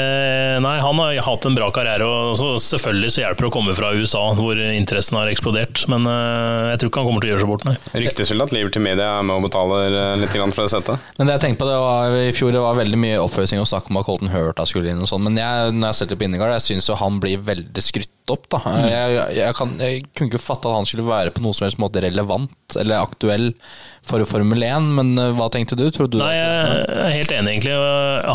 [0.63, 3.75] nei, Han har hatt en bra karriere, og så selvfølgelig så hjelper det å komme
[3.79, 5.83] fra USA, hvor interessen har eksplodert.
[5.91, 7.77] Men eh, jeg tror ikke han kommer til å gjøre seg bort, nei.
[8.07, 11.13] Ryktes vel at Liberty Media er med og betaler eh, litt for det settet.
[11.19, 13.71] Men det jeg tenkte på det var, I fjor det var veldig mye oppfølging og
[13.71, 15.03] snakk om at Colton Hurta skulle inn.
[15.03, 17.43] og sånn, Men jeg, når jeg ser til på Innegard, jeg syns jo han blir
[17.43, 18.49] veldig skrytt opp.
[18.53, 18.61] da.
[18.83, 21.67] Jeg, jeg, jeg, kan, jeg kunne ikke fatte at han skulle være på noe som
[21.67, 23.53] helst måte relevant eller aktuell
[24.07, 25.85] for Formel 1, men eh, hva tenkte du?
[25.91, 27.77] Du Nei, jeg er helt enig, egentlig.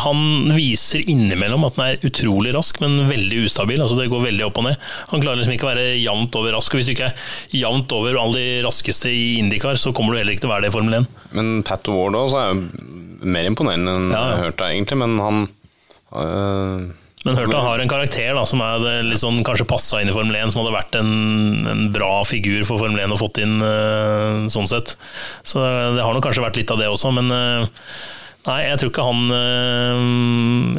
[0.05, 3.81] Han viser innimellom at han er utrolig rask, men veldig ustabil.
[3.81, 4.80] altså Det går veldig opp og ned.
[5.11, 6.73] Han klarer liksom ikke å være jevnt over rask.
[6.73, 7.27] og Hvis du ikke er
[7.61, 10.68] jevnt over alle de raskeste i Indikar, så kommer du heller ikke til å være
[10.68, 11.11] det i Formel 1.
[11.38, 14.41] Men Pat Ward også er jo mer imponerende enn Ja, ja.
[14.47, 14.99] jeg deg, egentlig.
[15.03, 15.43] Men han
[16.18, 16.89] øh,
[17.26, 20.39] Men Hurta har en karakter da, som er litt sånn, kanskje passa inn i Formel
[20.39, 21.11] 1, som hadde vært en,
[21.69, 24.95] en bra figur for Formel 1 og fått inn eh, sånn sett.
[25.45, 27.85] Så det har nok kanskje vært litt av det også, men eh,
[28.41, 29.99] Nei, jeg tror ikke han eh,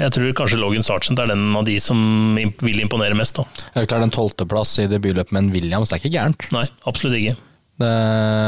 [0.02, 2.00] Jeg tror kanskje Logan Sargent er den av de som
[2.34, 3.38] vil imponere mest.
[3.38, 3.46] da.
[3.76, 6.48] klart klarer en tolvteplass i debutløpet med en Williams, det er ikke gærent.
[6.50, 7.38] Nei, absolutt ikke.
[7.80, 7.88] Det,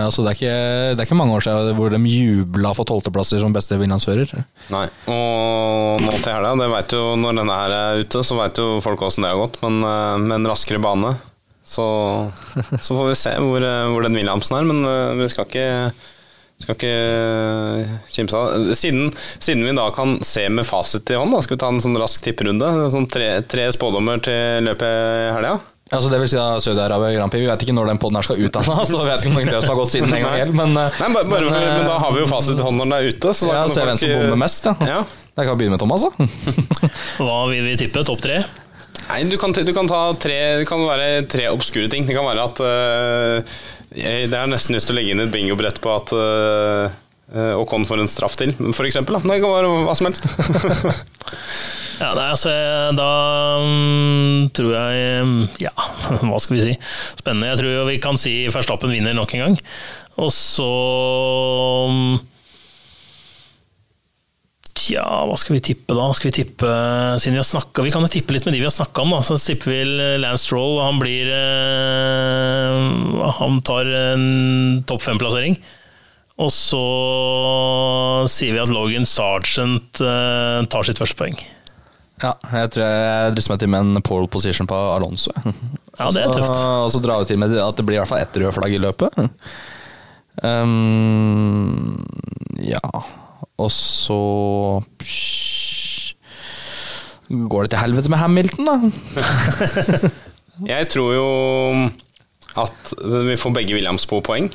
[0.04, 0.56] altså, det, er ikke,
[0.94, 4.30] det er ikke mange år siden hvor de jubla for tolvteplasser som beste Williams-fører.
[4.74, 4.84] Nei.
[5.10, 8.82] Og nå til helga, det vet jo når denne her er ute, så vet jo
[8.84, 9.60] folk åssen det har gått.
[9.64, 11.14] Men øh, med en raskere bane,
[11.64, 11.86] så,
[12.76, 14.68] så får vi se hvor, øh, hvor den Williamsen er.
[14.68, 15.68] Men øh, vi skal ikke
[16.62, 19.08] skal ikke kimse av siden,
[19.42, 21.98] siden vi da kan se med fasit i hånd, da, skal vi ta en sånn
[21.98, 22.68] rask tipperunde?
[22.94, 25.56] Sånn tre, tre spådommer til løpet i helga?
[25.92, 27.42] Altså, det vil si da Saudi-Arabia Grand Prix.
[27.44, 29.36] Vi vet ikke når den poden her skal ut ennå, så vi vet ikke hvor
[29.36, 31.58] mange løp som har gått siden en gang helt, men, eh, Nei, bare, bare, men,
[31.60, 33.34] eh, men da har vi jo fasit i hånd når den er ute.
[33.36, 34.74] Så Ja, se hvem som bommer mest, ja.
[34.94, 35.04] Ja.
[35.34, 36.28] Jeg kan begynne med Thomas, da.
[37.26, 38.04] Hva vil vi tippe?
[38.06, 38.44] Topp tre?
[39.10, 42.06] Nei, du kan, du kan ta tre Det kan være tre obskure ting.
[42.08, 43.56] Det kan være at uh,
[43.94, 46.94] jeg, Det er nesten lyst til å legge inn et bingobrett på at øh,
[47.32, 48.52] øh, Ocon får en straff til.
[48.58, 49.22] Da.
[49.24, 50.28] Det kan være hva som helst.
[51.94, 52.50] Ja, nei, altså,
[52.98, 53.08] Da
[53.62, 55.70] um, tror jeg mm, Ja,
[56.26, 56.76] hva skal vi si?
[57.20, 57.52] Spennende.
[57.52, 59.58] Jeg tror vi kan si Verstappen vinner nok en gang.
[60.22, 60.66] Og så
[61.86, 62.16] um,
[64.74, 66.10] Tja, hva skal vi tippe da?
[66.12, 66.68] Skal Vi tippe,
[67.22, 69.14] siden vi har snakket, vi kan jo tippe litt med de vi har snakka om.
[69.14, 69.78] da, Så tipper vi
[70.20, 70.82] Lance Stroll.
[70.82, 72.74] Han blir eh,
[73.38, 74.26] Han tar en
[74.84, 75.56] topp fem-plassering.
[76.42, 76.80] Og så
[78.32, 81.36] sier vi at Logan Sargent eh, tar sitt første poeng.
[82.22, 85.30] Ja, jeg tror jeg drister meg til med en pole position på Alonso.
[85.94, 86.50] Ja, det er tøft.
[86.58, 88.56] så- Og så drar vi til med at det blir i hvert fall ett rødt
[88.56, 89.14] flagg i løpet.
[90.42, 92.02] Um,
[92.58, 92.80] ja
[93.62, 94.16] Og så
[94.98, 96.16] psh,
[97.30, 98.74] Går det til helvete med Hamilton, da?
[100.74, 101.28] Jeg tror jo
[102.62, 102.92] at
[103.30, 104.50] vi får begge Williams på poeng.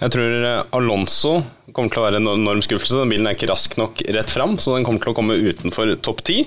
[0.00, 0.46] Jeg tror
[0.78, 1.36] Alonso
[1.76, 2.96] kommer til å være en enorm skuffelse.
[3.02, 5.92] Den bilen er ikke rask nok rett fram, så den kommer til å komme utenfor
[6.04, 6.38] topp ti.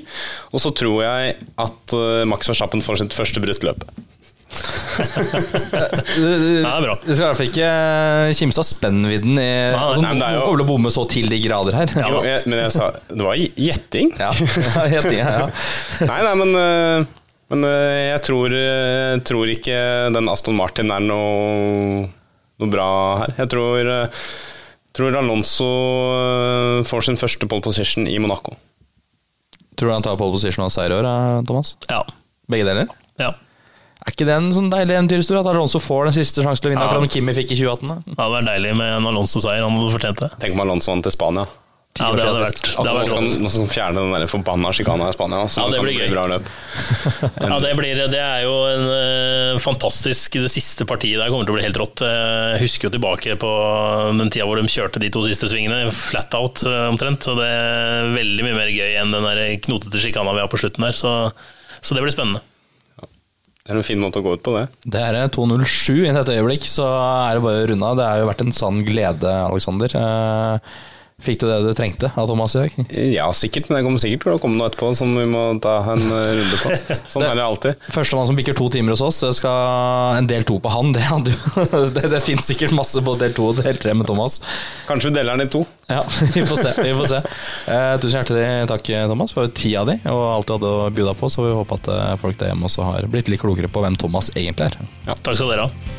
[0.53, 3.84] Og så tror jeg at eh, Max Verstappen får sitt første brutt løp.
[4.99, 6.95] Det er bra.
[7.03, 7.69] Du skal i hvert fall ikke
[8.39, 11.03] kimse av spennvidden i altså, nei, men det er jo- kommer til å bomme så
[11.11, 11.93] til de grader her.
[12.01, 14.11] Jo, jeg, men jeg sa Det var gjetting.
[14.26, 14.31] Ja,
[14.89, 15.47] gjetting ja.
[16.10, 17.07] Nei, nei, men eh,
[17.49, 19.77] Men eh, jeg tror, eh, tror ikke
[20.14, 22.03] den Aston Martin er noe,
[22.60, 22.88] noe bra
[23.23, 23.34] her.
[23.40, 24.23] Jeg tror, eh,
[24.95, 28.56] tror Alonso eh, får sin første pole position i Monaco.
[29.80, 31.76] Tror du han tar pole position og seier i år, eh, Thomas?
[31.90, 32.02] Ja.
[32.49, 32.90] Begge deler?
[33.22, 33.34] ja.
[33.99, 36.72] Er ikke det en sånn deilig eventyrhistorie at Alonso får den siste sjansen til å
[36.72, 36.94] vinne, Ja.
[36.95, 37.88] akkurat Kimi fikk i 2018?
[37.90, 37.95] da?
[38.07, 39.61] Det er deilig med en Alonso-seier.
[39.61, 40.30] Han hadde fortjent det.
[40.40, 41.44] Tenk om Alonso vant til Spania.
[42.00, 42.68] Ti Ja, år siden vært, sist.
[42.70, 45.42] det hadde Nå vært skal nå skal fjerne den der forbanna sjikana i Spania.
[45.52, 46.12] Så Ja, det blir bli gøy.
[46.14, 46.48] bra løp.
[47.50, 51.54] Ja, det, blir, det er jo en eh, fantastisk Det siste partiet der kommer til
[51.56, 52.04] å bli helt rått.
[52.08, 53.52] Eh, Jeg husker jo tilbake på
[54.16, 57.26] den tida hvor de kjørte de to siste svingene, flat out eh, omtrent.
[57.28, 60.62] Så det er veldig mye mer gøy enn den der knotete sjikana vi har på
[60.62, 60.96] slutten der.
[60.96, 61.14] Så,
[61.84, 62.42] så det blir spennende.
[63.70, 64.64] Det er en fin måte å gå ut på, det.
[64.90, 66.88] Det er 2.07 i dette øyeblikk, så
[67.30, 68.00] er det bare å runde av.
[68.00, 69.94] Det har jo vært en sann glede, Aleksander.
[71.20, 72.76] Fikk du det du trengte av Thomas i dag?
[73.12, 75.74] Ja, sikkert, men det kommer sikkert til å komme noe etterpå som vi må ta
[75.91, 76.78] en eh, runde på.
[77.12, 77.84] Sånn er det alltid.
[77.91, 80.94] Førstemann som bikker to timer hos oss, det skal en del to på han.
[80.96, 81.36] Det, hadde
[81.98, 84.40] det, det finnes sikkert masse på del to og del tre med Thomas.
[84.88, 85.66] Kanskje vi deler den i to.
[85.91, 86.06] Ja,
[86.38, 86.74] vi får se.
[86.80, 87.24] Vi får se.
[87.76, 91.28] Eh, tusen hjertelig takk, Thomas, for tida di og alt du hadde å bjuda på.
[91.28, 94.00] Så vi håper at eh, folk der hjemme også har blitt litt klokere på hvem
[94.00, 94.86] Thomas egentlig er.
[95.20, 95.99] Takk skal dere ha.